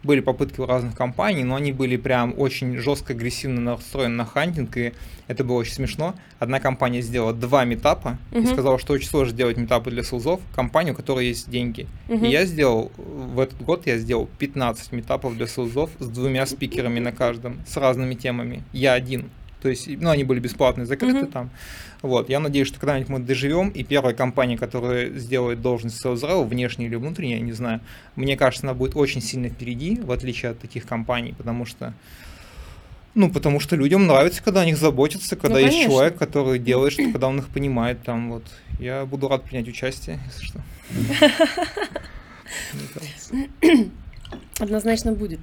Были 0.02 0.20
попытки 0.20 0.60
у 0.60 0.66
разных 0.66 0.96
компаний, 0.96 1.44
но 1.44 1.54
они 1.54 1.72
были 1.72 1.96
прям 1.96 2.34
очень 2.36 2.76
жестко 2.78 3.12
агрессивно 3.12 3.60
настроены 3.60 4.16
на 4.16 4.24
хантинг, 4.24 4.76
и 4.76 4.92
это 5.28 5.44
было 5.44 5.58
очень 5.58 5.74
смешно. 5.74 6.14
Одна 6.40 6.58
компания 6.58 7.02
сделала 7.02 7.32
два 7.32 7.64
митапа 7.64 8.18
и 8.32 8.38
Мгм. 8.38 8.46
сказала, 8.48 8.78
что 8.78 8.94
очень 8.94 9.08
сложно 9.08 9.36
делать 9.36 9.56
митапы 9.56 9.90
для 9.90 10.02
sales 10.02 10.26
ов, 10.26 10.40
компанию, 10.56 10.94
у 10.94 10.96
которой 10.96 11.26
есть 11.28 11.48
деньги. 11.48 11.86
Мгм. 12.08 12.24
И 12.24 12.30
я 12.30 12.44
сделал, 12.46 12.90
в 12.96 13.38
этот 13.38 13.62
год 13.62 13.86
я 13.86 13.96
сделал 13.98 14.28
15 14.38 14.90
митапов 14.92 15.36
для 15.36 15.46
sales 15.46 15.78
ов 15.78 15.90
с 16.00 16.06
двумя 16.08 16.46
спикерами 16.46 16.98
на 16.98 17.12
каждом, 17.12 17.58
с 17.66 17.76
разными 17.76 18.14
темами. 18.14 18.64
Я 18.72 18.94
один. 18.94 19.30
То 19.62 19.68
есть, 19.68 19.88
ну, 19.88 20.10
они 20.10 20.24
были 20.24 20.40
бесплатные, 20.40 20.86
закрыты 20.86 21.20
Мгм. 21.20 21.26
там. 21.28 21.50
Вот, 22.02 22.28
я 22.28 22.40
надеюсь, 22.40 22.66
что 22.66 22.80
когда-нибудь 22.80 23.08
мы 23.08 23.18
доживем, 23.20 23.68
и 23.68 23.84
первая 23.84 24.12
компания, 24.12 24.58
которая 24.58 25.10
сделает 25.10 25.62
должность 25.62 26.04
Sales 26.04 26.22
Rep, 26.22 26.44
внешняя 26.48 26.86
или 26.86 26.96
внутренняя, 26.96 27.38
я 27.38 27.44
не 27.44 27.52
знаю, 27.52 27.80
мне 28.16 28.36
кажется, 28.36 28.66
она 28.66 28.74
будет 28.74 28.96
очень 28.96 29.22
сильно 29.22 29.48
впереди, 29.48 30.00
в 30.02 30.10
отличие 30.10 30.50
от 30.50 30.58
таких 30.58 30.84
компаний, 30.84 31.32
потому 31.38 31.64
что 31.64 31.94
ну, 33.14 33.30
потому 33.30 33.60
что 33.60 33.76
людям 33.76 34.06
нравится, 34.06 34.42
когда 34.42 34.62
о 34.62 34.64
них 34.64 34.78
заботятся, 34.78 35.36
когда 35.36 35.58
есть 35.58 35.72
конечно. 35.72 35.92
человек, 35.92 36.16
который 36.16 36.58
делает, 36.58 36.94
что 36.94 37.04
когда 37.04 37.28
он 37.28 37.38
их 37.38 37.48
понимает, 37.48 38.02
там 38.02 38.32
вот. 38.32 38.44
Я 38.80 39.04
буду 39.04 39.28
рад 39.28 39.44
принять 39.44 39.68
участие, 39.68 40.18
если 40.26 40.44
что. 40.46 40.60
Однозначно 44.58 45.12
будет. 45.12 45.40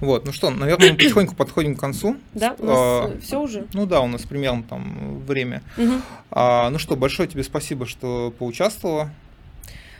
Вот, 0.00 0.26
ну 0.26 0.32
что, 0.32 0.50
наверное, 0.50 0.92
мы 0.92 0.96
потихоньку 0.98 1.34
подходим 1.34 1.74
к 1.76 1.80
концу. 1.80 2.16
Да, 2.34 2.54
у 2.58 2.66
А, 2.66 3.08
нас 3.08 3.22
все 3.24 3.40
уже. 3.40 3.66
Ну 3.72 3.86
да, 3.86 4.00
у 4.00 4.08
нас 4.08 4.22
примерно 4.22 4.62
там 4.62 5.20
время. 5.20 5.62
Мгм. 5.76 6.02
А, 6.30 6.70
ну 6.70 6.78
что, 6.78 6.96
большое 6.96 7.28
тебе 7.28 7.42
спасибо, 7.42 7.86
что 7.86 8.32
поучаствовала. 8.38 9.10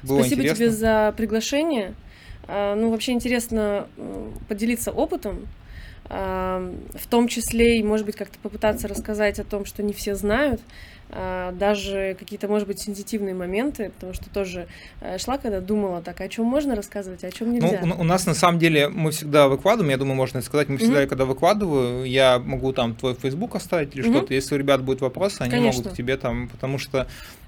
Было 0.03 0.20
Спасибо 0.20 0.42
интересно. 0.42 0.57
тебе 0.57 0.70
за 0.70 1.14
приглашение. 1.16 1.94
А, 2.49 2.74
Ну, 2.76 2.90
вообще 2.90 3.12
интересно 3.12 3.86
м, 3.97 4.32
поделиться 4.49 4.92
опытом, 4.92 5.47
а, 6.09 6.72
в 6.94 7.07
том 7.09 7.26
числе 7.28 7.78
и, 7.78 7.82
может 7.82 8.07
быть, 8.07 8.16
как-то 8.16 8.38
попытаться 8.38 8.86
рассказать 8.88 9.38
о 9.40 9.44
том, 9.44 9.64
что 9.64 9.82
не 9.82 9.92
все 9.92 10.14
знают, 10.14 10.61
даже 11.09 12.16
какие-то, 12.18 12.48
может 12.48 12.66
быть, 12.66 12.80
сенситивные 12.80 13.34
моменты, 13.34 13.90
потому 13.90 14.12
что 14.12 14.28
тоже 14.30 14.66
э, 15.00 15.18
шла, 15.18 15.38
когда 15.38 15.61
думала 15.61 16.02
так, 16.02 16.20
о 16.20 16.28
чем 16.28 16.46
можно 16.46 16.74
рассказывать, 16.74 17.22
а 17.24 17.28
о 17.28 17.30
чем 17.30 17.52
Ну, 17.52 17.61
нельзя. 17.61 17.80
у, 17.82 18.00
у 18.00 18.04
нас 18.04 18.26
на 18.26 18.34
самом 18.34 18.59
деле 18.59 18.88
мы 18.88 19.12
всегда 19.12 19.48
выкладываем, 19.48 19.90
я 19.90 19.96
думаю, 19.98 20.16
можно 20.16 20.42
сказать, 20.42 20.68
мы 20.68 20.78
всегда, 20.78 21.00
Мгм. 21.00 21.09
когда 21.09 21.24
выкладываю, 21.24 22.04
я 22.04 22.38
могу 22.38 22.72
там 22.72 22.94
твой 22.94 23.14
Facebook 23.14 23.54
оставить 23.54 23.94
или 23.94 24.02
Мгм. 24.02 24.12
что-то. 24.14 24.34
Если 24.34 24.54
у 24.54 24.59
ребят 24.59 24.82
будут 24.82 25.00
вопросы, 25.00 25.42
они 25.42 25.50
Конечно. 25.52 25.78
могут 25.80 25.92
к 25.92 25.96
тебе 25.96 26.16
там, 26.16 26.48
потому 26.48 26.78
что 26.78 27.07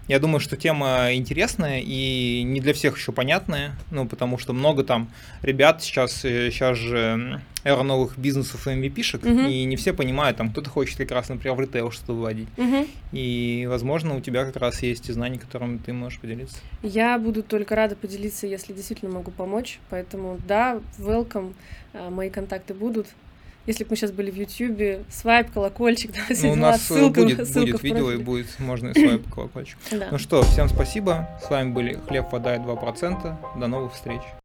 я 0.09 0.18
думаю, 0.18 0.40
что 0.40 0.56
тема 0.56 1.14
интересная 1.14 1.80
и 1.84 2.42
не 2.42 2.61
для 2.61 2.72
всех 2.72 2.96
еще 2.96 3.12
понятная, 3.12 3.72
ну, 3.90 4.06
потому 4.06 4.38
что 4.38 4.52
много 4.52 4.82
там 4.82 5.11
ребят 5.42 5.82
сейчас, 5.82 6.12
сейчас 6.22 6.78
же 6.78 6.96
м, 6.98 7.40
эра 7.64 7.82
новых 7.82 8.18
бизнесов 8.18 8.66
и 8.66 8.70
MVP-шек, 8.70 9.22
Мгм. 9.22 9.46
и 9.46 9.64
не 9.64 9.76
все 9.76 9.92
понимают, 9.92 10.38
там 10.38 10.50
кто-то 10.50 10.70
хочет 10.70 10.96
как 10.96 11.11
раз, 11.11 11.28
например, 11.28 11.56
в 11.56 11.61
ритейл 11.61 11.90
что-то 11.90 12.14
выводить. 12.14 12.48
Мгм. 12.56 12.86
И, 13.12 13.66
возможно, 13.68 14.16
у 14.16 14.20
тебя 14.20 14.44
как 14.44 14.56
раз 14.56 14.82
есть 14.82 15.12
знания, 15.12 15.38
которыми 15.38 15.78
ты 15.78 15.92
можешь 15.92 16.18
поделиться. 16.18 16.56
Я 16.82 17.18
буду 17.18 17.42
только 17.42 17.74
рада 17.74 17.94
поделиться, 17.96 18.46
если 18.46 18.72
действительно 18.72 19.11
могу 19.12 19.30
помочь. 19.30 19.78
Поэтому 19.90 20.38
да, 20.46 20.80
welcome, 20.98 21.54
а, 21.94 22.11
мои 22.11 22.30
контакты 22.30 22.74
будут. 22.74 23.06
Если 23.69 23.85
бы 23.85 23.91
мы 23.91 23.97
сейчас 23.97 24.12
были 24.12 24.31
в 24.31 24.35
Ютьюбе, 24.35 25.05
свайп, 25.11 25.51
колокольчик, 25.53 26.11
да, 26.14 26.35
все 26.35 26.47
Ну, 26.47 26.53
у 26.53 26.57
нас 26.57 26.91
э, 26.91 26.95
ссылка, 26.95 27.21
будет, 27.21 27.47
ссылка 27.47 27.73
будет 27.73 27.83
видео 27.83 28.12
и 28.12 28.16
будет, 28.16 28.47
можно 28.59 28.89
и 28.89 28.95
свайп 28.99 29.31
колокольчик. 29.31 29.77
Да. 29.91 30.09
Ну 30.11 30.19
что, 30.19 30.43
всем 30.43 30.71
спасибо. 30.71 31.29
С 31.47 31.51
вами 31.51 31.73
были 31.73 31.99
Хлеб, 32.09 32.33
вода 32.33 32.57
и 32.57 32.59
2%. 32.59 33.61
До 33.61 33.66
новых 33.66 33.93
встреч. 33.93 34.23